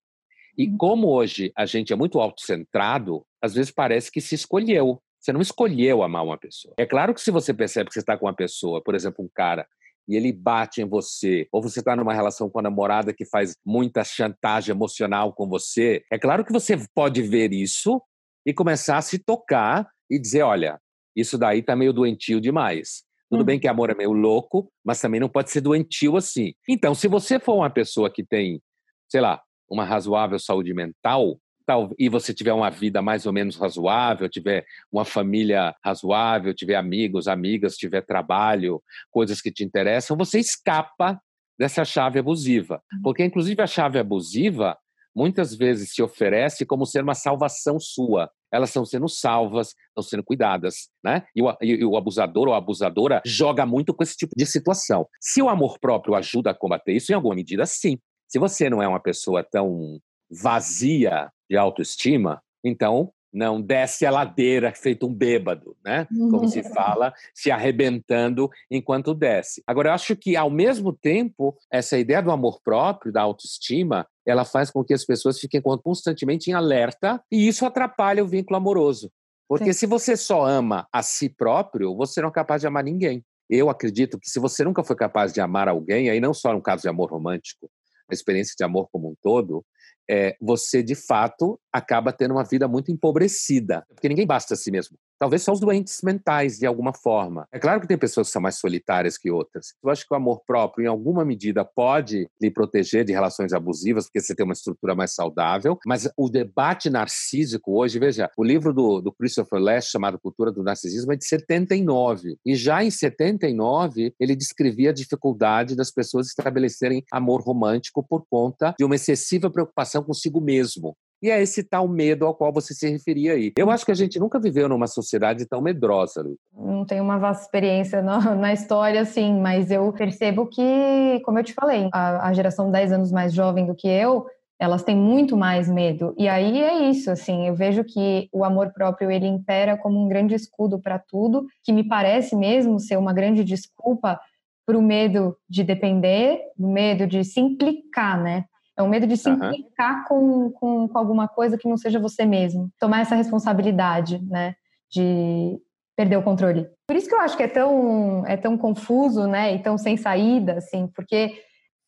E 0.57 0.67
uhum. 0.67 0.77
como 0.77 1.07
hoje 1.09 1.51
a 1.55 1.65
gente 1.65 1.93
é 1.93 1.95
muito 1.95 2.19
autocentrado, 2.19 3.23
às 3.41 3.53
vezes 3.53 3.71
parece 3.71 4.11
que 4.11 4.21
se 4.21 4.35
escolheu. 4.35 5.01
Você 5.19 5.33
não 5.33 5.41
escolheu 5.41 6.01
amar 6.01 6.23
uma 6.23 6.37
pessoa. 6.37 6.73
É 6.77 6.85
claro 6.85 7.13
que 7.13 7.21
se 7.21 7.31
você 7.31 7.53
percebe 7.53 7.89
que 7.89 7.93
você 7.93 7.99
está 7.99 8.17
com 8.17 8.25
uma 8.25 8.35
pessoa, 8.35 8.81
por 8.81 8.95
exemplo, 8.95 9.23
um 9.23 9.29
cara, 9.33 9.67
e 10.07 10.15
ele 10.15 10.31
bate 10.31 10.81
em 10.81 10.85
você, 10.85 11.47
ou 11.51 11.61
você 11.61 11.79
está 11.79 11.95
numa 11.95 12.13
relação 12.13 12.49
com 12.49 12.59
a 12.59 12.61
namorada 12.61 13.13
que 13.13 13.25
faz 13.25 13.55
muita 13.65 14.03
chantagem 14.03 14.73
emocional 14.73 15.33
com 15.33 15.47
você, 15.47 16.01
é 16.09 16.17
claro 16.17 16.45
que 16.45 16.53
você 16.53 16.77
pode 16.95 17.21
ver 17.21 17.51
isso 17.51 18.01
e 18.47 18.53
começar 18.53 18.97
a 18.97 19.01
se 19.01 19.19
tocar 19.19 19.89
e 20.09 20.17
dizer: 20.17 20.43
olha, 20.43 20.79
isso 21.13 21.37
daí 21.37 21.59
está 21.59 21.75
meio 21.75 21.91
doentio 21.91 22.39
demais. 22.39 23.03
Tudo 23.29 23.43
bem 23.43 23.57
uhum. 23.57 23.59
que 23.59 23.67
amor 23.67 23.89
é 23.89 23.93
meio 23.93 24.13
louco, 24.13 24.71
mas 24.85 25.01
também 25.01 25.19
não 25.19 25.27
pode 25.27 25.51
ser 25.51 25.59
doentio 25.59 26.15
assim. 26.15 26.53
Então, 26.67 26.95
se 26.95 27.09
você 27.09 27.37
for 27.37 27.55
uma 27.55 27.69
pessoa 27.69 28.09
que 28.09 28.23
tem, 28.23 28.61
sei 29.09 29.19
lá, 29.19 29.41
uma 29.69 29.83
razoável 29.83 30.39
saúde 30.39 30.73
mental, 30.73 31.37
tal, 31.65 31.93
e 31.99 32.07
você 32.07 32.33
tiver 32.33 32.53
uma 32.53 32.69
vida 32.69 33.01
mais 33.01 33.25
ou 33.25 33.33
menos 33.33 33.57
razoável, 33.57 34.29
tiver 34.29 34.65
uma 34.89 35.03
família 35.03 35.75
razoável, 35.83 36.53
tiver 36.53 36.75
amigos, 36.75 37.27
amigas, 37.27 37.75
tiver 37.75 37.99
trabalho, 38.01 38.81
coisas 39.11 39.41
que 39.41 39.51
te 39.51 39.65
interessam, 39.65 40.15
você 40.15 40.39
escapa 40.39 41.19
dessa 41.59 41.83
chave 41.83 42.19
abusiva. 42.19 42.81
Uhum. 42.93 43.01
Porque, 43.03 43.25
inclusive, 43.25 43.61
a 43.61 43.67
chave 43.67 43.99
abusiva 43.99 44.77
muitas 45.13 45.53
vezes 45.53 45.93
se 45.93 46.01
oferece 46.01 46.65
como 46.65 46.85
ser 46.85 47.03
uma 47.03 47.15
salvação 47.15 47.77
sua. 47.79 48.31
Elas 48.51 48.69
estão 48.69 48.85
sendo 48.85 49.07
salvas, 49.07 49.73
estão 49.89 50.03
sendo 50.03 50.23
cuidadas, 50.23 50.89
né? 51.03 51.23
E 51.35 51.41
o, 51.41 51.57
e 51.61 51.85
o 51.85 51.97
abusador 51.97 52.47
ou 52.47 52.53
a 52.53 52.57
abusadora 52.57 53.21
joga 53.25 53.65
muito 53.65 53.93
com 53.93 54.03
esse 54.03 54.15
tipo 54.15 54.33
de 54.35 54.45
situação. 54.45 55.07
Se 55.19 55.41
o 55.41 55.49
amor 55.49 55.79
próprio 55.79 56.15
ajuda 56.15 56.51
a 56.51 56.55
combater 56.55 56.93
isso, 56.93 57.11
em 57.11 57.15
alguma 57.15 57.35
medida, 57.35 57.65
sim. 57.65 57.97
Se 58.27 58.39
você 58.39 58.69
não 58.69 58.81
é 58.81 58.87
uma 58.87 59.01
pessoa 59.01 59.43
tão 59.43 59.99
vazia 60.29 61.29
de 61.49 61.57
autoestima, 61.57 62.41
então 62.63 63.11
não 63.37 63.61
desce 63.61 64.03
a 64.03 64.09
ladeira 64.09 64.73
feito 64.73 65.05
um 65.05 65.13
bêbado, 65.13 65.77
né? 65.85 66.07
Como 66.31 66.47
se 66.47 66.63
fala, 66.63 67.13
se 67.35 67.51
arrebentando 67.51 68.49
enquanto 68.69 69.13
desce. 69.13 69.63
Agora, 69.67 69.89
eu 69.89 69.93
acho 69.93 70.15
que, 70.15 70.35
ao 70.35 70.49
mesmo 70.49 70.91
tempo, 70.91 71.55
essa 71.71 71.99
ideia 71.99 72.19
do 72.21 72.31
amor 72.31 72.59
próprio, 72.63 73.13
da 73.13 73.21
autoestima, 73.21 74.07
ela 74.25 74.43
faz 74.43 74.71
com 74.71 74.83
que 74.83 74.93
as 74.93 75.05
pessoas 75.05 75.39
fiquem 75.39 75.61
constantemente 75.61 76.49
em 76.49 76.53
alerta 76.53 77.21
e 77.31 77.47
isso 77.47 77.63
atrapalha 77.63 78.23
o 78.23 78.27
vínculo 78.27 78.57
amoroso. 78.57 79.11
Porque 79.47 79.71
Sim. 79.71 79.79
se 79.79 79.85
você 79.85 80.17
só 80.17 80.43
ama 80.43 80.87
a 80.91 81.03
si 81.03 81.29
próprio, 81.29 81.95
você 81.95 82.21
não 82.21 82.29
é 82.29 82.33
capaz 82.33 82.61
de 82.61 82.67
amar 82.67 82.83
ninguém. 82.83 83.23
Eu 83.47 83.69
acredito 83.69 84.19
que 84.19 84.29
se 84.29 84.39
você 84.39 84.63
nunca 84.63 84.83
foi 84.83 84.95
capaz 84.95 85.31
de 85.31 85.39
amar 85.39 85.69
alguém, 85.69 86.09
aí 86.09 86.19
não 86.19 86.33
só 86.33 86.51
no 86.51 86.61
caso 86.61 86.81
de 86.81 86.89
amor 86.89 87.11
romântico, 87.11 87.69
a 88.09 88.13
experiência 88.13 88.55
de 88.57 88.63
amor 88.63 88.89
como 88.91 89.09
um 89.09 89.15
todo, 89.21 89.63
é, 90.09 90.35
você 90.41 90.81
de 90.81 90.95
fato 90.95 91.59
acaba 91.71 92.13
tendo 92.13 92.31
uma 92.33 92.43
vida 92.43 92.67
muito 92.67 92.91
empobrecida, 92.91 93.85
porque 93.89 94.09
ninguém 94.09 94.25
basta 94.25 94.53
a 94.53 94.57
si 94.57 94.71
mesmo. 94.71 94.97
Talvez 95.19 95.41
só 95.41 95.51
os 95.51 95.59
doentes 95.59 95.99
mentais, 96.03 96.57
de 96.59 96.65
alguma 96.65 96.93
forma. 96.93 97.47
É 97.51 97.59
claro 97.59 97.81
que 97.81 97.87
tem 97.87 97.97
pessoas 97.97 98.27
que 98.27 98.33
são 98.33 98.41
mais 98.41 98.59
solitárias 98.59 99.17
que 99.17 99.31
outras. 99.31 99.73
Eu 99.83 99.89
acho 99.89 100.07
que 100.07 100.13
o 100.13 100.17
amor 100.17 100.41
próprio, 100.45 100.85
em 100.85 100.87
alguma 100.87 101.25
medida, 101.25 101.65
pode 101.65 102.29
lhe 102.41 102.51
proteger 102.51 103.03
de 103.03 103.13
relações 103.13 103.51
abusivas, 103.53 104.05
porque 104.05 104.21
você 104.21 104.35
tem 104.35 104.43
uma 104.43 104.53
estrutura 104.53 104.93
mais 104.93 105.13
saudável. 105.13 105.77
Mas 105.85 106.07
o 106.15 106.29
debate 106.29 106.89
narcísico 106.89 107.79
hoje, 107.79 107.97
veja, 107.97 108.29
o 108.37 108.43
livro 108.43 108.73
do, 108.73 109.01
do 109.01 109.11
Christopher 109.11 109.59
Lash, 109.59 109.89
chamado 109.89 110.19
Cultura 110.19 110.51
do 110.51 110.63
Narcisismo, 110.63 111.13
é 111.13 111.15
de 111.15 111.25
79. 111.25 112.37
E 112.45 112.55
já 112.55 112.83
em 112.83 112.91
79, 112.91 114.13
ele 114.19 114.35
descrevia 114.35 114.91
a 114.91 114.93
dificuldade 114.93 115.75
das 115.75 115.91
pessoas 115.91 116.27
estabelecerem 116.27 117.03
amor 117.11 117.41
romântico 117.41 118.05
por 118.07 118.23
conta 118.29 118.75
de 118.77 118.85
uma 118.85 118.95
excessiva 118.95 119.49
preocupação 119.49 120.03
consigo 120.03 120.39
mesmo. 120.39 120.95
E 121.21 121.29
é 121.29 121.41
esse 121.41 121.63
tal 121.63 121.87
medo 121.87 122.25
ao 122.25 122.35
qual 122.35 122.53
você 122.53 122.73
se 122.73 122.89
referia 122.89 123.33
aí. 123.33 123.51
Eu 123.57 123.71
acho 123.71 123.85
que 123.85 123.91
a 123.91 123.95
gente 123.95 124.19
nunca 124.19 124.39
viveu 124.39 124.69
numa 124.69 124.87
sociedade 124.87 125.45
tão 125.45 125.61
medrosa, 125.61 126.21
Lu. 126.21 126.37
Não 126.53 126.85
tenho 126.85 127.03
uma 127.03 127.17
vasta 127.17 127.43
experiência 127.43 128.01
na, 128.01 128.19
na, 128.35 128.53
história, 128.53 129.01
assim, 129.01 129.39
mas 129.39 129.71
eu 129.71 129.91
percebo 129.93 130.47
que, 130.47 131.19
como 131.25 131.39
eu 131.39 131.43
te 131.43 131.53
falei, 131.53 131.89
a, 131.91 132.27
a 132.27 132.33
geração 132.33 132.71
10 132.71 132.91
anos 132.91 133.11
mais 133.11 133.33
jovem 133.33 133.65
do 133.65 133.75
que 133.75 133.87
eu, 133.87 134.27
elas 134.59 134.83
têm 134.83 134.95
muito 134.95 135.37
mais 135.37 135.69
medo. 135.69 136.13
E 136.17 136.27
aí 136.27 136.61
é 136.61 136.89
isso, 136.89 137.11
assim, 137.11 137.47
eu 137.47 137.55
vejo 137.55 137.83
que 137.83 138.27
o 138.31 138.43
amor 138.43 138.71
próprio 138.73 139.11
ele 139.11 139.27
impera 139.27 139.77
como 139.77 140.03
um 140.03 140.07
grande 140.07 140.33
escudo 140.33 140.79
para 140.79 140.97
tudo, 140.97 141.45
que 141.63 141.71
me 141.71 141.83
parece 141.83 142.35
mesmo 142.35 142.79
ser 142.79 142.97
uma 142.97 143.13
grande 143.13 143.43
desculpa 143.43 144.19
para 144.65 144.77
o 144.77 144.81
medo 144.81 145.37
de 145.49 145.63
depender, 145.63 146.41
o 146.57 146.67
medo 146.67 147.07
de 147.07 147.23
se 147.23 147.39
implicar, 147.39 148.21
né? 148.21 148.45
É 148.77 148.83
o 148.83 148.87
medo 148.87 149.07
de 149.07 149.17
se 149.17 149.29
implicar 149.29 150.07
com, 150.07 150.51
com, 150.51 150.87
com 150.87 150.97
alguma 150.97 151.27
coisa 151.27 151.57
que 151.57 151.67
não 151.67 151.77
seja 151.77 151.99
você 151.99 152.25
mesmo. 152.25 152.69
Tomar 152.79 153.01
essa 153.01 153.15
responsabilidade, 153.15 154.23
né? 154.29 154.55
De 154.91 155.59
perder 155.95 156.17
o 156.17 156.23
controle. 156.23 156.69
Por 156.87 156.95
isso 156.95 157.09
que 157.09 157.15
eu 157.15 157.21
acho 157.21 157.35
que 157.35 157.43
é 157.43 157.47
tão, 157.47 158.23
é 158.27 158.37
tão 158.37 158.55
confuso, 158.57 159.25
né? 159.27 159.55
E 159.55 159.59
tão 159.59 159.77
sem 159.77 159.97
saída, 159.97 160.53
assim, 160.53 160.87
porque 160.95 161.41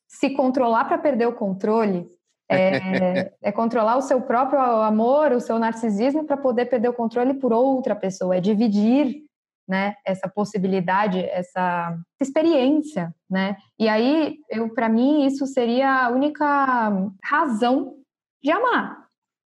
se 0.08 0.32
controlar 0.32 0.86
para 0.86 0.98
perder 0.98 1.28
o 1.28 1.36
controle 1.36 2.10
é, 2.50 3.32
é, 3.44 3.52
controlar 3.52 3.98
o 3.98 4.02
seu 4.02 4.20
próprio 4.22 4.60
amor, 4.60 5.32
o 5.32 5.40
seu 5.40 5.60
narcisismo 5.60 6.26
para 6.26 6.36
poder 6.36 6.66
perder 6.66 6.90
o 6.90 6.94
controle 6.94 7.36
por 7.36 7.54
outra 7.54 7.96
pessoa, 7.96 8.36
é 8.36 8.42
dividir 8.42 9.29
né, 9.70 9.94
essa 10.04 10.28
possibilidade, 10.28 11.20
essa 11.20 11.96
experiência, 12.20 13.14
né? 13.30 13.56
E 13.78 13.88
aí, 13.88 14.40
eu 14.50 14.74
para 14.74 14.90
mim 14.90 15.28
isso 15.28 15.46
seria 15.46 16.06
a 16.06 16.10
única 16.10 16.92
razão 17.24 17.98
de 18.44 18.50
amar. 18.50 19.08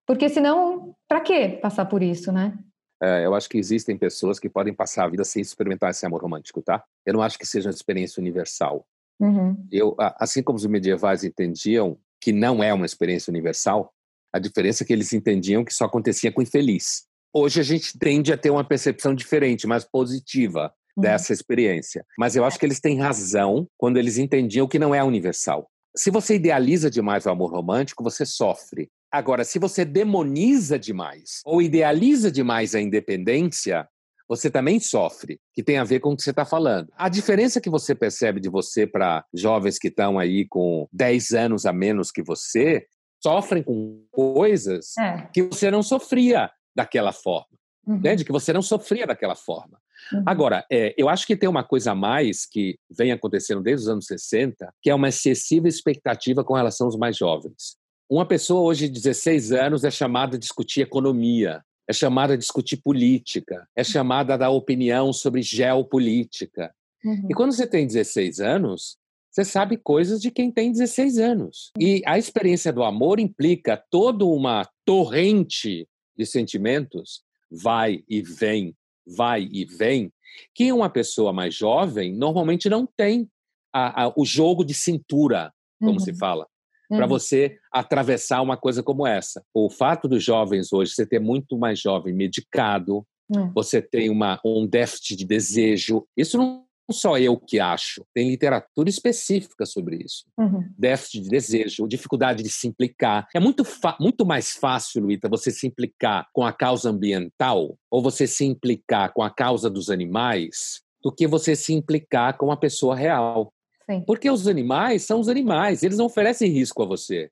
Porque 0.08 0.28
senão, 0.28 0.96
para 1.08 1.22
que 1.22 1.50
passar 1.50 1.86
por 1.86 2.02
isso, 2.02 2.32
né? 2.32 2.58
É, 3.02 3.26
eu 3.26 3.36
acho 3.36 3.48
que 3.48 3.60
existem 3.60 3.96
pessoas 3.96 4.40
que 4.40 4.50
podem 4.50 4.74
passar 4.74 5.04
a 5.04 5.10
vida 5.10 5.24
sem 5.24 5.42
experimentar 5.42 5.92
esse 5.92 6.04
amor 6.04 6.24
romântico, 6.24 6.64
tá? 6.64 6.84
Eu 7.06 7.14
não 7.14 7.22
acho 7.22 7.38
que 7.38 7.46
seja 7.46 7.70
uma 7.70 7.76
experiência 7.76 8.20
universal. 8.20 8.88
Uhum. 9.20 9.68
Eu, 9.72 9.96
assim 10.00 10.42
como 10.42 10.58
os 10.58 10.66
medievais 10.66 11.24
entendiam 11.24 11.98
que 12.20 12.32
não 12.32 12.64
é 12.64 12.74
uma 12.74 12.88
experiência 12.88 13.30
universal, 13.30 13.94
a 14.34 14.40
diferença 14.40 14.84
é 14.84 14.88
que 14.88 14.94
eles 14.94 15.14
entendiam 15.14 15.64
que 15.64 15.74
só 15.74 15.86
acontecia 15.86 16.32
com 16.32 16.42
infeliz. 16.42 17.07
Hoje 17.34 17.60
a 17.60 17.64
gente 17.64 17.98
tende 17.98 18.32
a 18.32 18.38
ter 18.38 18.50
uma 18.50 18.64
percepção 18.64 19.14
diferente, 19.14 19.68
mais 19.68 19.84
positiva 19.84 20.74
uhum. 20.96 21.02
dessa 21.04 21.34
experiência. 21.34 22.06
Mas 22.18 22.36
eu 22.36 22.46
acho 22.46 22.60
que 22.60 22.66
eles 22.66 22.80
têm 22.80 23.00
razão 23.00 23.68
quando 23.78 23.98
eles 23.98 24.18
entendiam 24.18 24.68
que 24.68 24.80
não 24.80 24.94
é 24.94 25.04
universal. 25.04 25.70
Se 25.96 26.12
você 26.12 26.36
idealiza 26.36 26.90
demais 26.90 27.26
o 27.26 27.30
amor 27.30 27.52
romântico, 27.52 28.04
você 28.04 28.26
sofre. 28.26 28.90
Agora, 29.12 29.44
se 29.44 29.58
você 29.58 29.84
demoniza 29.84 30.78
demais 30.78 31.42
ou 31.46 31.62
idealiza 31.62 32.32
demais 32.32 32.76
a 32.76 32.82
independência, 32.82 33.88
você 34.28 34.50
também 34.52 34.80
sofre, 34.80 35.40
que 35.54 35.64
tem 35.64 35.78
a 35.78 35.84
ver 35.84 36.00
com 36.02 36.12
o 36.12 36.18
que 36.18 36.22
você 36.22 36.32
está 36.32 36.46
falando. 36.46 36.90
A 36.98 37.08
diferença 37.08 37.62
que 37.62 37.70
você 37.70 37.96
percebe 37.96 38.40
de 38.40 38.50
você 38.50 38.86
para 38.86 39.24
jovens 39.34 39.80
que 39.80 39.88
estão 39.88 40.20
aí 40.20 40.46
com 40.46 40.88
10 40.92 41.32
anos 41.32 41.66
a 41.66 41.72
menos 41.72 42.12
que 42.12 42.22
você, 42.22 42.86
sofrem 43.24 43.64
com 43.64 44.04
coisas 44.12 44.96
é. 44.98 45.28
que 45.34 45.44
você 45.44 45.72
não 45.72 45.82
sofria 45.82 46.52
daquela 46.78 47.12
forma, 47.12 47.58
uhum. 47.88 48.00
né? 48.00 48.16
de 48.16 48.24
que 48.24 48.32
você 48.32 48.54
não 48.54 48.62
sofria 48.62 49.08
daquela 49.08 49.36
forma. 49.36 49.80
Uhum. 50.14 50.24
Agora, 50.28 50.64
é, 50.72 50.94
eu 50.96 51.10
acho 51.10 51.26
que 51.26 51.36
tem 51.36 51.50
uma 51.50 51.64
coisa 51.64 51.92
a 51.92 51.96
mais 51.96 52.46
que 52.46 52.78
vem 52.96 53.12
acontecendo 53.12 53.64
desde 53.64 53.86
os 53.86 53.90
anos 53.90 54.06
60, 54.06 54.72
que 54.80 54.92
é 54.92 54.96
uma 54.96 55.10
excessiva 55.10 55.68
expectativa 55.68 56.44
com 56.44 56.54
relação 56.54 56.86
aos 56.86 56.96
mais 56.96 57.18
jovens. 57.18 57.76
Uma 58.08 58.28
pessoa 58.28 58.62
hoje 58.62 58.88
de 58.88 59.02
16 59.02 59.52
anos 59.52 59.84
é 59.84 59.90
chamada 59.90 60.38
a 60.38 60.40
discutir 60.40 60.82
economia, 60.82 61.64
é 61.90 61.94
chamada 61.94 62.36
a 62.36 62.38
discutir 62.38 62.78
política, 62.78 63.68
é 63.76 63.84
chamada 63.84 64.36
a 64.36 64.38
dar 64.38 64.52
opinião 64.52 65.12
sobre 65.12 65.42
geopolítica. 65.42 66.72
Uhum. 67.04 67.28
E 67.30 67.34
quando 67.34 67.54
você 67.54 67.66
tem 67.66 67.88
16 67.88 68.40
anos, 68.40 68.98
você 69.32 69.44
sabe 69.44 69.78
coisas 69.78 70.22
de 70.22 70.30
quem 70.30 70.52
tem 70.52 70.72
16 70.72 71.18
anos. 71.18 71.72
E 71.80 72.04
a 72.06 72.18
experiência 72.20 72.72
do 72.72 72.84
amor 72.84 73.20
implica 73.20 73.84
toda 73.90 74.26
uma 74.26 74.68
torrente 74.86 75.88
de 76.18 76.26
sentimentos 76.26 77.22
vai 77.50 78.04
e 78.10 78.22
vem, 78.22 78.76
vai 79.06 79.48
e 79.52 79.66
vem, 79.66 80.12
que 80.54 80.72
uma 80.72 80.90
pessoa 80.90 81.32
mais 81.32 81.56
jovem 81.56 82.14
normalmente 82.14 82.70
não 82.70 82.86
tem 82.86 83.30
a, 83.74 84.04
a, 84.06 84.14
o 84.16 84.26
jogo 84.26 84.64
de 84.64 84.74
cintura, 84.74 85.54
como 85.80 85.94
uhum. 85.94 86.00
se 86.00 86.14
fala, 86.16 86.46
uhum. 86.90 86.98
para 86.98 87.06
você 87.06 87.58
atravessar 87.72 88.42
uma 88.42 88.58
coisa 88.58 88.84
como 88.84 89.06
essa. 89.08 89.44
O 89.54 89.70
fato 89.70 90.08
dos 90.08 90.24
jovens 90.24 90.74
hoje, 90.74 90.94
você 90.94 91.06
ter 91.06 91.20
muito 91.20 91.58
mais 91.58 91.80
jovem 91.80 92.14
medicado, 92.14 93.06
uhum. 93.30 93.52
você 93.54 93.82
tem 93.82 94.10
uma, 94.10 94.40
um 94.44 94.68
déficit 94.68 95.16
de 95.16 95.26
desejo, 95.26 96.06
isso 96.16 96.38
não 96.38 96.67
só 96.92 97.18
eu 97.18 97.38
que 97.38 97.60
acho, 97.60 98.06
tem 98.14 98.30
literatura 98.30 98.90
específica 98.90 99.66
sobre 99.66 99.98
isso. 100.04 100.26
Uhum. 100.38 100.70
Déficit 100.78 101.22
de 101.22 101.30
desejo, 101.30 101.88
dificuldade 101.88 102.44
de 102.44 102.50
se 102.50 102.68
implicar. 102.68 103.28
É 103.34 103.40
muito, 103.40 103.64
muito 104.00 104.26
mais 104.26 104.52
fácil, 104.52 105.04
Luíta, 105.04 105.30
você 105.30 105.52
se 105.52 105.68
implicar 105.68 106.28
com 106.34 106.44
a 106.44 106.54
causa 106.54 106.90
ambiental 106.90 107.78
ou 107.92 108.02
você 108.02 108.28
se 108.28 108.46
implicar 108.46 109.14
com 109.14 109.24
a 109.24 109.30
causa 109.30 109.70
dos 109.70 109.90
animais 109.90 110.82
do 111.04 111.12
que 111.12 111.28
você 111.28 111.56
se 111.56 111.74
implicar 111.74 112.38
com 112.38 112.52
a 112.52 112.58
pessoa 112.58 112.96
real. 112.96 113.54
Sim. 113.90 114.04
Porque 114.06 114.30
os 114.30 114.48
animais 114.48 115.04
são 115.04 115.20
os 115.20 115.30
animais, 115.30 115.84
eles 115.84 115.98
não 115.98 116.06
oferecem 116.06 116.52
risco 116.52 116.84
a 116.84 116.86
você. 116.86 117.30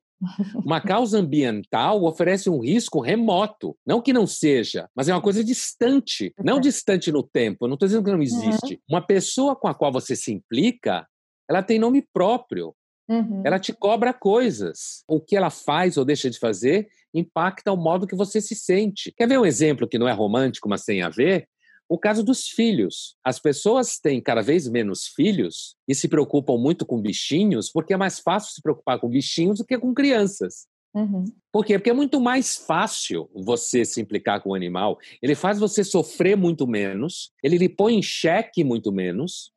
Uma 0.64 0.80
causa 0.80 1.18
ambiental 1.18 2.04
oferece 2.04 2.48
um 2.48 2.60
risco 2.60 3.00
remoto. 3.00 3.76
Não 3.86 4.00
que 4.00 4.12
não 4.12 4.26
seja, 4.26 4.88
mas 4.94 5.08
é 5.08 5.14
uma 5.14 5.20
coisa 5.20 5.44
distante. 5.44 6.34
Não 6.42 6.58
distante 6.60 7.12
no 7.12 7.22
tempo. 7.22 7.66
Não 7.66 7.74
estou 7.74 7.86
dizendo 7.86 8.04
que 8.04 8.12
não 8.12 8.22
existe. 8.22 8.74
Uhum. 8.74 8.80
Uma 8.96 9.06
pessoa 9.06 9.54
com 9.54 9.68
a 9.68 9.74
qual 9.74 9.92
você 9.92 10.16
se 10.16 10.32
implica, 10.32 11.06
ela 11.48 11.62
tem 11.62 11.78
nome 11.78 12.06
próprio. 12.12 12.74
Uhum. 13.08 13.42
Ela 13.44 13.58
te 13.58 13.72
cobra 13.72 14.12
coisas. 14.12 15.04
O 15.06 15.20
que 15.20 15.36
ela 15.36 15.50
faz 15.50 15.96
ou 15.96 16.04
deixa 16.04 16.28
de 16.28 16.38
fazer 16.38 16.88
impacta 17.14 17.72
o 17.72 17.76
modo 17.76 18.06
que 18.06 18.16
você 18.16 18.40
se 18.40 18.54
sente. 18.54 19.12
Quer 19.16 19.28
ver 19.28 19.38
um 19.38 19.46
exemplo 19.46 19.88
que 19.88 19.98
não 19.98 20.08
é 20.08 20.12
romântico, 20.12 20.68
mas 20.68 20.84
tem 20.84 21.02
a 21.02 21.08
ver? 21.08 21.48
O 21.88 21.98
caso 21.98 22.22
dos 22.24 22.48
filhos. 22.48 23.16
As 23.24 23.38
pessoas 23.38 23.98
têm 23.98 24.20
cada 24.20 24.42
vez 24.42 24.68
menos 24.68 25.06
filhos 25.06 25.76
e 25.86 25.94
se 25.94 26.08
preocupam 26.08 26.56
muito 26.58 26.84
com 26.84 27.00
bichinhos, 27.00 27.70
porque 27.70 27.94
é 27.94 27.96
mais 27.96 28.18
fácil 28.18 28.52
se 28.52 28.62
preocupar 28.62 28.98
com 28.98 29.08
bichinhos 29.08 29.58
do 29.58 29.64
que 29.64 29.78
com 29.78 29.94
crianças. 29.94 30.66
Uhum. 30.96 31.24
Por 31.52 31.64
quê? 31.64 31.78
Porque 31.78 31.90
é 31.90 31.94
muito 31.94 32.20
mais 32.20 32.56
fácil 32.56 33.30
você 33.34 33.84
se 33.84 34.00
implicar 34.00 34.42
com 34.42 34.50
o 34.50 34.54
animal. 34.54 34.98
Ele 35.22 35.34
faz 35.34 35.58
você 35.58 35.84
sofrer 35.84 36.36
muito 36.36 36.66
menos, 36.66 37.30
ele 37.42 37.58
lhe 37.58 37.68
põe 37.68 37.96
em 37.96 38.02
xeque 38.02 38.64
muito 38.64 38.90
menos, 38.90 39.52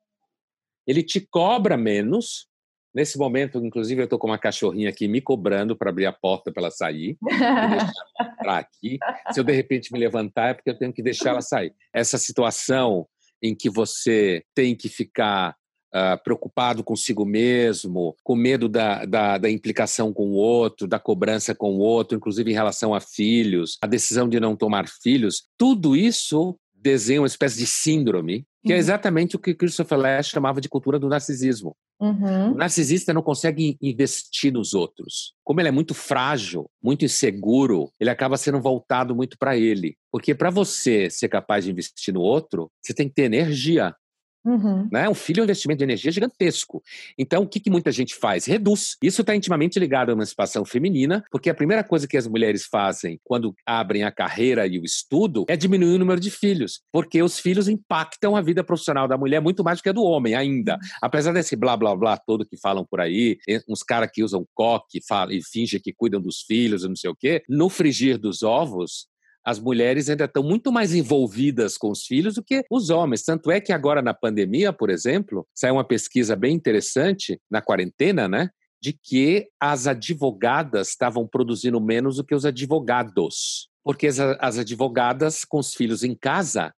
ele 0.86 1.02
te 1.02 1.20
cobra 1.20 1.76
menos, 1.76 2.46
Nesse 2.94 3.18
momento, 3.18 3.64
inclusive, 3.64 4.00
eu 4.00 4.04
estou 4.04 4.18
com 4.18 4.26
uma 4.26 4.38
cachorrinha 4.38 4.88
aqui 4.88 5.06
me 5.06 5.20
cobrando 5.20 5.76
para 5.76 5.90
abrir 5.90 6.06
a 6.06 6.12
porta 6.12 6.52
para 6.52 6.62
ela 6.64 6.70
sair. 6.70 7.16
entrar 8.40 8.58
aqui. 8.58 8.98
Se 9.32 9.38
eu 9.38 9.44
de 9.44 9.52
repente 9.52 9.92
me 9.92 9.98
levantar, 9.98 10.50
é 10.50 10.54
porque 10.54 10.70
eu 10.70 10.78
tenho 10.78 10.92
que 10.92 11.02
deixar 11.02 11.30
ela 11.30 11.42
sair. 11.42 11.72
Essa 11.92 12.18
situação 12.18 13.06
em 13.42 13.54
que 13.54 13.70
você 13.70 14.42
tem 14.54 14.74
que 14.74 14.88
ficar 14.88 15.54
uh, 15.94 16.22
preocupado 16.22 16.82
consigo 16.82 17.24
mesmo, 17.24 18.16
com 18.22 18.34
medo 18.34 18.68
da, 18.68 19.04
da, 19.04 19.38
da, 19.38 19.50
implicação 19.50 20.12
com 20.12 20.30
o 20.30 20.34
outro, 20.34 20.86
da 20.86 20.98
cobrança 20.98 21.54
com 21.54 21.76
o 21.76 21.78
outro, 21.78 22.16
inclusive 22.16 22.50
em 22.50 22.54
relação 22.54 22.94
a 22.94 23.00
filhos, 23.00 23.78
a 23.82 23.86
decisão 23.86 24.28
de 24.28 24.40
não 24.40 24.56
tomar 24.56 24.88
filhos, 24.88 25.44
tudo 25.56 25.96
isso 25.96 26.56
desenha 26.74 27.20
uma 27.20 27.26
espécie 27.26 27.58
de 27.58 27.66
síndrome, 27.66 28.46
que 28.64 28.72
é 28.72 28.76
uhum. 28.76 28.80
exatamente 28.80 29.36
o 29.36 29.38
que 29.38 29.54
Christopher 29.54 29.98
Lash 29.98 30.28
chamava 30.28 30.60
de 30.60 30.68
cultura 30.68 30.98
do 30.98 31.08
narcisismo. 31.08 31.74
Uhum. 31.98 32.52
O 32.52 32.54
narcisista 32.54 33.12
não 33.12 33.22
consegue 33.22 33.76
investir 33.80 34.52
nos 34.52 34.74
outros. 34.74 35.34
Como 35.44 35.60
ele 35.60 35.68
é 35.68 35.72
muito 35.72 35.94
frágil, 35.94 36.70
muito 36.82 37.04
inseguro, 37.04 37.90
ele 37.98 38.10
acaba 38.10 38.36
sendo 38.36 38.60
voltado 38.60 39.14
muito 39.14 39.38
para 39.38 39.56
ele. 39.56 39.96
Porque 40.10 40.34
para 40.34 40.50
você 40.50 41.08
ser 41.10 41.28
capaz 41.28 41.64
de 41.64 41.70
investir 41.70 42.12
no 42.12 42.20
outro, 42.20 42.70
você 42.82 42.92
tem 42.92 43.08
que 43.08 43.14
ter 43.14 43.22
energia. 43.22 43.94
Uhum. 44.44 44.88
Né? 44.90 45.08
Um 45.08 45.14
filho 45.14 45.40
é 45.40 45.42
um 45.42 45.44
investimento 45.44 45.78
de 45.78 45.84
energia 45.84 46.10
gigantesco. 46.10 46.82
Então, 47.18 47.42
o 47.42 47.46
que, 47.46 47.60
que 47.60 47.70
muita 47.70 47.92
gente 47.92 48.14
faz? 48.14 48.46
Reduz. 48.46 48.96
Isso 49.02 49.20
está 49.20 49.34
intimamente 49.34 49.78
ligado 49.78 50.10
à 50.10 50.12
emancipação 50.12 50.64
feminina, 50.64 51.22
porque 51.30 51.50
a 51.50 51.54
primeira 51.54 51.84
coisa 51.84 52.06
que 52.06 52.16
as 52.16 52.26
mulheres 52.26 52.64
fazem 52.64 53.20
quando 53.24 53.54
abrem 53.66 54.04
a 54.04 54.10
carreira 54.10 54.66
e 54.66 54.78
o 54.78 54.84
estudo 54.84 55.44
é 55.48 55.56
diminuir 55.56 55.94
o 55.94 55.98
número 55.98 56.20
de 56.20 56.30
filhos, 56.30 56.80
porque 56.92 57.22
os 57.22 57.38
filhos 57.38 57.68
impactam 57.68 58.34
a 58.34 58.40
vida 58.40 58.64
profissional 58.64 59.06
da 59.06 59.18
mulher 59.18 59.40
muito 59.40 59.62
mais 59.62 59.78
do 59.78 59.82
que 59.82 59.88
a 59.88 59.92
do 59.92 60.02
homem 60.02 60.34
ainda. 60.34 60.74
Uhum. 60.74 60.78
Apesar 61.02 61.32
desse 61.32 61.56
blá 61.56 61.76
blá 61.76 61.94
blá 61.94 62.16
todo 62.16 62.46
que 62.46 62.56
falam 62.56 62.84
por 62.84 63.00
aí, 63.00 63.38
uns 63.68 63.82
caras 63.82 64.10
que 64.12 64.22
usam 64.22 64.46
coque 64.54 64.98
e, 64.98 65.36
e 65.36 65.40
fingem 65.42 65.80
que 65.80 65.92
cuidam 65.92 66.20
dos 66.20 66.40
filhos 66.42 66.84
e 66.84 66.88
não 66.88 66.96
sei 66.96 67.10
o 67.10 67.16
quê, 67.16 67.42
no 67.48 67.68
frigir 67.68 68.18
dos 68.18 68.42
ovos, 68.42 69.09
as 69.44 69.58
mulheres 69.58 70.08
ainda 70.08 70.24
estão 70.24 70.42
muito 70.42 70.70
mais 70.70 70.94
envolvidas 70.94 71.78
com 71.78 71.90
os 71.90 72.04
filhos 72.04 72.34
do 72.34 72.44
que 72.44 72.62
os 72.70 72.90
homens. 72.90 73.22
Tanto 73.22 73.50
é 73.50 73.60
que 73.60 73.72
agora 73.72 74.02
na 74.02 74.14
pandemia, 74.14 74.72
por 74.72 74.90
exemplo, 74.90 75.46
saiu 75.54 75.74
uma 75.74 75.84
pesquisa 75.84 76.36
bem 76.36 76.54
interessante 76.54 77.40
na 77.50 77.62
quarentena, 77.62 78.28
né? 78.28 78.50
De 78.82 78.92
que 78.92 79.48
as 79.58 79.86
advogadas 79.86 80.88
estavam 80.88 81.26
produzindo 81.26 81.80
menos 81.80 82.16
do 82.16 82.24
que 82.24 82.34
os 82.34 82.44
advogados. 82.44 83.68
Porque 83.82 84.06
as, 84.06 84.18
as 84.18 84.58
advogadas 84.58 85.44
com 85.44 85.58
os 85.58 85.74
filhos 85.74 86.04
em 86.04 86.14
casa, 86.14 86.72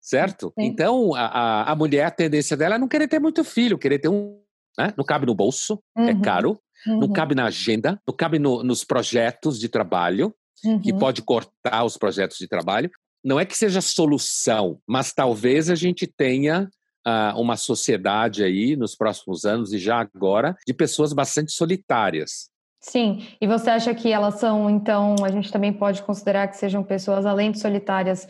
certo? 0.00 0.52
Sim. 0.58 0.66
Então, 0.66 1.14
a, 1.14 1.70
a 1.70 1.76
mulher, 1.76 2.04
a 2.04 2.10
tendência 2.10 2.56
dela 2.56 2.76
é 2.76 2.78
não 2.78 2.88
querer 2.88 3.08
ter 3.08 3.18
muito 3.18 3.44
filho, 3.44 3.78
querer 3.78 3.98
ter 3.98 4.08
um. 4.08 4.40
Né? 4.78 4.92
Não 4.96 5.04
cabe 5.04 5.24
no 5.26 5.34
bolso, 5.34 5.82
é 5.96 6.00
uhum. 6.00 6.08
é 6.08 6.20
caro, 6.20 6.60
uhum. 6.86 7.00
não 7.00 7.12
cabe 7.12 7.34
na 7.34 7.46
agenda, 7.46 8.00
não 8.06 8.14
cabe 8.14 8.38
no, 8.38 8.62
nos 8.62 8.84
projetos 8.84 9.58
de 9.58 9.68
trabalho 9.70 10.34
uhum. 10.64 10.80
que 10.80 10.92
pode 10.92 11.22
cortar 11.22 11.84
os 11.84 11.96
projetos 11.96 12.38
de 12.38 12.48
trabalho. 12.48 12.90
Não 13.24 13.40
é 13.40 13.44
que 13.44 13.56
seja 13.56 13.80
solução, 13.80 14.78
mas 14.86 15.12
talvez 15.12 15.68
a 15.68 15.74
gente 15.74 16.06
tenha 16.06 16.70
uh, 17.06 17.40
uma 17.40 17.56
sociedade 17.56 18.42
aí 18.42 18.76
nos 18.76 18.94
próximos 18.94 19.44
anos 19.44 19.72
e 19.72 19.78
já 19.78 19.98
agora 20.00 20.56
de 20.66 20.74
pessoas 20.74 21.12
bastante 21.12 21.52
solitárias. 21.52 22.48
Sim, 22.80 23.26
e 23.40 23.46
você 23.46 23.70
acha 23.70 23.92
que 23.94 24.12
elas 24.12 24.38
são, 24.38 24.70
então, 24.70 25.16
a 25.24 25.30
gente 25.30 25.50
também 25.50 25.72
pode 25.72 26.02
considerar 26.02 26.46
que 26.46 26.56
sejam 26.56 26.84
pessoas, 26.84 27.26
além 27.26 27.50
de 27.50 27.58
solitárias, 27.58 28.28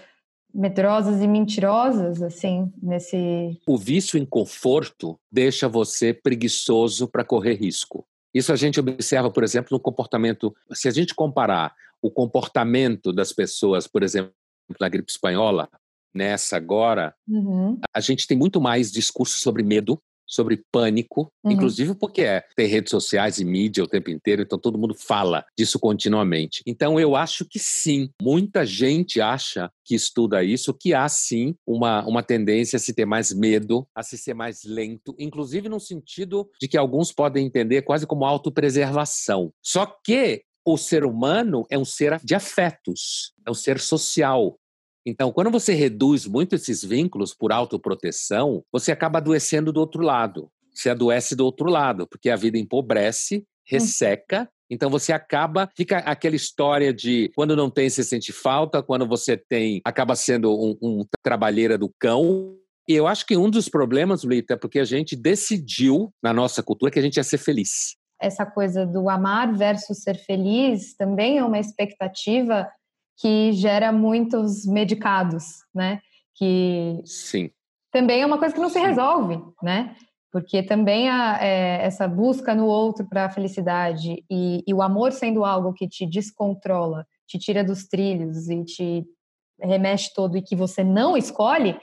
medrosas 0.54 1.20
e 1.20 1.28
mentirosas, 1.28 2.22
assim, 2.22 2.72
nesse. 2.82 3.60
O 3.66 3.76
vício 3.76 4.18
em 4.18 4.24
conforto 4.24 5.18
deixa 5.30 5.68
você 5.68 6.14
preguiçoso 6.14 7.06
para 7.06 7.22
correr 7.24 7.54
risco. 7.54 8.06
Isso 8.32 8.52
a 8.52 8.56
gente 8.56 8.80
observa, 8.80 9.30
por 9.30 9.44
exemplo, 9.44 9.68
no 9.72 9.80
comportamento. 9.80 10.54
Se 10.72 10.88
a 10.88 10.90
gente 10.90 11.14
comparar 11.14 11.74
o 12.02 12.10
comportamento 12.10 13.12
das 13.12 13.32
pessoas, 13.32 13.86
por 13.86 14.02
exemplo, 14.02 14.32
na 14.80 14.88
gripe 14.88 15.10
espanhola, 15.10 15.68
nessa 16.14 16.56
agora, 16.56 17.14
uhum. 17.28 17.78
a 17.94 18.00
gente 18.00 18.26
tem 18.26 18.36
muito 18.36 18.60
mais 18.60 18.90
discurso 18.90 19.38
sobre 19.38 19.62
medo, 19.62 20.00
sobre 20.26 20.64
pânico, 20.72 21.30
uhum. 21.44 21.52
inclusive 21.52 21.94
porque 21.94 22.22
é, 22.22 22.42
tem 22.56 22.66
redes 22.66 22.90
sociais 22.90 23.38
e 23.38 23.44
mídia 23.44 23.84
o 23.84 23.86
tempo 23.86 24.10
inteiro, 24.10 24.42
então 24.42 24.58
todo 24.58 24.78
mundo 24.78 24.94
fala 24.94 25.44
disso 25.56 25.78
continuamente. 25.78 26.62
Então 26.66 26.98
eu 26.98 27.14
acho 27.14 27.44
que 27.44 27.58
sim, 27.58 28.10
muita 28.20 28.66
gente 28.66 29.20
acha 29.20 29.70
que 29.84 29.94
estuda 29.94 30.42
isso, 30.42 30.74
que 30.74 30.92
há 30.92 31.08
sim 31.08 31.54
uma, 31.64 32.04
uma 32.06 32.22
tendência 32.22 32.76
a 32.76 32.80
se 32.80 32.92
ter 32.92 33.04
mais 33.04 33.32
medo, 33.32 33.86
a 33.94 34.02
se 34.02 34.18
ser 34.18 34.34
mais 34.34 34.64
lento, 34.64 35.14
inclusive 35.18 35.68
no 35.68 35.78
sentido 35.78 36.50
de 36.60 36.66
que 36.66 36.76
alguns 36.76 37.12
podem 37.12 37.46
entender 37.46 37.82
quase 37.82 38.06
como 38.06 38.24
autopreservação. 38.24 39.52
Só 39.62 39.86
que 39.86 40.42
o 40.66 40.76
ser 40.76 41.04
humano 41.04 41.64
é 41.70 41.78
um 41.78 41.84
ser 41.84 42.18
de 42.24 42.34
afetos, 42.34 43.32
é 43.46 43.50
um 43.50 43.54
ser 43.54 43.78
social. 43.78 44.58
Então, 45.06 45.30
quando 45.30 45.48
você 45.48 45.72
reduz 45.72 46.26
muito 46.26 46.56
esses 46.56 46.84
vínculos 46.84 47.32
por 47.32 47.52
autoproteção, 47.52 48.64
você 48.72 48.90
acaba 48.90 49.18
adoecendo 49.18 49.72
do 49.72 49.78
outro 49.78 50.02
lado. 50.02 50.50
Você 50.74 50.90
adoece 50.90 51.36
do 51.36 51.44
outro 51.44 51.70
lado, 51.70 52.08
porque 52.08 52.28
a 52.28 52.36
vida 52.36 52.58
empobrece, 52.58 53.44
resseca, 53.64 54.50
então 54.68 54.90
você 54.90 55.12
acaba, 55.12 55.70
fica 55.76 55.98
aquela 55.98 56.34
história 56.34 56.92
de 56.92 57.30
quando 57.36 57.54
não 57.54 57.70
tem, 57.70 57.88
você 57.88 58.02
sente 58.02 58.32
falta, 58.32 58.82
quando 58.82 59.06
você 59.06 59.36
tem, 59.36 59.80
acaba 59.84 60.16
sendo 60.16 60.52
um, 60.52 60.76
um 60.82 61.06
trabalheira 61.22 61.78
do 61.78 61.88
cão. 62.00 62.56
E 62.88 62.92
eu 62.92 63.06
acho 63.06 63.24
que 63.24 63.36
um 63.36 63.48
dos 63.48 63.68
problemas, 63.68 64.24
Lita, 64.24 64.54
é 64.54 64.56
porque 64.56 64.80
a 64.80 64.84
gente 64.84 65.14
decidiu 65.14 66.12
na 66.20 66.32
nossa 66.32 66.64
cultura 66.64 66.90
que 66.90 66.98
a 66.98 67.02
gente 67.02 67.16
ia 67.16 67.24
ser 67.24 67.38
feliz 67.38 67.96
essa 68.20 68.46
coisa 68.46 68.86
do 68.86 69.08
amar 69.08 69.54
versus 69.54 70.02
ser 70.02 70.16
feliz 70.16 70.94
também 70.96 71.38
é 71.38 71.44
uma 71.44 71.58
expectativa 71.58 72.68
que 73.18 73.52
gera 73.52 73.92
muitos 73.92 74.66
medicados, 74.66 75.44
né? 75.74 76.00
Que 76.34 77.00
Sim. 77.04 77.50
também 77.90 78.20
é 78.20 78.26
uma 78.26 78.38
coisa 78.38 78.54
que 78.54 78.60
não 78.60 78.68
se 78.68 78.78
resolve, 78.78 79.40
né? 79.62 79.96
Porque 80.30 80.62
também 80.62 81.08
a, 81.08 81.38
é, 81.42 81.82
essa 81.82 82.06
busca 82.06 82.54
no 82.54 82.66
outro 82.66 83.08
para 83.08 83.24
a 83.24 83.30
felicidade 83.30 84.22
e, 84.30 84.62
e 84.66 84.74
o 84.74 84.82
amor 84.82 85.12
sendo 85.12 85.44
algo 85.44 85.72
que 85.72 85.88
te 85.88 86.04
descontrola, 86.06 87.06
te 87.26 87.38
tira 87.38 87.64
dos 87.64 87.86
trilhos 87.86 88.48
e 88.50 88.64
te 88.64 89.06
remexe 89.58 90.12
todo 90.12 90.36
e 90.36 90.42
que 90.42 90.54
você 90.54 90.84
não 90.84 91.16
escolhe, 91.16 91.78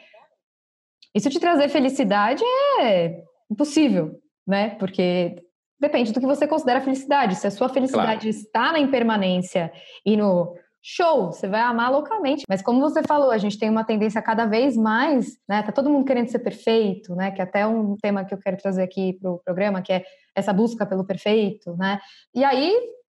isso 1.16 1.30
te 1.30 1.40
trazer 1.40 1.70
felicidade 1.70 2.44
é 2.80 3.24
impossível, 3.50 4.20
né? 4.48 4.72
Porque 4.76 5.44
Depende 5.80 6.14
do 6.14 6.20
que 6.20 6.26
você 6.26 6.48
considera 6.48 6.82
felicidade. 6.82 7.36
Se 7.36 7.48
a 7.48 7.52
sua 7.52 7.70
felicidade 7.70 8.22
claro. 8.22 8.30
está 8.30 8.72
na 8.72 8.80
impermanência 8.80 9.72
e 10.06 10.16
no 10.16 10.56
show, 10.82 11.32
você 11.32 11.48
vai 11.48 11.62
amar 11.62 11.92
loucamente. 11.92 12.44
Mas 12.48 12.62
como 12.62 12.82
você 12.82 13.02
falou, 13.04 13.32
a 13.32 13.38
gente 13.38 13.58
tem 13.58 13.70
uma 13.70 13.86
tendência 13.86 14.22
cada 14.22 14.46
vez 14.46 14.76
mais, 14.76 15.38
né? 15.48 15.64
Tá 15.64 15.72
todo 15.72 15.90
mundo 15.90 16.06
querendo 16.06 16.30
ser 16.30 16.40
perfeito, 16.40 17.16
né? 17.16 17.32
Que 17.32 17.42
é 17.42 17.44
até 17.46 17.66
um 17.66 17.96
tema 18.02 18.26
que 18.26 18.34
eu 18.34 18.38
quero 18.38 18.58
trazer 18.58 18.84
aqui 18.84 19.14
pro 19.14 19.42
programa, 19.46 19.82
que 19.82 19.94
é 19.94 20.04
essa 20.36 20.52
busca 20.52 20.86
pelo 20.86 21.06
perfeito, 21.06 21.76
né? 21.78 22.00
E 22.36 22.44
aí, 22.44 22.78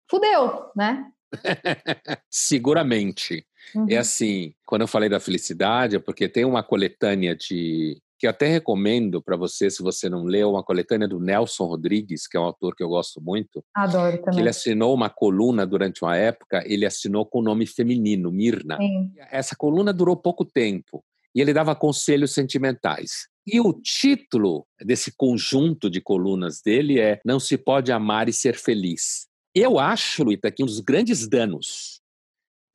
fudeu, 0.10 0.72
né? 0.76 1.06
Seguramente. 2.30 3.46
É 3.74 3.78
uhum. 3.78 3.88
É 3.90 3.98
assim, 3.98 4.54
quando 4.66 4.82
eu 4.82 4.88
falei 4.88 5.10
da 5.10 5.20
felicidade, 5.20 5.96
é 5.96 6.00
porque 6.00 6.30
tem 6.30 6.46
uma 6.46 6.62
coletânea 6.62 7.36
de 7.36 8.00
que 8.18 8.28
até 8.28 8.48
recomendo 8.48 9.22
para 9.22 9.36
você, 9.36 9.70
se 9.70 9.84
você 9.84 10.10
não 10.10 10.24
leu, 10.24 10.52
uma 10.52 10.64
coletânea 10.64 11.08
do 11.08 11.20
Nelson 11.20 11.66
Rodrigues, 11.66 12.28
que 12.28 12.38
é 12.38 12.40
um 12.40 12.44
autor 12.44 12.76
que 12.76 12.84
eu 12.84 12.90
gosto 12.90 13.22
muito. 13.22 13.64
Adoro 13.74 14.18
também. 14.22 14.40
ele 14.40 14.50
assinou 14.50 14.94
uma 14.94 15.10
coluna 15.10 15.66
durante 15.66 16.04
uma 16.04 16.16
época, 16.16 16.64
ele 16.66 16.86
assinou 16.86 17.26
com 17.26 17.40
o 17.40 17.44
nome 17.44 17.66
feminino, 17.66 18.32
Mirna. 18.32 18.78
Sim. 18.78 19.12
Essa 19.32 19.56
coluna 19.56 19.92
durou 19.92 20.16
pouco 20.16 20.46
tempo 20.46 21.04
e 21.34 21.42
ele 21.42 21.54
dava 21.54 21.76
conselhos 21.76 22.34
sentimentais. 22.34 23.28
E 23.46 23.60
o 23.60 23.74
título 23.74 24.66
desse 24.82 25.14
conjunto 25.16 25.90
de 25.90 26.02
colunas 26.02 26.62
dele 26.62 27.00
é 27.00 27.20
Não 27.24 27.40
se 27.40 27.58
pode 27.58 27.92
amar 27.92 28.28
e 28.28 28.34
ser 28.34 28.56
feliz. 28.56 29.28
Eu 29.54 29.78
acho, 29.78 30.24
Luíta, 30.24 30.52
que 30.52 30.64
um 30.64 30.66
dos 30.66 30.80
grandes 30.80 31.28
danos 31.28 32.02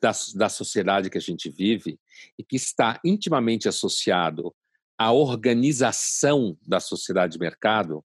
da, 0.00 0.12
da 0.34 0.48
sociedade 0.48 1.10
que 1.10 1.18
a 1.18 1.20
gente 1.20 1.50
vive 1.50 1.98
e 2.38 2.44
que 2.44 2.56
está 2.56 3.00
intimamente 3.04 3.68
associado 3.68 4.54
a 5.00 5.12
organização 5.12 6.58
da 6.60 6.78
sociedade 6.78 7.32
de 7.32 7.38
mercado, 7.38 8.04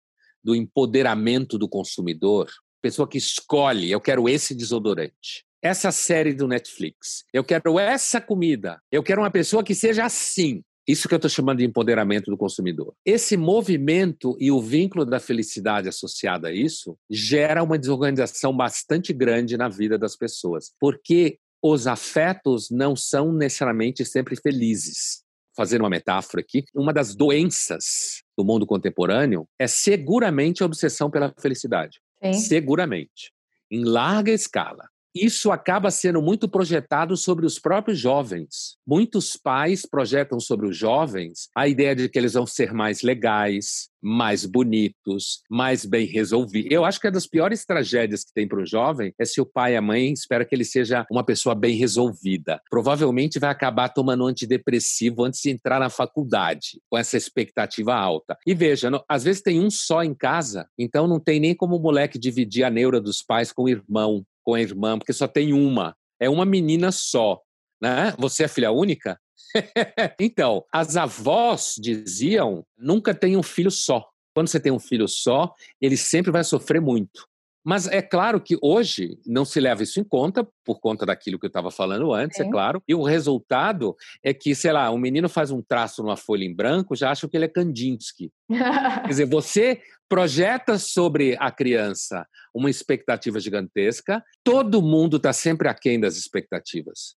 do 0.43 0.56
empoderamento 0.56 1.56
do 1.56 1.69
consumidor, 1.69 2.49
pessoa 2.82 3.08
que 3.08 3.19
escolhe, 3.19 3.91
eu 3.91 4.02
quero 4.02 4.28
esse 4.28 4.56
desodorante, 4.56 5.45
essa 5.62 5.91
série 5.91 6.34
do 6.34 6.47
Netflix, 6.47 7.25
eu 7.32 7.43
quero 7.43 7.78
essa 7.78 8.19
comida, 8.19 8.82
eu 8.91 9.04
quero 9.04 9.21
uma 9.21 9.30
pessoa 9.30 9.63
que 9.63 9.75
seja 9.75 10.04
assim. 10.04 10.63
Isso 10.88 11.08
que 11.08 11.13
eu 11.13 11.17
estou 11.17 11.30
chamando 11.30 11.60
de 11.60 11.65
empoderamento 11.65 12.32
do 12.32 12.38
consumidor. 12.38 12.95
Esse 13.06 13.38
movimento 13.38 14.36
e 14.39 14.52
o 14.52 14.60
vínculo 14.60 15.06
da 15.06 15.19
felicidade 15.19 15.88
associado 15.88 16.47
a 16.47 16.52
isso 16.52 16.97
gera 17.08 17.62
uma 17.62 17.78
desorganização 17.78 18.52
bastante 18.52 19.13
grande 19.13 19.56
na 19.56 19.69
vida 19.69 19.95
das 19.95 20.15
pessoas, 20.15 20.71
porque 20.80 21.38
os 21.62 21.86
afetos 21.86 22.71
não 22.71 22.95
são 22.95 23.32
necessariamente 23.32 24.04
sempre 24.04 24.36
felizes 24.36 25.28
fazendo 25.60 25.82
uma 25.82 25.89
metáfora 25.89 26.39
aqui, 26.39 26.63
uma 26.74 26.93
das 26.93 27.13
doenças 27.13 28.24
do 28.38 28.45
mundo 28.45 28.65
contemporâneo 28.65 29.45
é 29.60 29.67
seguramente 29.67 30.63
a 30.63 30.65
obsessão 30.65 31.12
pela 31.12 31.34
felicidade. 31.38 32.00
Sim. 32.24 32.32
Seguramente. 32.32 33.34
Em 33.69 33.84
larga 33.84 34.32
escala 34.32 34.88
isso 35.25 35.51
acaba 35.51 35.91
sendo 35.91 36.21
muito 36.21 36.47
projetado 36.47 37.15
sobre 37.15 37.45
os 37.45 37.60
próprios 37.60 37.99
jovens. 37.99 38.77
Muitos 38.86 39.38
pais 39.38 39.86
projetam 39.86 40.39
sobre 40.39 40.67
os 40.67 40.77
jovens 40.77 41.49
a 41.55 41.67
ideia 41.67 41.95
de 41.95 42.10
que 42.10 42.17
eles 42.17 42.34
vão 42.34 42.45
ser 42.45 42.73
mais 42.73 43.01
legais, 43.01 43.89
mais 44.01 44.45
bonitos, 44.45 45.41
mais 45.49 45.86
bem 45.86 46.05
resolvidos. 46.05 46.71
Eu 46.71 46.86
acho 46.86 46.99
que 46.99 47.08
é 47.08 47.12
das 47.12 47.27
piores 47.27 47.65
tragédias 47.65 48.23
que 48.23 48.34
tem 48.34 48.47
para 48.47 48.62
o 48.62 48.65
jovem 48.65 49.13
é 49.19 49.25
se 49.25 49.41
o 49.41 49.45
pai 49.45 49.73
e 49.73 49.77
a 49.77 49.82
mãe 49.82 50.12
esperam 50.12 50.45
que 50.45 50.55
ele 50.55 50.63
seja 50.63 51.05
uma 51.12 51.23
pessoa 51.23 51.53
bem 51.53 51.75
resolvida. 51.75 52.62
Provavelmente 52.69 53.39
vai 53.39 53.49
acabar 53.49 53.89
tomando 53.89 54.25
antidepressivo 54.25 55.23
antes 55.23 55.41
de 55.41 55.49
entrar 55.49 55.79
na 55.79 55.89
faculdade, 55.89 56.82
com 56.89 56.97
essa 56.97 57.17
expectativa 57.17 57.93
alta. 57.93 58.38
E 58.45 58.53
veja, 58.53 58.89
às 59.08 59.23
vezes 59.23 59.41
tem 59.41 59.60
um 59.60 59.69
só 59.69 60.03
em 60.03 60.13
casa, 60.13 60.67
então 60.77 61.08
não 61.08 61.19
tem 61.19 61.39
nem 61.39 61.55
como 61.55 61.75
o 61.75 61.82
moleque 61.82 62.17
dividir 62.17 62.63
a 62.63 62.69
neura 62.69 63.01
dos 63.01 63.21
pais 63.21 63.51
com 63.51 63.63
o 63.63 63.69
irmão 63.69 64.25
com 64.49 64.55
a 64.55 64.62
irmã, 64.62 64.97
porque 64.97 65.13
só 65.13 65.27
tem 65.27 65.53
uma. 65.53 65.95
É 66.19 66.27
uma 66.27 66.43
menina 66.43 66.91
só. 66.91 67.39
Né? 67.79 68.13
Você 68.17 68.45
é 68.45 68.47
filha 68.47 68.71
única? 68.71 69.19
então, 70.19 70.65
as 70.73 70.97
avós 70.97 71.75
diziam: 71.79 72.65
nunca 72.77 73.13
tenha 73.13 73.38
um 73.38 73.43
filho 73.43 73.69
só. 73.69 74.09
Quando 74.33 74.47
você 74.47 74.59
tem 74.59 74.71
um 74.71 74.79
filho 74.79 75.07
só, 75.07 75.53
ele 75.79 75.95
sempre 75.95 76.31
vai 76.31 76.43
sofrer 76.43 76.81
muito. 76.81 77.27
Mas 77.63 77.88
é 77.88 78.01
claro 78.01 78.41
que 78.41 78.57
hoje 78.62 79.19
não 79.25 79.43
se 79.45 79.59
leva 79.59 79.83
isso 79.83 79.99
em 79.99 80.03
conta, 80.03 80.47
por 80.65 80.79
conta 80.79 81.05
daquilo 81.05 81.38
que 81.38 81.45
eu 81.45 81.49
estava 81.49 81.69
falando 81.69 82.12
antes, 82.13 82.39
é. 82.39 82.43
é 82.43 82.49
claro. 82.49 82.81
E 82.88 82.95
o 82.95 83.03
resultado 83.03 83.95
é 84.23 84.33
que, 84.33 84.55
sei 84.55 84.71
lá, 84.71 84.89
um 84.89 84.97
menino 84.97 85.29
faz 85.29 85.51
um 85.51 85.62
traço 85.62 86.01
numa 86.01 86.17
folha 86.17 86.45
em 86.45 86.55
branco, 86.55 86.95
já 86.95 87.12
acha 87.12 87.27
que 87.27 87.38
ele 87.38 87.45
é 87.45 87.49
Kandinsky. 87.49 88.31
Quer 88.49 89.07
dizer, 89.07 89.25
você 89.25 89.81
projeta 90.10 90.80
sobre 90.80 91.38
a 91.39 91.52
criança 91.52 92.28
uma 92.54 92.69
expectativa 92.69 93.39
gigantesca, 93.39 94.24
todo 94.43 94.82
mundo 94.82 95.17
está 95.17 95.32
sempre 95.32 95.69
aquém 95.69 96.00
das 96.00 96.17
expectativas. 96.17 97.15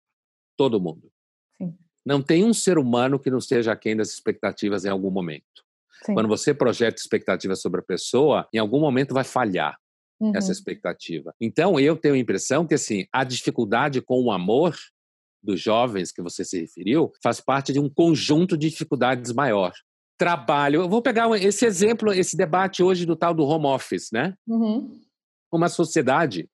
Todo 0.56 0.80
mundo. 0.80 1.10
Sim. 1.56 1.74
Não 2.04 2.20
tem 2.20 2.44
um 2.44 2.52
ser 2.52 2.76
humano 2.76 3.18
que 3.18 3.30
não 3.30 3.38
esteja 3.38 3.72
aquém 3.72 3.96
das 3.96 4.08
expectativas 4.10 4.84
em 4.84 4.88
algum 4.88 5.10
momento. 5.10 5.44
Sim. 6.04 6.14
Quando 6.14 6.28
você 6.28 6.52
projeta 6.52 7.00
expectativas 7.00 7.60
sobre 7.60 7.80
a 7.80 7.84
pessoa, 7.84 8.48
em 8.52 8.58
algum 8.58 8.80
momento 8.80 9.14
vai 9.14 9.24
falhar 9.24 9.78
uhum. 10.18 10.32
essa 10.34 10.50
expectativa. 10.50 11.34
Então, 11.40 11.78
eu 11.78 11.96
tenho 11.96 12.14
a 12.14 12.18
impressão 12.18 12.66
que 12.66 12.74
assim, 12.74 13.06
a 13.12 13.22
dificuldade 13.22 14.00
com 14.00 14.22
o 14.22 14.32
amor 14.32 14.76
dos 15.42 15.60
jovens 15.60 16.12
que 16.12 16.20
você 16.20 16.44
se 16.44 16.60
referiu 16.60 17.12
faz 17.22 17.40
parte 17.40 17.72
de 17.72 17.78
um 17.78 17.88
conjunto 17.88 18.56
de 18.56 18.68
dificuldades 18.68 19.32
maior. 19.32 19.72
Trabalho, 20.20 20.82
eu 20.82 20.88
vou 20.88 21.00
pegar 21.00 21.34
esse 21.40 21.64
exemplo, 21.64 22.12
esse 22.12 22.36
debate 22.36 22.82
hoje 22.82 23.06
do 23.06 23.16
tal 23.16 23.32
do 23.32 23.42
home 23.42 23.64
office, 23.64 24.10
né? 24.12 24.34
Uhum. 24.46 25.00
Uma 25.50 25.70
sociedade 25.70 26.46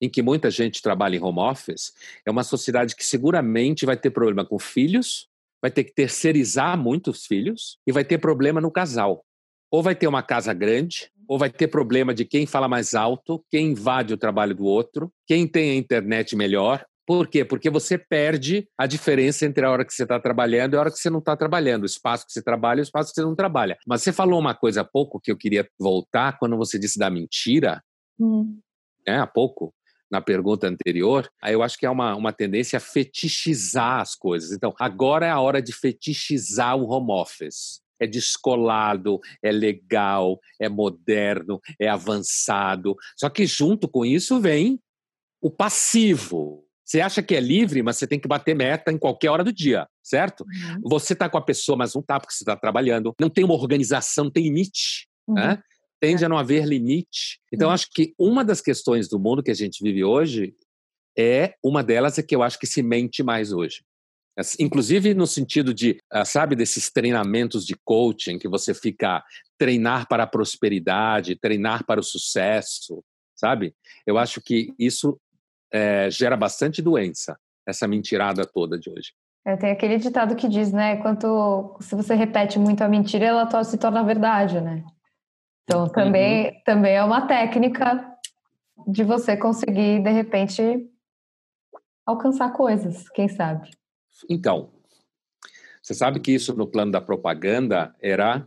em 0.00 0.08
que 0.08 0.22
muita 0.22 0.50
gente 0.50 0.80
trabalha 0.80 1.16
em 1.16 1.22
home 1.22 1.38
office 1.38 1.92
é 2.24 2.30
uma 2.30 2.42
sociedade 2.42 2.96
que 2.96 3.04
seguramente 3.04 3.84
vai 3.84 3.94
ter 3.94 4.08
problema 4.08 4.42
com 4.42 4.58
filhos, 4.58 5.28
vai 5.60 5.70
ter 5.70 5.84
que 5.84 5.92
terceirizar 5.92 6.78
muitos 6.78 7.26
filhos 7.26 7.76
e 7.86 7.92
vai 7.92 8.06
ter 8.06 8.16
problema 8.16 8.58
no 8.58 8.70
casal. 8.70 9.22
Ou 9.70 9.82
vai 9.82 9.94
ter 9.94 10.06
uma 10.06 10.22
casa 10.22 10.54
grande, 10.54 11.12
ou 11.28 11.38
vai 11.38 11.50
ter 11.50 11.68
problema 11.68 12.14
de 12.14 12.24
quem 12.24 12.46
fala 12.46 12.68
mais 12.68 12.94
alto, 12.94 13.44
quem 13.50 13.72
invade 13.72 14.14
o 14.14 14.16
trabalho 14.16 14.54
do 14.54 14.64
outro, 14.64 15.12
quem 15.26 15.46
tem 15.46 15.72
a 15.72 15.76
internet 15.76 16.34
melhor. 16.34 16.86
Por 17.10 17.26
quê? 17.26 17.44
Porque 17.44 17.68
você 17.68 17.98
perde 17.98 18.68
a 18.78 18.86
diferença 18.86 19.44
entre 19.44 19.66
a 19.66 19.70
hora 19.72 19.84
que 19.84 19.92
você 19.92 20.04
está 20.04 20.20
trabalhando 20.20 20.74
e 20.74 20.76
a 20.76 20.80
hora 20.80 20.92
que 20.92 20.96
você 20.96 21.10
não 21.10 21.18
está 21.18 21.36
trabalhando, 21.36 21.82
o 21.82 21.86
espaço 21.86 22.24
que 22.24 22.32
você 22.32 22.40
trabalha 22.40 22.78
e 22.78 22.82
o 22.82 22.84
espaço 22.84 23.08
que 23.08 23.16
você 23.16 23.26
não 23.26 23.34
trabalha. 23.34 23.76
Mas 23.84 24.04
você 24.04 24.12
falou 24.12 24.38
uma 24.38 24.54
coisa 24.54 24.82
há 24.82 24.84
pouco 24.84 25.18
que 25.18 25.32
eu 25.32 25.36
queria 25.36 25.68
voltar 25.76 26.38
quando 26.38 26.56
você 26.56 26.78
disse 26.78 27.00
da 27.00 27.10
mentira, 27.10 27.82
hum. 28.16 28.60
né, 29.04 29.18
há 29.18 29.26
pouco, 29.26 29.74
na 30.08 30.20
pergunta 30.20 30.68
anterior, 30.68 31.28
aí 31.42 31.52
eu 31.52 31.64
acho 31.64 31.76
que 31.76 31.84
é 31.84 31.90
uma, 31.90 32.14
uma 32.14 32.32
tendência 32.32 32.76
a 32.76 32.80
fetichizar 32.80 34.02
as 34.02 34.14
coisas. 34.14 34.52
Então, 34.52 34.72
agora 34.78 35.26
é 35.26 35.30
a 35.30 35.40
hora 35.40 35.60
de 35.60 35.72
fetichizar 35.72 36.76
o 36.76 36.88
home 36.88 37.10
office 37.10 37.80
é 37.98 38.06
descolado, 38.06 39.18
é 39.42 39.50
legal, 39.50 40.38
é 40.60 40.68
moderno, 40.68 41.60
é 41.78 41.88
avançado. 41.88 42.96
Só 43.16 43.28
que 43.28 43.46
junto 43.46 43.88
com 43.88 44.06
isso 44.06 44.40
vem 44.40 44.80
o 45.42 45.50
passivo. 45.50 46.69
Você 46.90 47.00
acha 47.00 47.22
que 47.22 47.36
é 47.36 47.40
livre, 47.40 47.84
mas 47.84 47.98
você 47.98 48.06
tem 48.06 48.18
que 48.18 48.26
bater 48.26 48.52
meta 48.52 48.90
em 48.90 48.98
qualquer 48.98 49.30
hora 49.30 49.44
do 49.44 49.52
dia, 49.52 49.86
certo? 50.02 50.40
Uhum. 50.40 50.80
Você 50.90 51.12
está 51.12 51.28
com 51.28 51.38
a 51.38 51.40
pessoa, 51.40 51.78
mas 51.78 51.94
não 51.94 52.00
está 52.00 52.18
porque 52.18 52.34
você 52.34 52.42
está 52.42 52.56
trabalhando. 52.56 53.14
Não 53.20 53.30
tem 53.30 53.44
uma 53.44 53.54
organização, 53.54 54.24
não 54.24 54.30
tem 54.32 54.42
limite. 54.42 55.06
Uhum. 55.28 55.36
Né? 55.36 55.62
Tende 56.00 56.24
é. 56.24 56.26
a 56.26 56.28
não 56.28 56.36
haver 56.36 56.66
limite. 56.66 57.38
Então, 57.52 57.68
uhum. 57.68 57.74
acho 57.74 57.86
que 57.94 58.12
uma 58.18 58.44
das 58.44 58.60
questões 58.60 59.08
do 59.08 59.20
mundo 59.20 59.40
que 59.40 59.52
a 59.52 59.54
gente 59.54 59.84
vive 59.84 60.02
hoje 60.02 60.52
é 61.16 61.54
uma 61.62 61.80
delas 61.80 62.18
é 62.18 62.24
que 62.24 62.34
eu 62.34 62.42
acho 62.42 62.58
que 62.58 62.66
se 62.66 62.82
mente 62.82 63.22
mais 63.22 63.52
hoje. 63.52 63.84
Inclusive 64.58 65.14
no 65.14 65.28
sentido 65.28 65.72
de, 65.72 65.96
ah, 66.10 66.24
sabe, 66.24 66.56
desses 66.56 66.90
treinamentos 66.90 67.64
de 67.64 67.76
coaching 67.84 68.36
que 68.36 68.48
você 68.48 68.74
fica 68.74 69.22
treinar 69.56 70.08
para 70.08 70.24
a 70.24 70.26
prosperidade, 70.26 71.38
treinar 71.38 71.86
para 71.86 72.00
o 72.00 72.04
sucesso, 72.04 73.00
sabe? 73.36 73.76
Eu 74.04 74.18
acho 74.18 74.40
que 74.40 74.74
isso 74.76 75.16
é, 75.72 76.10
gera 76.10 76.36
bastante 76.36 76.82
doença, 76.82 77.38
essa 77.66 77.86
mentirada 77.86 78.44
toda 78.44 78.78
de 78.78 78.90
hoje. 78.90 79.12
É, 79.44 79.56
tem 79.56 79.70
aquele 79.70 79.96
ditado 79.98 80.36
que 80.36 80.48
diz, 80.48 80.70
né? 80.72 80.96
Quanto 80.98 81.76
se 81.80 81.94
você 81.94 82.14
repete 82.14 82.58
muito 82.58 82.82
a 82.82 82.88
mentira, 82.88 83.26
ela 83.26 83.64
se 83.64 83.78
torna 83.78 84.04
verdade, 84.04 84.60
né? 84.60 84.84
Então 85.64 85.88
também, 85.88 86.48
uhum. 86.48 86.62
também 86.64 86.94
é 86.94 87.02
uma 87.02 87.26
técnica 87.26 88.06
de 88.86 89.04
você 89.04 89.36
conseguir 89.36 90.02
de 90.02 90.10
repente 90.10 90.90
alcançar 92.04 92.52
coisas, 92.52 93.08
quem 93.10 93.28
sabe? 93.28 93.70
Então, 94.28 94.70
você 95.82 95.94
sabe 95.94 96.20
que 96.20 96.32
isso 96.32 96.54
no 96.54 96.66
plano 96.66 96.92
da 96.92 97.00
propaganda 97.00 97.94
era 98.00 98.44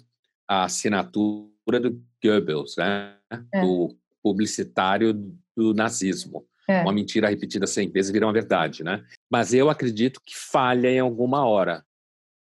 a 0.48 0.66
assinatura 0.66 1.80
do 1.80 2.02
Goebbels, 2.24 2.76
né? 2.78 3.16
É. 3.52 3.62
do 3.62 3.96
publicitário 4.22 5.14
do 5.56 5.74
nazismo. 5.74 6.46
É. 6.68 6.82
Uma 6.82 6.94
mentira 6.94 7.30
repetida 7.30 7.68
cem 7.68 7.90
vezes 7.90 8.12
vira 8.12 8.26
uma 8.26 8.34
verdade, 8.34 8.84
né? 8.84 9.06
Mas 9.30 9.54
eu 9.54 9.70
acredito 9.70 10.22
que 10.26 10.38
falha 10.38 10.90
em 10.90 11.00
alguma 11.00 11.46
hora. 11.46 11.86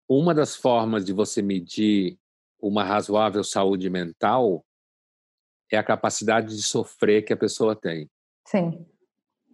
Uma 0.08 0.34
das 0.34 0.55
formas 0.55 1.05
de 1.05 1.13
você 1.13 1.41
medir 1.41 2.17
uma 2.62 2.84
razoável 2.84 3.43
saúde 3.43 3.89
mental 3.89 4.65
é 5.71 5.77
a 5.77 5.84
capacidade 5.84 6.55
de 6.55 6.63
sofrer 6.63 7.23
que 7.23 7.32
a 7.32 7.38
pessoa 7.38 7.75
tem. 7.75 8.10
Sim. 8.45 8.86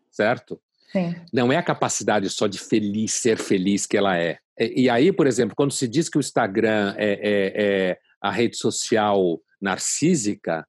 Certo? 0.10 0.60
Sim. 0.91 1.13
Não 1.32 1.51
é 1.51 1.58
a 1.58 1.63
capacidade 1.63 2.30
só 2.30 2.47
de 2.47 2.58
feliz 2.58 3.13
ser 3.13 3.38
feliz 3.38 3.86
que 3.86 3.97
ela 3.97 4.17
é. 4.17 4.39
E, 4.58 4.89
aí, 4.89 5.12
por 5.12 5.28
exemplo, 5.28 5.56
quando 5.56 5.73
se 5.73 5.88
diz 5.88 6.08
que 6.08 6.17
o 6.17 6.21
Instagram 6.21 6.95
é, 6.97 7.12
é, 7.12 7.89
é 7.89 7.99
a 8.21 8.32
rede 8.32 8.56
social 8.56 9.41
narcísica, 9.60 10.65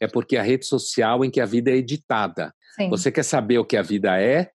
é 0.00 0.06
porque 0.06 0.36
é 0.36 0.40
a 0.40 0.42
rede 0.42 0.66
social 0.66 1.24
em 1.24 1.30
que 1.30 1.40
a 1.40 1.46
vida 1.46 1.70
é 1.70 1.76
editada. 1.76 2.54
Sim. 2.74 2.88
Você 2.90 3.10
quer 3.10 3.22
saber 3.22 3.58
o 3.58 3.64
que 3.64 3.76
a 3.76 3.82
vida 3.82 4.20
é, 4.20 4.50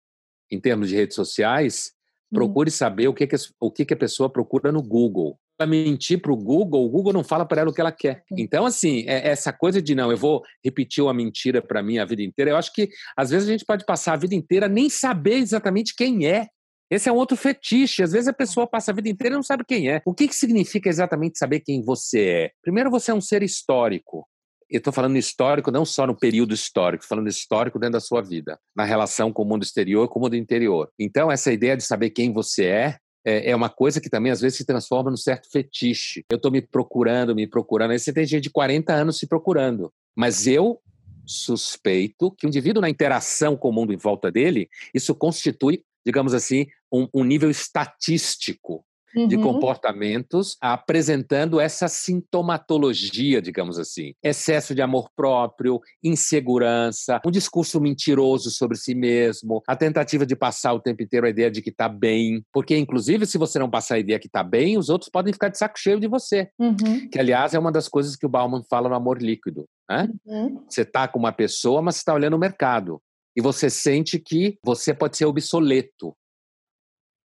em 0.51 0.61
termos 0.61 0.89
de 0.89 0.97
redes 0.97 1.15
sociais? 1.15 1.93
Uhum. 2.31 2.39
Procure 2.39 2.71
saber 2.71 3.09
o 3.09 3.15
que, 3.15 3.27
que, 3.27 3.37
o 3.61 3.71
que, 3.71 3.85
que 3.85 3.95
a 3.95 3.97
pessoa 3.97 4.31
procura 4.31 4.73
no 4.73 4.83
Google 4.83 5.39
ela 5.59 5.69
mentir 5.69 6.21
para 6.21 6.33
o 6.33 6.37
Google, 6.37 6.85
o 6.85 6.89
Google 6.89 7.13
não 7.13 7.25
fala 7.25 7.47
para 7.47 7.63
ela 7.63 7.71
o 7.71 7.75
que 7.75 7.81
ela 7.81 7.93
quer. 7.93 8.23
Então, 8.33 8.67
assim, 8.67 9.05
é 9.07 9.29
essa 9.29 9.53
coisa 9.53 9.81
de 9.81 9.95
não, 9.95 10.11
eu 10.11 10.17
vou 10.17 10.43
repetir 10.63 11.03
uma 11.03 11.15
mentira 11.15 11.63
para 11.63 11.83
mim 11.83 11.99
a 11.99 12.05
vida 12.05 12.23
inteira, 12.23 12.51
eu 12.51 12.57
acho 12.57 12.73
que 12.73 12.91
às 13.17 13.31
vezes 13.31 13.49
a 13.49 13.53
gente 13.53 13.65
pode 13.65 13.85
passar 13.85 14.13
a 14.13 14.17
vida 14.17 14.35
inteira 14.35 14.69
nem 14.69 14.91
saber 14.91 15.37
exatamente 15.37 15.95
quem 15.97 16.29
é. 16.29 16.47
Esse 16.89 17.09
é 17.09 17.13
um 17.13 17.17
outro 17.17 17.37
fetiche. 17.37 18.03
Às 18.03 18.13
vezes 18.13 18.29
a 18.29 18.33
pessoa 18.33 18.65
passa 18.65 18.93
a 18.93 18.95
vida 18.95 19.09
inteira 19.09 19.35
e 19.35 19.37
não 19.37 19.43
sabe 19.43 19.65
quem 19.67 19.91
é. 19.91 20.01
O 20.05 20.15
que, 20.15 20.29
que 20.29 20.35
significa 20.37 20.89
exatamente 20.89 21.37
saber 21.37 21.59
quem 21.61 21.83
você 21.83 22.29
é? 22.29 22.51
Primeiro, 22.63 22.91
você 22.91 23.11
é 23.11 23.15
um 23.15 23.21
ser 23.21 23.43
histórico. 23.43 24.25
Eu 24.69 24.79
estou 24.79 24.93
falando 24.93 25.17
histórico 25.17 25.71
não 25.71 25.85
só 25.85 26.07
no 26.07 26.17
período 26.17 26.53
histórico, 26.53 27.05
falando 27.05 27.29
histórico 27.29 27.79
dentro 27.79 27.95
da 27.95 28.01
sua 28.01 28.21
vida, 28.21 28.59
na 28.75 28.85
relação 28.85 29.33
com 29.33 29.43
o 29.43 29.47
mundo 29.47 29.63
exterior 29.63 30.09
com 30.09 30.19
o 30.19 30.23
mundo 30.23 30.35
interior. 30.35 30.91
Então, 30.99 31.31
essa 31.31 31.53
ideia 31.53 31.77
de 31.77 31.85
saber 31.85 32.11
quem 32.11 32.33
você 32.33 32.65
é 32.65 32.99
é, 33.27 33.51
é 33.51 33.57
uma 33.57 33.69
coisa 33.69 34.01
que 34.01 34.09
também 34.09 34.31
às 34.31 34.41
vezes 34.41 34.59
se 34.59 34.65
transforma 34.65 35.11
num 35.11 35.17
certo 35.17 35.51
fetiche. 35.51 36.25
Eu 36.31 36.37
estou 36.37 36.51
me 36.51 36.63
procurando, 36.63 37.35
me 37.35 37.47
procurando. 37.47 37.91
Aí 37.91 37.99
você 37.99 38.13
tem 38.13 38.25
gente 38.25 38.45
de 38.45 38.51
40 38.51 38.93
anos 38.93 39.19
se 39.19 39.27
procurando. 39.27 39.93
Mas 40.17 40.47
eu 40.47 40.81
suspeito 41.27 42.31
que 42.31 42.47
o 42.47 42.49
indivíduo, 42.49 42.81
na 42.81 42.89
interação 42.89 43.57
com 43.57 43.69
o 43.69 43.73
mundo 43.73 43.93
em 43.93 43.97
volta 43.97 44.31
dele, 44.31 44.69
isso 44.95 45.13
constitui, 45.13 45.83
digamos 46.07 46.33
assim, 46.33 46.67
um, 46.93 47.09
um 47.13 47.25
nível 47.25 47.51
estatístico 47.51 48.85
uhum. 49.15 49.29
de 49.29 49.37
comportamentos 49.37 50.57
apresentando 50.61 51.61
essa 51.61 51.89
sintomatologia, 51.89 53.41
digamos 53.41 53.79
assim. 53.79 54.13
Excesso 54.23 54.75
de 54.75 54.83
amor 54.83 55.11
próprio, 55.15 55.81
insegurança, 56.03 57.21
um 57.25 57.31
discurso 57.31 57.81
mentiroso 57.81 58.51
sobre 58.51 58.77
si 58.77 58.95
mesmo, 58.95 59.63
a 59.67 59.77
tentativa 59.77 60.27
de 60.27 60.37
passar 60.37 60.73
o 60.73 60.81
tempo 60.81 61.03
inteiro 61.03 61.27
a 61.27 61.31
ideia 61.31 61.51
de 61.51 61.63
que 61.63 61.71
está 61.71 61.89
bem. 61.89 62.43
Porque, 62.53 62.77
inclusive, 62.77 63.27
se 63.27 63.39
você 63.39 63.59
não 63.59 63.71
passar 63.71 63.97
a 63.97 63.99
ideia 63.99 64.19
que 64.19 64.27
está 64.27 64.43
bem, 64.43 64.79
os 64.79 64.89
outros 64.89 65.11
podem 65.11 65.33
ficar 65.33 65.49
de 65.49 65.59
saco 65.59 65.79
cheio 65.79 66.01
de 66.01 66.09
você. 66.09 66.49
Uhum. 66.59 67.09
Que, 67.11 67.19
aliás, 67.19 67.55
é 67.55 67.59
uma 67.59 67.73
das 67.73 67.89
coisas 67.89 68.17
que 68.17 68.27
o 68.27 68.29
Bauman 68.29 68.63
fala 68.69 68.89
no 68.89 68.95
Amor 68.95 69.23
Líquido. 69.23 69.67
Né? 69.89 70.09
Uhum. 70.25 70.65
Você 70.69 70.83
está 70.83 71.07
com 71.07 71.19
uma 71.19 71.33
pessoa, 71.33 71.81
mas 71.83 71.97
você 71.97 72.01
está 72.01 72.15
olhando 72.15 72.35
o 72.35 72.39
mercado. 72.39 73.01
E 73.37 73.43
você 73.43 73.69
sente 73.69 74.19
que 74.19 74.59
você 74.65 74.95
pode 74.95 75.17
ser 75.17 75.27
obsoleto. 75.27 76.17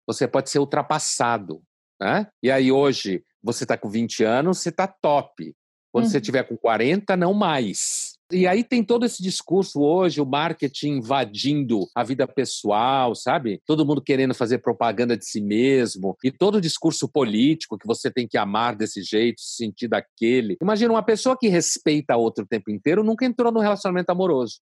Você 0.07 0.27
pode 0.27 0.51
ser 0.51 0.59
ultrapassado. 0.59 1.63
Né? 2.01 2.27
E 2.43 2.51
aí 2.51 2.73
hoje 2.73 3.23
você 3.43 3.65
está 3.65 3.77
com 3.77 3.89
20 3.89 4.25
anos, 4.25 4.59
você 4.59 4.69
está 4.71 4.87
top. 4.87 5.55
Quando 5.93 6.05
uhum. 6.05 6.11
você 6.11 6.21
tiver 6.21 6.45
com 6.45 6.57
40, 6.57 7.17
não 7.17 7.35
mais. 7.35 8.15
E 8.33 8.47
aí 8.47 8.63
tem 8.63 8.85
todo 8.85 9.05
esse 9.05 9.21
discurso 9.21 9.81
hoje, 9.81 10.21
o 10.21 10.27
marketing 10.27 10.99
invadindo 10.99 11.81
a 11.93 12.05
vida 12.05 12.29
pessoal, 12.29 13.13
sabe? 13.13 13.61
Todo 13.67 13.85
mundo 13.85 14.01
querendo 14.01 14.33
fazer 14.33 14.59
propaganda 14.59 15.17
de 15.17 15.27
si 15.27 15.41
mesmo. 15.41 16.17
E 16.23 16.31
todo 16.31 16.57
o 16.57 16.61
discurso 16.61 17.09
político 17.09 17.77
que 17.77 17.89
você 17.89 18.09
tem 18.09 18.29
que 18.29 18.39
amar 18.39 18.77
desse 18.77 19.03
jeito, 19.03 19.41
se 19.41 19.57
sentir 19.57 19.89
daquele. 19.89 20.57
Imagina 20.63 20.95
uma 20.95 21.03
pessoa 21.03 21.37
que 21.37 21.49
respeita 21.49 22.15
a 22.15 22.17
outra 22.17 22.45
o 22.45 22.47
tempo 22.47 22.71
inteiro 22.71 23.03
nunca 23.03 23.27
entrou 23.27 23.51
num 23.51 23.61
relacionamento 23.61 24.11
amoroso. 24.11 24.61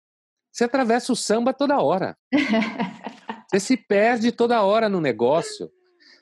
Você 0.51 0.64
atravessa 0.64 1.12
o 1.12 1.16
samba 1.16 1.53
toda 1.53 1.82
hora. 1.82 2.16
você 3.53 3.61
se 3.61 3.76
perde 3.76 4.32
toda 4.32 4.62
hora 4.62 4.89
no 4.89 4.99
negócio. 4.99 5.70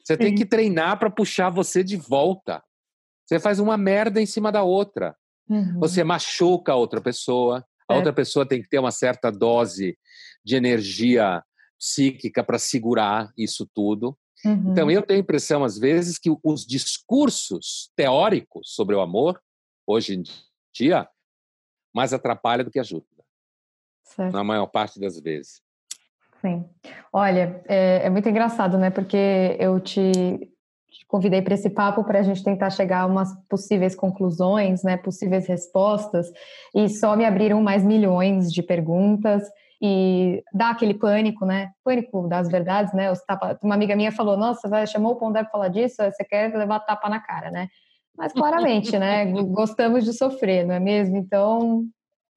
Você 0.06 0.16
tem 0.16 0.36
que 0.36 0.46
treinar 0.46 1.00
para 1.00 1.10
puxar 1.10 1.50
você 1.50 1.82
de 1.82 1.96
volta. 1.96 2.62
Você 3.26 3.40
faz 3.40 3.58
uma 3.58 3.76
merda 3.76 4.22
em 4.22 4.26
cima 4.26 4.52
da 4.52 4.62
outra. 4.62 5.16
Uhum. 5.48 5.80
Você 5.80 6.04
machuca 6.04 6.70
a 6.70 6.76
outra 6.76 7.00
pessoa. 7.00 7.66
A 7.90 7.94
é. 7.94 7.96
outra 7.96 8.12
pessoa 8.12 8.46
tem 8.46 8.62
que 8.62 8.68
ter 8.68 8.78
uma 8.78 8.92
certa 8.92 9.32
dose 9.32 9.98
de 10.44 10.54
energia 10.54 11.42
psíquica 11.76 12.44
para 12.44 12.56
segurar 12.56 13.32
isso 13.36 13.68
tudo. 13.74 14.16
Uhum. 14.44 14.70
Então, 14.70 14.88
eu 14.88 15.02
tenho 15.02 15.18
a 15.18 15.22
impressão, 15.22 15.64
às 15.64 15.76
vezes, 15.76 16.18
que 16.18 16.30
os 16.44 16.64
discursos 16.64 17.90
teóricos 17.96 18.74
sobre 18.76 18.94
o 18.94 19.00
amor, 19.00 19.42
hoje 19.84 20.14
em 20.14 20.22
dia, 20.72 21.08
mais 21.92 22.12
atrapalha 22.12 22.62
do 22.62 22.70
que 22.70 22.78
ajuda. 22.78 23.04
Certo. 24.04 24.32
Na 24.32 24.44
maior 24.44 24.66
parte 24.66 25.00
das 25.00 25.18
vezes. 25.18 25.65
Sim. 26.46 26.64
Olha, 27.12 27.60
é, 27.66 28.06
é 28.06 28.10
muito 28.10 28.28
engraçado, 28.28 28.78
né? 28.78 28.88
Porque 28.88 29.56
eu 29.58 29.80
te, 29.80 30.48
convidei 31.08 31.42
para 31.42 31.54
esse 31.54 31.68
papo 31.68 32.04
para 32.04 32.20
a 32.20 32.22
gente 32.22 32.44
tentar 32.44 32.70
chegar 32.70 33.00
a 33.00 33.06
umas 33.06 33.34
possíveis 33.48 33.96
conclusões, 33.96 34.84
né? 34.84 34.96
Possíveis 34.96 35.46
respostas, 35.48 36.30
e 36.72 36.88
só 36.88 37.16
me 37.16 37.24
abriram 37.24 37.60
mais 37.60 37.82
milhões 37.82 38.52
de 38.52 38.62
perguntas 38.62 39.42
e 39.82 40.42
dá 40.54 40.70
aquele 40.70 40.94
pânico, 40.94 41.44
né? 41.44 41.72
Pânico 41.82 42.28
das 42.28 42.48
verdades, 42.48 42.94
né? 42.94 43.12
Uma 43.60 43.74
amiga 43.74 43.96
minha 43.96 44.12
falou: 44.12 44.36
Nossa, 44.36 44.68
vai, 44.68 44.86
chamou 44.86 45.12
o 45.12 45.16
Pondé 45.16 45.42
para 45.42 45.50
falar 45.50 45.68
disso? 45.68 45.96
Você 45.96 46.22
quer 46.22 46.54
levar 46.56 46.78
tapa 46.80 47.08
na 47.08 47.18
cara, 47.18 47.50
né? 47.50 47.66
Mas 48.16 48.32
claramente, 48.32 48.96
né? 48.96 49.26
Gostamos 49.26 50.04
de 50.04 50.12
sofrer, 50.12 50.64
não 50.64 50.74
é 50.74 50.80
mesmo? 50.80 51.16
Então, 51.16 51.84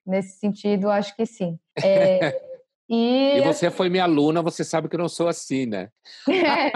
nesse 0.06 0.40
sentido, 0.40 0.90
acho 0.90 1.16
que 1.16 1.26
sim. 1.28 1.60
É, 1.82 2.42
e, 2.90 3.38
e 3.38 3.42
você 3.42 3.70
foi 3.70 3.88
minha 3.88 4.06
aluna, 4.06 4.42
você 4.42 4.64
sabe 4.64 4.90
que 4.90 4.96
eu 4.96 5.00
não 5.00 5.08
sou 5.08 5.28
assim, 5.28 5.68
né? 5.68 5.90
É. 6.28 6.72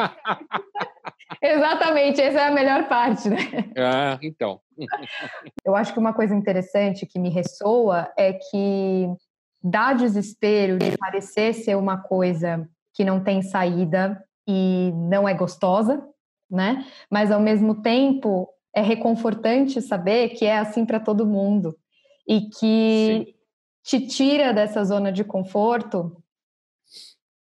Exatamente, 1.42 2.22
essa 2.22 2.40
é 2.40 2.48
a 2.48 2.52
melhor 2.52 2.88
parte, 2.88 3.28
né? 3.30 3.38
Ah, 3.76 4.20
então. 4.22 4.62
eu 5.66 5.76
acho 5.76 5.92
que 5.92 6.00
uma 6.00 6.14
coisa 6.14 6.36
interessante 6.36 7.08
que 7.08 7.18
me 7.18 7.30
ressoa 7.30 8.12
é 8.16 8.34
que 8.34 9.10
dá 9.62 9.94
desespero 9.94 10.78
de 10.78 10.96
parecer 10.98 11.54
ser 11.54 11.76
uma 11.76 11.98
coisa 11.98 12.70
que 12.94 13.04
não 13.04 13.24
tem 13.24 13.42
saída 13.42 14.24
e 14.48 14.92
não 14.94 15.28
é 15.28 15.34
gostosa, 15.34 16.06
né? 16.50 16.86
Mas 17.10 17.32
ao 17.32 17.40
mesmo 17.40 17.82
tempo 17.82 18.48
é 18.76 18.82
reconfortante 18.82 19.82
saber 19.82 20.30
que 20.30 20.46
é 20.46 20.60
assim 20.60 20.86
para 20.86 21.00
todo 21.00 21.26
mundo 21.26 21.76
e 22.28 22.42
que 22.42 23.26
Sim 23.26 23.33
te 23.84 24.08
tira 24.08 24.54
dessa 24.54 24.84
zona 24.84 25.12
de 25.12 25.24
conforto 25.24 26.16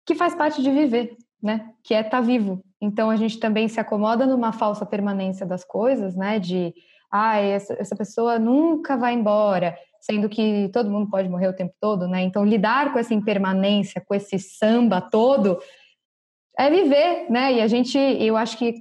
que 0.05 0.15
faz 0.15 0.35
parte 0.35 0.63
de 0.63 0.71
viver, 0.71 1.17
né? 1.43 1.73
Que 1.83 1.95
é 1.95 2.01
estar 2.01 2.11
tá 2.11 2.21
vivo. 2.21 2.63
Então 2.81 3.11
a 3.11 3.17
gente 3.17 3.41
também 3.41 3.67
se 3.69 3.81
acomoda 3.81 4.27
numa 4.27 4.53
falsa 4.53 4.85
permanência 4.85 5.47
das 5.47 5.65
coisas, 5.65 6.15
né? 6.15 6.39
De 6.39 6.75
ah, 7.11 7.39
essa, 7.39 7.75
essa 7.75 7.97
pessoa 7.97 8.39
nunca 8.39 8.97
vai 8.97 9.15
embora, 9.15 9.77
sendo 10.01 10.29
que 10.29 10.69
todo 10.73 10.91
mundo 10.91 11.11
pode 11.11 11.29
morrer 11.29 11.49
o 11.49 11.57
tempo 11.57 11.75
todo, 11.81 12.07
né? 12.07 12.23
Então 12.23 12.45
lidar 12.45 12.93
com 12.93 12.99
essa 12.99 13.15
impermanência, 13.15 14.03
com 14.07 14.15
esse 14.15 14.39
samba 14.39 15.01
todo, 15.01 15.59
é 16.59 16.71
viver, 16.71 17.31
né? 17.31 17.55
E 17.55 17.61
a 17.61 17.67
gente, 17.67 17.99
eu 17.99 18.37
acho 18.37 18.59
que 18.59 18.75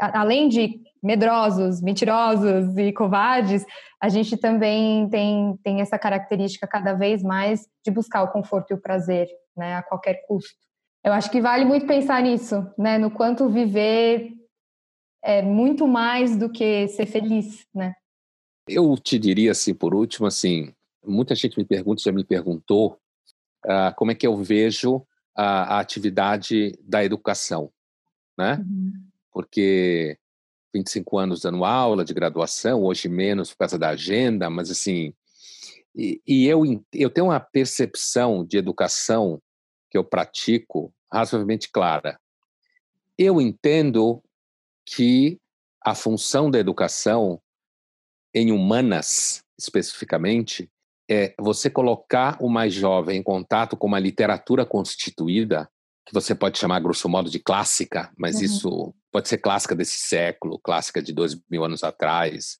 além 0.00 0.48
de 0.48 0.80
medrosos, 1.04 1.82
mentirosos 1.82 2.76
e 2.78 2.92
covardes, 2.92 3.64
a 4.00 4.08
gente 4.08 4.36
também 4.36 5.08
tem, 5.10 5.56
tem 5.62 5.80
essa 5.80 5.98
característica 5.98 6.66
cada 6.66 6.94
vez 6.94 7.22
mais 7.22 7.68
de 7.84 7.90
buscar 7.90 8.22
o 8.22 8.32
conforto 8.32 8.70
e 8.70 8.74
o 8.74 8.80
prazer, 8.80 9.28
né, 9.56 9.76
a 9.76 9.82
qualquer 9.82 10.24
custo. 10.26 10.56
Eu 11.04 11.12
acho 11.12 11.30
que 11.30 11.40
vale 11.40 11.66
muito 11.66 11.86
pensar 11.86 12.22
nisso, 12.22 12.66
né, 12.78 12.96
no 12.96 13.10
quanto 13.10 13.50
viver 13.50 14.32
é 15.22 15.42
muito 15.42 15.86
mais 15.86 16.36
do 16.36 16.50
que 16.50 16.88
ser 16.88 17.06
feliz, 17.06 17.66
né? 17.74 17.94
Eu 18.68 18.96
te 18.96 19.18
diria 19.18 19.52
assim, 19.52 19.74
por 19.74 19.94
último, 19.94 20.26
assim, 20.26 20.72
muita 21.04 21.34
gente 21.34 21.58
me 21.58 21.64
pergunta, 21.64 22.02
já 22.02 22.12
me 22.12 22.24
perguntou, 22.24 22.98
uh, 23.64 23.94
como 23.96 24.10
é 24.10 24.14
que 24.14 24.26
eu 24.26 24.36
vejo 24.36 25.06
a, 25.34 25.76
a 25.76 25.80
atividade 25.80 26.78
da 26.82 27.04
educação, 27.04 27.70
né? 28.38 28.56
Uhum. 28.56 28.92
Porque 29.32 30.18
25 30.74 31.18
anos 31.18 31.40
dando 31.40 31.64
aula 31.64 32.04
de 32.04 32.12
graduação, 32.12 32.82
hoje 32.82 33.08
menos 33.08 33.50
por 33.50 33.58
causa 33.58 33.78
da 33.78 33.90
agenda, 33.90 34.50
mas 34.50 34.70
assim, 34.70 35.14
e, 35.94 36.20
e, 36.26 36.46
eu, 36.46 36.62
eu 36.92 37.08
tenho 37.08 37.28
uma 37.28 37.38
percepção 37.38 38.44
de 38.44 38.58
educação 38.58 39.40
que 39.88 39.96
eu 39.96 40.04
pratico 40.04 40.92
razoavelmente 41.12 41.70
clara. 41.70 42.18
Eu 43.16 43.40
entendo 43.40 44.20
que 44.84 45.38
a 45.80 45.94
função 45.94 46.50
da 46.50 46.58
educação 46.58 47.40
em 48.34 48.50
humanas, 48.50 49.44
especificamente, 49.56 50.68
é 51.08 51.34
você 51.38 51.70
colocar 51.70 52.36
o 52.40 52.48
mais 52.48 52.74
jovem 52.74 53.20
em 53.20 53.22
contato 53.22 53.76
com 53.76 53.86
uma 53.86 54.00
literatura 54.00 54.66
constituída 54.66 55.70
que 56.06 56.12
você 56.12 56.34
pode 56.34 56.58
chamar, 56.58 56.80
grosso 56.80 57.08
modo, 57.08 57.30
de 57.30 57.38
clássica, 57.38 58.12
mas 58.16 58.36
uhum. 58.36 58.42
isso 58.42 58.94
pode 59.10 59.28
ser 59.28 59.38
clássica 59.38 59.74
desse 59.74 59.98
século, 59.98 60.58
clássica 60.58 61.02
de 61.02 61.12
dois 61.12 61.36
mil 61.50 61.64
anos 61.64 61.82
atrás. 61.82 62.58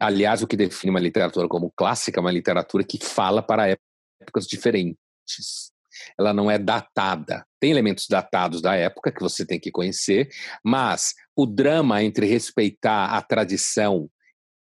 Aliás, 0.00 0.42
o 0.42 0.46
que 0.46 0.56
define 0.56 0.90
uma 0.90 1.00
literatura 1.00 1.48
como 1.48 1.70
clássica 1.76 2.18
é 2.18 2.22
uma 2.22 2.32
literatura 2.32 2.82
que 2.84 2.98
fala 3.04 3.42
para 3.42 3.76
épocas 4.20 4.46
diferentes. 4.46 5.72
Ela 6.18 6.32
não 6.32 6.50
é 6.50 6.58
datada. 6.58 7.44
Tem 7.60 7.70
elementos 7.70 8.06
datados 8.08 8.60
da 8.60 8.74
época 8.74 9.12
que 9.12 9.20
você 9.20 9.44
tem 9.44 9.58
que 9.58 9.70
conhecer, 9.70 10.28
mas 10.64 11.14
o 11.34 11.46
drama 11.46 12.02
entre 12.02 12.26
respeitar 12.26 13.06
a 13.14 13.22
tradição 13.22 14.08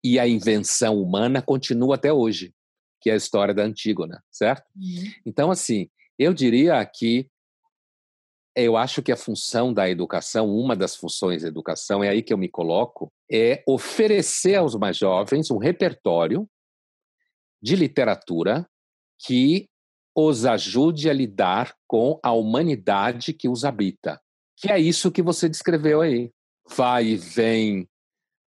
e 0.04 0.20
a 0.20 0.28
invenção 0.28 1.02
humana 1.02 1.42
continua 1.42 1.96
até 1.96 2.12
hoje, 2.12 2.54
que 3.02 3.10
é 3.10 3.14
a 3.14 3.18
história 3.18 3.54
da 3.54 3.64
Antígona, 3.64 4.24
certo? 4.32 4.64
Uhum. 4.76 5.12
Então, 5.26 5.52
assim, 5.52 5.90
eu 6.18 6.34
diria 6.34 6.86
que 6.86 7.28
eu 8.56 8.78
acho 8.78 9.02
que 9.02 9.12
a 9.12 9.18
função 9.18 9.74
da 9.74 9.90
educação, 9.90 10.50
uma 10.50 10.76
das 10.76 10.96
funções 10.96 11.42
da 11.42 11.50
educação, 11.50 12.04
é 12.04 12.10
aí 12.10 12.24
que 12.24 12.34
eu 12.34 12.38
me 12.38 12.48
coloco, 12.48 13.12
é 13.30 13.62
oferecer 13.68 14.56
aos 14.56 14.76
mais 14.76 14.98
jovens 14.98 15.52
um 15.52 15.58
repertório 15.58 16.48
de 17.62 17.76
literatura 17.76 18.66
que 19.20 19.68
os 20.16 20.46
ajude 20.46 21.10
a 21.10 21.14
lidar 21.14 21.76
com 21.86 22.18
a 22.24 22.32
humanidade 22.32 23.34
que 23.34 23.50
os 23.50 23.66
habita. 23.66 24.22
Que 24.56 24.72
é 24.72 24.80
isso 24.80 25.12
que 25.12 25.22
você 25.22 25.50
descreveu 25.50 26.00
aí. 26.00 26.32
Vai 26.78 27.08
e 27.08 27.18
vem, 27.18 27.88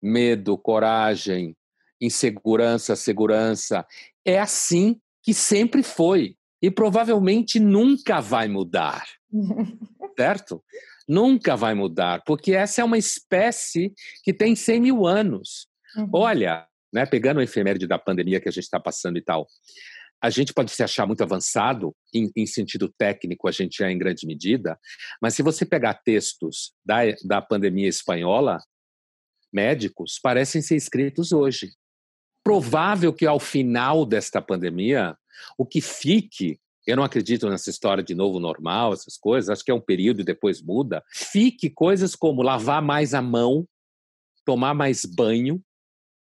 medo, 0.01 0.57
coragem, 0.57 1.55
insegurança, 1.99 2.95
segurança. 2.95 3.85
É 4.23 4.39
assim 4.39 5.01
que 5.21 5.33
sempre 5.33 5.83
foi 5.83 6.37
e 6.61 6.71
provavelmente 6.71 7.59
nunca 7.59 8.21
vai 8.21 8.47
mudar. 8.47 9.05
certo? 10.17 10.63
Nunca 11.07 11.55
vai 11.55 11.73
mudar, 11.73 12.23
porque 12.25 12.53
essa 12.53 12.81
é 12.81 12.83
uma 12.83 12.97
espécie 12.97 13.93
que 14.23 14.33
tem 14.33 14.55
100 14.55 14.81
mil 14.81 15.05
anos. 15.05 15.67
Uhum. 15.95 16.09
Olha, 16.13 16.67
né, 16.91 17.05
pegando 17.05 17.37
o 17.37 17.41
efeméride 17.41 17.87
da 17.87 17.99
pandemia 17.99 18.39
que 18.41 18.49
a 18.49 18.51
gente 18.51 18.63
está 18.63 18.79
passando 18.79 19.17
e 19.17 19.21
tal, 19.21 19.47
a 20.21 20.29
gente 20.29 20.53
pode 20.53 20.71
se 20.71 20.81
achar 20.81 21.05
muito 21.05 21.21
avançado, 21.21 21.95
em, 22.13 22.31
em, 22.35 22.45
sentido 22.45 22.91
técnico, 22.97 23.47
a 23.47 23.51
gente 23.51 23.83
é 23.83 23.91
em 23.91 23.97
grande 23.97 24.25
medida, 24.25 24.77
mas 25.21 25.35
se 25.35 25.43
você 25.43 25.65
pegar 25.65 25.93
textos 25.93 26.73
da, 26.83 27.01
da 27.23 27.41
pandemia 27.41 27.87
espanhola, 27.87 28.59
médicos 29.53 30.19
parecem 30.21 30.61
ser 30.61 30.75
escritos 30.75 31.31
hoje. 31.31 31.71
Provável 32.43 33.13
que 33.13 33.25
ao 33.25 33.39
final 33.39 34.05
desta 34.05 34.41
pandemia, 34.41 35.15
o 35.57 35.65
que 35.65 35.81
fique, 35.81 36.59
eu 36.87 36.95
não 36.95 37.03
acredito 37.03 37.49
nessa 37.49 37.69
história 37.69 38.03
de 38.03 38.15
novo 38.15 38.39
normal, 38.39 38.93
essas 38.93 39.17
coisas, 39.17 39.49
acho 39.49 39.63
que 39.63 39.69
é 39.69 39.73
um 39.73 39.81
período 39.81 40.21
e 40.21 40.25
depois 40.25 40.61
muda, 40.61 41.03
fique 41.13 41.69
coisas 41.69 42.15
como 42.15 42.41
lavar 42.41 42.81
mais 42.81 43.13
a 43.13 43.21
mão, 43.21 43.67
tomar 44.45 44.73
mais 44.73 45.03
banho, 45.03 45.61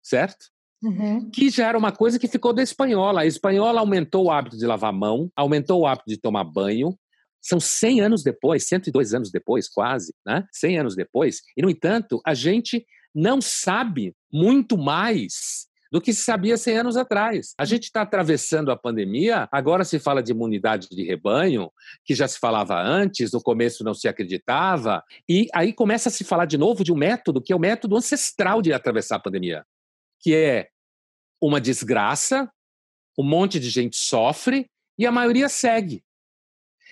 certo? 0.02 0.46
Uhum. 0.82 1.30
Que 1.30 1.50
já 1.50 1.68
era 1.68 1.78
uma 1.78 1.92
coisa 1.92 2.18
que 2.18 2.28
ficou 2.28 2.52
da 2.52 2.62
espanhola. 2.62 3.22
A 3.22 3.26
espanhola 3.26 3.80
aumentou 3.80 4.24
o 4.24 4.30
hábito 4.30 4.56
de 4.56 4.66
lavar 4.66 4.90
a 4.90 4.96
mão, 4.96 5.30
aumentou 5.36 5.80
o 5.80 5.86
hábito 5.86 6.08
de 6.08 6.18
tomar 6.18 6.44
banho. 6.44 6.98
São 7.40 7.60
100 7.60 8.00
anos 8.00 8.22
depois, 8.22 8.66
102 8.66 9.12
anos 9.12 9.30
depois, 9.30 9.68
quase, 9.68 10.14
né? 10.26 10.46
100 10.50 10.78
anos 10.78 10.96
depois. 10.96 11.40
E, 11.56 11.62
no 11.62 11.68
entanto, 11.68 12.20
a 12.24 12.32
gente 12.32 12.86
não 13.14 13.40
sabe 13.40 14.14
muito 14.32 14.76
mais 14.76 15.68
do 15.94 16.00
que 16.00 16.12
se 16.12 16.24
sabia 16.24 16.56
100 16.56 16.78
anos 16.78 16.96
atrás. 16.96 17.54
A 17.56 17.64
gente 17.64 17.84
está 17.84 18.02
atravessando 18.02 18.72
a 18.72 18.76
pandemia, 18.76 19.48
agora 19.52 19.84
se 19.84 20.00
fala 20.00 20.20
de 20.20 20.32
imunidade 20.32 20.88
de 20.90 21.04
rebanho, 21.04 21.70
que 22.04 22.16
já 22.16 22.26
se 22.26 22.36
falava 22.36 22.82
antes, 22.82 23.30
no 23.30 23.40
começo 23.40 23.84
não 23.84 23.94
se 23.94 24.08
acreditava, 24.08 25.04
e 25.28 25.46
aí 25.54 25.72
começa 25.72 26.08
a 26.08 26.12
se 26.12 26.24
falar 26.24 26.46
de 26.46 26.58
novo 26.58 26.82
de 26.82 26.92
um 26.92 26.96
método 26.96 27.40
que 27.40 27.52
é 27.52 27.56
o 27.56 27.60
método 27.60 27.96
ancestral 27.96 28.60
de 28.60 28.72
atravessar 28.72 29.14
a 29.14 29.20
pandemia, 29.20 29.64
que 30.18 30.34
é 30.34 30.66
uma 31.40 31.60
desgraça, 31.60 32.50
um 33.16 33.22
monte 33.22 33.60
de 33.60 33.70
gente 33.70 33.96
sofre 33.96 34.66
e 34.98 35.06
a 35.06 35.12
maioria 35.12 35.48
segue. 35.48 36.02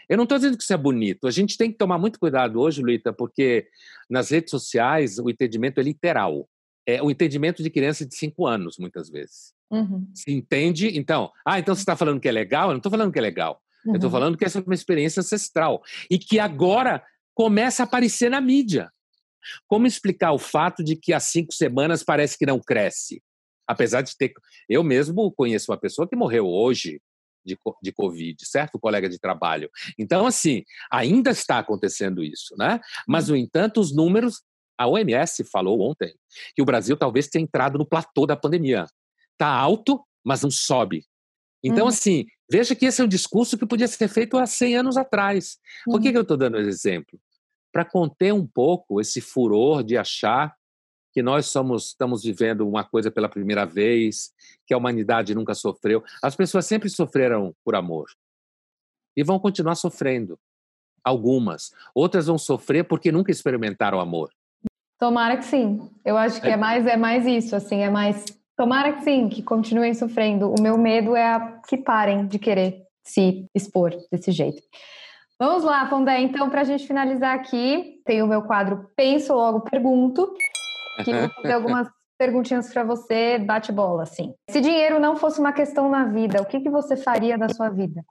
Eu 0.09 0.17
não 0.17 0.23
estou 0.23 0.39
dizendo 0.39 0.57
que 0.57 0.63
isso 0.63 0.73
é 0.73 0.77
bonito. 0.77 1.27
A 1.27 1.33
gente 1.33 1.57
tem 1.57 1.73
que 1.73 1.79
tomar 1.79 1.99
muito 1.99 2.21
cuidado 2.21 2.61
hoje, 2.61 2.81
Luíta, 2.81 3.13
porque 3.13 3.67
nas 4.09 4.31
redes 4.31 4.53
sociais 4.53 5.19
o 5.19 5.29
entendimento 5.29 5.81
é 5.81 5.83
literal. 5.83 6.49
É 6.87 7.03
o 7.03 7.11
entendimento 7.11 7.63
de 7.63 7.71
criança 7.71 8.05
de 8.05 8.17
cinco 8.17 8.47
anos, 8.47 8.77
muitas 8.79 9.09
vezes. 9.09 9.53
Uhum. 9.71 10.07
Se 10.15 10.33
entende, 10.33 10.99
então, 10.99 11.31
ah, 11.47 11.59
então 11.59 11.75
você 11.75 11.83
está 11.83 11.97
falando 11.97 12.21
que 12.21 12.29
é 12.29 12.33
legal? 12.33 12.69
Eu 12.69 12.73
não 12.73 12.77
estou 12.79 12.91
falando 12.91 13.13
que 13.13 13.19
é 13.19 13.23
legal. 13.23 13.61
Uhum. 13.85 13.93
Eu 13.93 13.97
estou 13.97 14.11
falando 14.11 14.37
que 14.37 14.45
essa 14.45 14.59
é 14.59 14.63
uma 14.63 14.75
experiência 14.75 15.21
ancestral 15.21 15.83
e 16.11 16.19
que 16.19 16.39
agora 16.39 17.03
começa 17.35 17.83
a 17.83 17.85
aparecer 17.85 18.31
na 18.31 18.41
mídia. 18.41 18.91
Como 19.67 19.87
explicar 19.87 20.33
o 20.33 20.39
fato 20.39 20.85
de 20.85 20.97
que 20.97 21.13
há 21.13 21.21
cinco 21.21 21.53
semanas 21.53 22.03
parece 22.03 22.39
que 22.39 22.47
não 22.47 22.61
cresce? 22.61 23.23
Apesar 23.67 24.03
de 24.03 24.17
ter. 24.17 24.33
Eu 24.69 24.83
mesmo 24.83 25.33
conheço 25.33 25.71
uma 25.71 25.79
pessoa 25.79 26.09
que 26.09 26.17
morreu 26.17 26.47
hoje 26.47 27.01
de, 27.45 27.59
de 27.83 27.93
Covid, 27.93 28.37
certo? 28.47 28.79
colega 28.79 29.09
de 29.09 29.19
trabalho. 29.19 29.71
Então, 29.99 30.27
assim, 30.27 30.63
ainda 30.91 31.31
está 31.31 31.59
acontecendo 31.59 32.23
isso, 32.23 32.55
né? 32.57 32.81
Mas, 33.07 33.29
no 33.29 33.37
entanto, 33.37 33.81
os 33.81 33.95
números. 33.95 34.43
A 34.79 34.87
OMS 34.87 35.45
falou 35.45 35.81
ontem 35.81 36.15
que 36.55 36.63
o 36.63 36.65
Brasil 36.65 36.97
talvez 36.97 37.29
tenha 37.29 37.43
entrado 37.43 37.79
no 37.79 37.87
platô 37.87 38.27
da 38.27 38.37
pandemia. 38.37 38.87
Está 39.33 39.49
alto, 39.49 40.03
mas 40.25 40.43
não 40.43 40.51
sobe. 40.51 41.05
Então, 41.63 41.85
uhum. 41.85 41.89
assim, 41.89 42.27
veja 42.51 42.75
que 42.75 42.87
esse 42.87 43.01
é 43.01 43.05
um 43.05 43.09
discurso 43.09 43.57
que 43.57 43.67
podia 43.67 43.87
ser 43.87 44.09
feito 44.09 44.37
há 44.37 44.47
100 44.47 44.77
anos 44.77 44.97
atrás. 44.97 45.59
Por 45.85 46.01
que, 46.01 46.09
uhum. 46.09 46.13
que 46.13 46.19
eu 46.19 46.23
estou 46.23 46.37
dando 46.37 46.59
esse 46.59 46.69
exemplo? 46.69 47.21
Para 47.73 47.85
conter 47.85 48.33
um 48.33 48.47
pouco 48.47 49.01
esse 49.01 49.21
furor 49.21 49.83
de 49.83 49.97
achar 49.97 50.55
que 51.13 51.23
nós 51.23 51.47
somos, 51.47 51.89
estamos 51.89 52.23
vivendo 52.25 52.67
uma 52.67 52.83
coisa 52.83 53.11
pela 53.11 53.29
primeira 53.29 53.65
vez, 53.67 54.33
que 54.67 54.73
a 54.73 54.79
humanidade 54.79 55.35
nunca 55.35 55.55
sofreu. 55.55 56.03
As 56.23 56.35
pessoas 56.35 56.67
sempre 56.67 56.89
sofreram 56.89 57.55
por 57.65 57.75
amor 57.75 58.07
e 59.17 59.23
vão 59.23 59.39
continuar 59.39 59.75
sofrendo. 59.75 60.39
Algumas. 61.05 61.73
Outras 61.95 62.27
vão 62.27 62.39
sofrer 62.39 62.85
porque 62.85 63.13
nunca 63.13 63.31
experimentaram 63.31 64.01
amor. 64.01 64.31
Tomara 65.03 65.37
que 65.37 65.45
sim. 65.45 65.91
Eu 66.05 66.17
acho 66.17 66.41
que 66.41 66.47
é, 66.47 66.53
é 66.53 66.57
mais 66.57 66.87
é 66.87 66.97
mais 66.97 67.27
isso, 67.27 67.57
assim, 67.57 67.81
é 67.81 67.91
mais 67.91 68.25
tomara 68.57 68.93
que 68.93 69.03
sim, 69.03 69.29
que 69.29 69.43
continuem 69.43 69.93
sofrendo. 69.95 70.55
O 70.57 70.63
meu 70.63 70.79
medo 70.79 71.17
é 71.17 71.27
a... 71.27 71.61
que 71.67 71.77
parem 71.77 72.29
de 72.29 72.39
querer 72.39 72.87
se 73.03 73.45
expor 73.53 73.91
desse 74.13 74.31
jeito. 74.31 74.63
Vamos 75.41 75.65
lá, 75.65 75.85
Pondé. 75.87 76.21
Então, 76.21 76.49
para 76.49 76.61
a 76.61 76.65
gente 76.65 76.87
finalizar 76.87 77.35
aqui, 77.35 78.01
tem 78.05 78.23
o 78.23 78.29
meu 78.29 78.43
quadro 78.43 78.93
Penso 78.95 79.35
Logo 79.35 79.63
Pergunto 79.63 80.33
que 81.05 81.13
vou 81.13 81.29
fazer 81.31 81.53
algumas 81.55 81.89
perguntinhas 82.17 82.73
para 82.73 82.85
você, 82.85 83.41
bate 83.41 83.73
bola, 83.73 84.05
assim. 84.05 84.33
Se 84.51 84.61
dinheiro 84.61 85.01
não 85.01 85.17
fosse 85.17 85.41
uma 85.41 85.53
questão 85.53 85.91
na 85.91 86.05
vida, 86.05 86.41
o 86.41 86.47
que, 86.47 86.61
que 86.61 86.71
você 86.71 86.97
faria 86.97 87.37
da 87.37 87.49
sua 87.49 87.71
vida? 87.71 88.05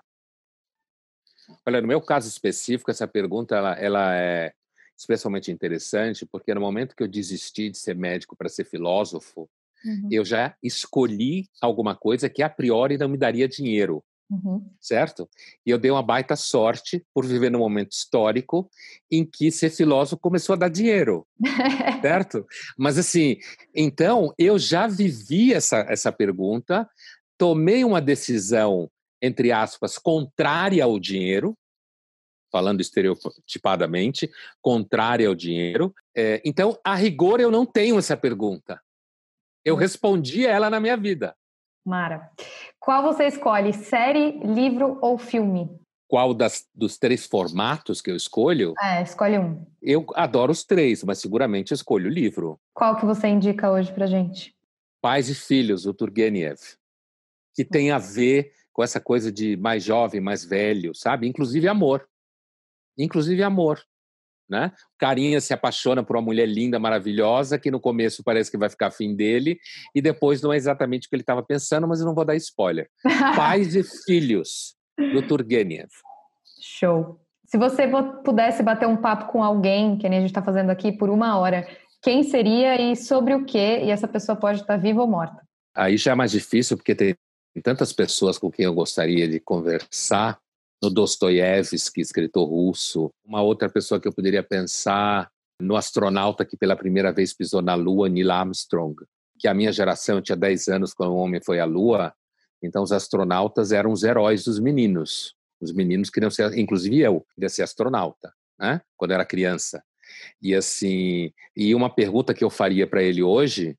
Olha, 1.66 1.80
no 1.80 1.88
meu 1.88 2.02
caso 2.02 2.28
específico, 2.28 2.92
essa 2.92 3.08
pergunta 3.08 3.56
ela, 3.56 3.80
ela 3.80 4.14
é 4.14 4.52
especialmente 5.02 5.52
interessante, 5.52 6.26
porque 6.26 6.54
no 6.54 6.62
momento 6.62 6.96
que 6.96 7.04
eu 7.04 7.08
desisti 7.08 7.70
de 7.70 7.78
ser 7.78 7.96
médico 7.96 8.36
para 8.36 8.48
ser 8.48 8.66
filósofo, 8.66 9.50
uhum. 9.84 10.08
eu 10.12 10.24
já 10.24 10.56
escolhi 10.62 11.50
alguma 11.60 11.96
coisa 11.96 12.30
que 12.30 12.44
a 12.44 12.50
priori 12.50 12.98
não 12.98 13.10
me 13.10 13.18
daria 13.18 13.48
dinheiro. 13.48 14.04
Uhum. 14.30 14.64
Certo? 14.80 15.30
E 15.66 15.72
eu 15.72 15.78
dei 15.78 15.92
uma 15.92 16.04
baita 16.04 16.38
sorte 16.38 17.06
por 17.14 17.26
viver 17.26 17.52
num 17.52 17.60
momento 17.60 17.92
histórico 17.92 18.70
em 19.12 19.26
que 19.26 19.52
ser 19.52 19.70
filósofo 19.70 20.22
começou 20.22 20.54
a 20.54 20.58
dar 20.58 20.70
dinheiro. 20.70 21.28
certo? 22.02 22.46
Mas 22.78 22.98
assim, 22.98 23.38
então 23.76 24.34
eu 24.38 24.58
já 24.58 24.88
vivi 24.88 25.54
essa, 25.54 25.80
essa 25.90 26.14
pergunta, 26.14 26.88
tomei 27.38 27.84
uma 27.84 28.00
decisão, 28.00 28.90
entre 29.22 29.52
aspas, 29.52 29.98
contrária 29.98 30.84
ao 30.84 30.98
dinheiro, 30.98 31.58
falando 32.52 32.82
estereotipadamente, 32.82 34.30
contrária 34.62 35.28
ao 35.28 35.36
dinheiro. 35.36 35.94
É, 36.16 36.42
então, 36.44 36.78
a 36.84 36.96
rigor, 36.96 37.40
eu 37.40 37.50
não 37.50 37.66
tenho 37.66 37.98
essa 37.98 38.18
pergunta. 38.18 38.82
Eu 39.64 39.76
hum. 39.76 39.78
respondi 39.78 40.46
ela 40.46 40.70
na 40.70 40.80
minha 40.80 40.98
vida. 40.98 41.36
Mara. 41.86 42.30
Qual 42.80 43.02
você 43.02 43.26
escolhe, 43.26 43.74
série, 43.74 44.40
livro 44.40 45.00
ou 45.02 45.18
filme? 45.18 45.70
Qual 46.08 46.34
das, 46.34 46.68
dos 46.76 46.98
três 46.98 47.26
formatos 47.26 48.02
que 48.02 48.12
eu 48.12 48.16
escolho? 48.16 48.74
É, 48.82 49.02
escolhe 49.02 49.40
um. 49.40 49.66
Eu 49.82 50.06
adoro 50.14 50.52
os 50.52 50.64
três, 50.64 51.04
mas 51.04 51.20
seguramente 51.20 51.74
escolho 51.74 52.08
o 52.08 52.14
livro. 52.14 52.60
Qual 52.74 52.98
que 52.98 53.06
você 53.06 53.30
indica 53.30 53.72
hoje 53.72 53.92
pra 53.94 54.06
gente? 54.06 54.54
Pais 55.02 55.30
e 55.30 55.36
Filhos, 55.36 55.86
o 55.86 55.94
Turgenev. 55.94 56.60
Que 57.56 57.64
tem 57.64 57.92
a 57.92 57.98
ver 57.98 58.52
com 58.74 58.84
essa 58.84 59.00
coisa 59.00 59.32
de 59.32 59.56
mais 59.58 59.84
jovem, 59.84 60.20
mais 60.20 60.44
velho, 60.44 60.94
sabe? 60.94 61.28
Inclusive 61.28 61.68
amor. 61.68 62.08
Inclusive 63.04 63.44
amor 63.44 63.82
né? 64.52 64.70
O 64.94 65.00
carinha 65.00 65.40
se 65.40 65.54
apaixona 65.54 66.04
por 66.04 66.18
uma 66.18 66.22
mulher 66.22 66.46
linda, 66.46 66.78
maravilhosa, 66.78 67.58
que 67.58 67.72
no 67.72 67.80
começo 67.80 68.22
parece 68.22 68.52
que 68.52 68.58
vai 68.58 68.70
ficar 68.70 68.88
afim 68.88 69.16
dele, 69.16 69.58
e 69.96 70.02
depois 70.02 70.42
não 70.42 70.52
é 70.52 70.58
exatamente 70.58 71.08
o 71.08 71.10
que 71.10 71.16
ele 71.16 71.24
estava 71.24 71.42
pensando, 71.42 71.88
mas 71.88 72.02
eu 72.02 72.06
não 72.06 72.14
vou 72.14 72.26
dar 72.26 72.36
spoiler. 72.36 72.90
Pais 73.38 73.74
e 73.76 73.84
Filhos, 74.06 74.76
do 75.14 75.26
Turgenev. 75.26 75.90
Show. 76.62 77.22
Se 77.46 77.58
você 77.58 77.90
pudesse 78.26 78.62
bater 78.62 78.88
um 78.88 78.98
papo 78.98 79.32
com 79.32 79.42
alguém, 79.42 79.98
que 79.98 80.10
nem 80.10 80.20
a 80.20 80.22
gente 80.22 80.32
está 80.32 80.44
fazendo 80.44 80.70
aqui, 80.70 80.92
por 80.92 81.10
uma 81.10 81.40
hora, 81.40 81.66
quem 82.02 82.22
seria 82.22 82.80
e 82.82 82.96
sobre 82.98 83.34
o 83.34 83.46
quê? 83.46 83.82
E 83.84 83.90
essa 83.90 84.08
pessoa 84.08 84.36
pode 84.36 84.60
estar 84.60 84.76
viva 84.76 85.02
ou 85.02 85.08
morta? 85.08 85.42
Aí 85.74 85.96
já 85.96 86.12
é 86.12 86.16
mais 86.16 86.32
difícil, 86.32 86.76
porque 86.76 86.94
tem 86.94 87.16
tantas 87.64 87.94
pessoas 87.94 88.38
com 88.38 88.52
quem 88.52 88.66
eu 88.66 88.74
gostaria 88.74 89.30
de 89.30 89.40
conversar, 89.40 90.41
no 90.82 90.90
Dostoiévski, 90.90 92.02
escritor 92.02 92.48
russo. 92.50 93.12
Uma 93.24 93.42
outra 93.42 93.70
pessoa 93.70 94.00
que 94.00 94.08
eu 94.08 94.14
poderia 94.14 94.42
pensar 94.42 95.30
no 95.62 95.76
astronauta 95.76 96.44
que 96.44 96.58
pela 96.58 96.76
primeira 96.76 97.14
vez 97.14 97.34
pisou 97.34 97.62
na 97.62 97.76
Lua, 97.76 98.10
Neil 98.10 98.32
Armstrong. 98.32 98.96
Que 99.40 99.48
a 99.48 99.54
minha 99.54 99.72
geração 99.72 100.22
tinha 100.22 100.36
10 100.36 100.68
anos 100.70 100.94
quando 100.94 101.12
o 101.12 101.18
homem 101.18 101.42
foi 101.44 101.60
à 101.60 101.66
Lua, 101.66 102.14
então 102.64 102.84
os 102.84 102.92
astronautas 102.92 103.72
eram 103.72 103.92
os 103.92 104.04
heróis 104.04 104.44
dos 104.44 104.60
meninos. 104.60 105.36
Os 105.60 105.72
meninos 105.72 106.10
queriam 106.10 106.32
ser, 106.32 106.58
inclusive 106.58 107.00
eu, 107.00 107.26
queria 107.36 107.50
ser 107.50 107.64
astronauta, 107.64 108.34
né? 108.60 108.82
Quando 108.98 109.12
era 109.12 109.26
criança. 109.26 109.84
E 110.42 110.54
assim, 110.56 111.32
e 111.56 111.74
uma 111.74 111.90
pergunta 111.90 112.34
que 112.34 112.44
eu 112.44 112.50
faria 112.50 112.88
para 112.88 113.04
ele 113.04 113.22
hoje 113.22 113.78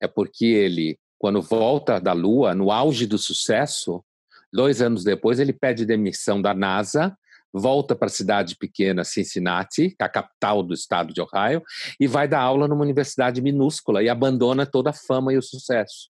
é 0.00 0.08
porque 0.08 0.46
ele, 0.46 0.98
quando 1.18 1.42
volta 1.42 1.98
da 2.00 2.12
Lua, 2.12 2.54
no 2.54 2.70
auge 2.70 3.06
do 3.06 3.18
sucesso, 3.18 4.02
Dois 4.52 4.80
anos 4.80 5.04
depois, 5.04 5.38
ele 5.38 5.52
pede 5.52 5.84
demissão 5.84 6.40
da 6.40 6.54
NASA, 6.54 7.16
volta 7.52 7.94
para 7.94 8.06
a 8.06 8.10
cidade 8.10 8.56
pequena 8.56 9.04
Cincinnati, 9.04 9.94
é 9.98 10.04
a 10.04 10.08
capital 10.08 10.62
do 10.62 10.74
estado 10.74 11.12
de 11.12 11.20
Ohio, 11.20 11.62
e 11.98 12.06
vai 12.06 12.28
dar 12.28 12.40
aula 12.40 12.68
numa 12.68 12.82
universidade 12.82 13.40
minúscula 13.40 14.02
e 14.02 14.08
abandona 14.08 14.66
toda 14.66 14.90
a 14.90 14.94
fama 14.94 15.32
e 15.32 15.38
o 15.38 15.42
sucesso. 15.42 16.10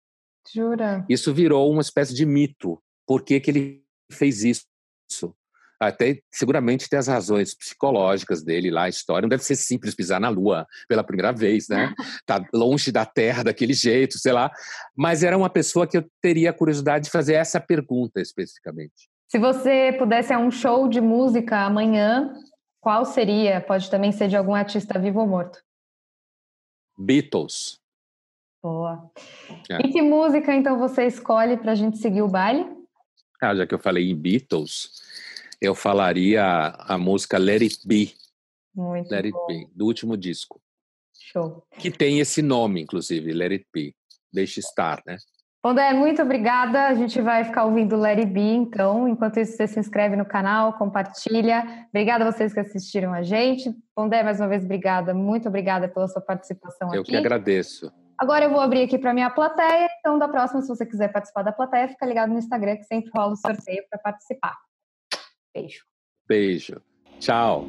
Jura? 0.52 1.04
Isso 1.08 1.32
virou 1.32 1.70
uma 1.70 1.82
espécie 1.82 2.14
de 2.14 2.24
mito. 2.24 2.82
Por 3.06 3.22
que, 3.22 3.40
que 3.40 3.50
ele 3.50 3.84
fez 4.10 4.44
isso? 4.44 4.64
Até 5.80 6.20
seguramente 6.32 6.88
tem 6.88 6.98
as 6.98 7.06
razões 7.06 7.54
psicológicas 7.54 8.42
dele 8.42 8.70
lá, 8.70 8.84
a 8.84 8.88
história. 8.88 9.22
Não 9.22 9.28
deve 9.28 9.44
ser 9.44 9.56
simples 9.56 9.94
pisar 9.94 10.20
na 10.20 10.28
Lua 10.28 10.66
pela 10.88 11.04
primeira 11.04 11.32
vez, 11.32 11.68
né? 11.68 11.94
Tá 12.26 12.44
longe 12.52 12.92
da 12.92 13.06
Terra 13.06 13.44
daquele 13.44 13.72
jeito, 13.72 14.18
sei 14.18 14.32
lá. 14.32 14.50
Mas 14.96 15.22
era 15.22 15.36
uma 15.36 15.48
pessoa 15.48 15.86
que 15.86 15.96
eu 15.96 16.04
teria 16.20 16.52
curiosidade 16.52 17.06
de 17.06 17.10
fazer 17.10 17.34
essa 17.34 17.60
pergunta 17.60 18.20
especificamente. 18.20 19.08
Se 19.28 19.38
você 19.38 19.94
pudesse 19.98 20.32
a 20.32 20.38
um 20.38 20.50
show 20.50 20.88
de 20.88 21.00
música 21.00 21.60
amanhã, 21.60 22.32
qual 22.80 23.04
seria? 23.04 23.60
Pode 23.60 23.90
também 23.90 24.12
ser 24.12 24.28
de 24.28 24.36
algum 24.36 24.54
artista 24.54 24.98
vivo 24.98 25.20
ou 25.20 25.26
morto. 25.26 25.62
Beatles. 26.98 27.78
Boa. 28.62 29.10
É. 29.70 29.86
E 29.86 29.92
que 29.92 30.02
música 30.02 30.54
então 30.54 30.78
você 30.78 31.06
escolhe 31.06 31.56
para 31.56 31.72
a 31.72 31.74
gente 31.74 31.98
seguir 31.98 32.22
o 32.22 32.28
baile? 32.28 32.66
Ah, 33.40 33.54
já 33.54 33.66
que 33.66 33.74
eu 33.74 33.78
falei 33.78 34.10
em 34.10 34.16
Beatles, 34.16 34.90
eu 35.60 35.74
falaria 35.74 36.42
a 36.78 36.96
música 36.96 37.38
Let 37.38 37.62
It 37.62 37.78
Be. 37.86 38.14
Muito 38.74 39.10
Let 39.10 39.30
bom. 39.30 39.46
It 39.50 39.66
Be, 39.66 39.70
do 39.74 39.86
último 39.86 40.16
disco. 40.16 40.60
Show. 41.12 41.62
Que 41.78 41.90
tem 41.90 42.20
esse 42.20 42.40
nome, 42.40 42.82
inclusive, 42.82 43.32
Let 43.32 43.52
It 43.52 43.66
Be. 43.72 43.94
Deixe 44.32 44.60
estar, 44.60 45.02
né? 45.06 45.16
Pondé, 45.60 45.92
muito 45.92 46.22
obrigada. 46.22 46.86
A 46.86 46.94
gente 46.94 47.20
vai 47.20 47.44
ficar 47.44 47.64
ouvindo 47.64 47.96
Let 47.96 48.18
It 48.18 48.30
Be, 48.30 48.40
então. 48.40 49.08
Enquanto 49.08 49.40
isso, 49.40 49.56
você 49.56 49.66
se 49.66 49.80
inscreve 49.80 50.14
no 50.14 50.24
canal, 50.24 50.74
compartilha. 50.74 51.86
Obrigada 51.88 52.24
a 52.24 52.32
vocês 52.32 52.54
que 52.54 52.60
assistiram 52.60 53.12
a 53.12 53.22
gente. 53.22 53.74
Pondé, 53.94 54.22
mais 54.22 54.38
uma 54.38 54.48
vez, 54.48 54.64
obrigada. 54.64 55.12
Muito 55.12 55.48
obrigada 55.48 55.88
pela 55.88 56.06
sua 56.06 56.22
participação 56.22 56.94
eu 56.94 57.00
aqui. 57.00 57.00
Eu 57.00 57.04
que 57.04 57.16
agradeço. 57.16 57.92
Agora 58.16 58.44
eu 58.44 58.50
vou 58.50 58.60
abrir 58.60 58.82
aqui 58.82 58.98
para 58.98 59.12
minha 59.12 59.30
plateia. 59.30 59.88
Então, 59.98 60.18
da 60.18 60.28
próxima, 60.28 60.62
se 60.62 60.68
você 60.68 60.86
quiser 60.86 61.12
participar 61.12 61.42
da 61.42 61.52
plateia, 61.52 61.88
fica 61.88 62.06
ligado 62.06 62.30
no 62.30 62.38
Instagram, 62.38 62.76
que 62.76 62.84
sempre 62.84 63.10
rola 63.14 63.32
o 63.32 63.36
sorteio 63.36 63.82
para 63.90 63.98
participar. 63.98 64.56
Beijo. 65.54 65.84
Beijo. 66.28 66.80
Tchau. 67.18 67.66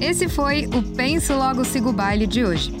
Esse 0.00 0.28
foi 0.28 0.66
o 0.66 0.82
Penso 0.94 1.34
Logo 1.34 1.64
Sigo 1.64 1.92
Baile 1.92 2.26
de 2.26 2.44
hoje. 2.44 2.72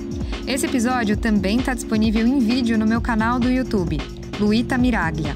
Esse 0.46 0.66
episódio 0.66 1.16
também 1.16 1.58
está 1.58 1.72
disponível 1.72 2.26
em 2.26 2.38
vídeo 2.38 2.76
no 2.78 2.86
meu 2.86 3.00
canal 3.00 3.40
do 3.40 3.50
YouTube, 3.50 3.98
Luíta 4.38 4.76
Miraglia. 4.76 5.34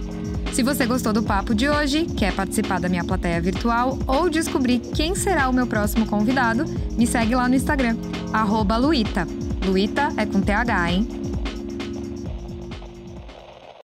Se 0.53 0.63
você 0.63 0.85
gostou 0.87 1.13
do 1.13 1.23
papo 1.23 1.55
de 1.55 1.69
hoje, 1.69 2.05
quer 2.05 2.35
participar 2.35 2.81
da 2.81 2.89
minha 2.89 3.05
plateia 3.05 3.41
virtual 3.41 3.99
ou 4.07 4.29
descobrir 4.29 4.81
quem 4.81 5.15
será 5.15 5.49
o 5.49 5.53
meu 5.53 5.67
próximo 5.67 6.05
convidado, 6.05 6.65
me 6.97 7.07
segue 7.07 7.35
lá 7.35 7.49
no 7.49 7.55
Instagram, 7.55 7.97
arroba 8.33 8.77
Luíta. 8.77 9.27
Luíta 9.65 10.09
é 10.17 10.27
com 10.27 10.41
TH, 10.41 10.91
hein? 10.91 11.09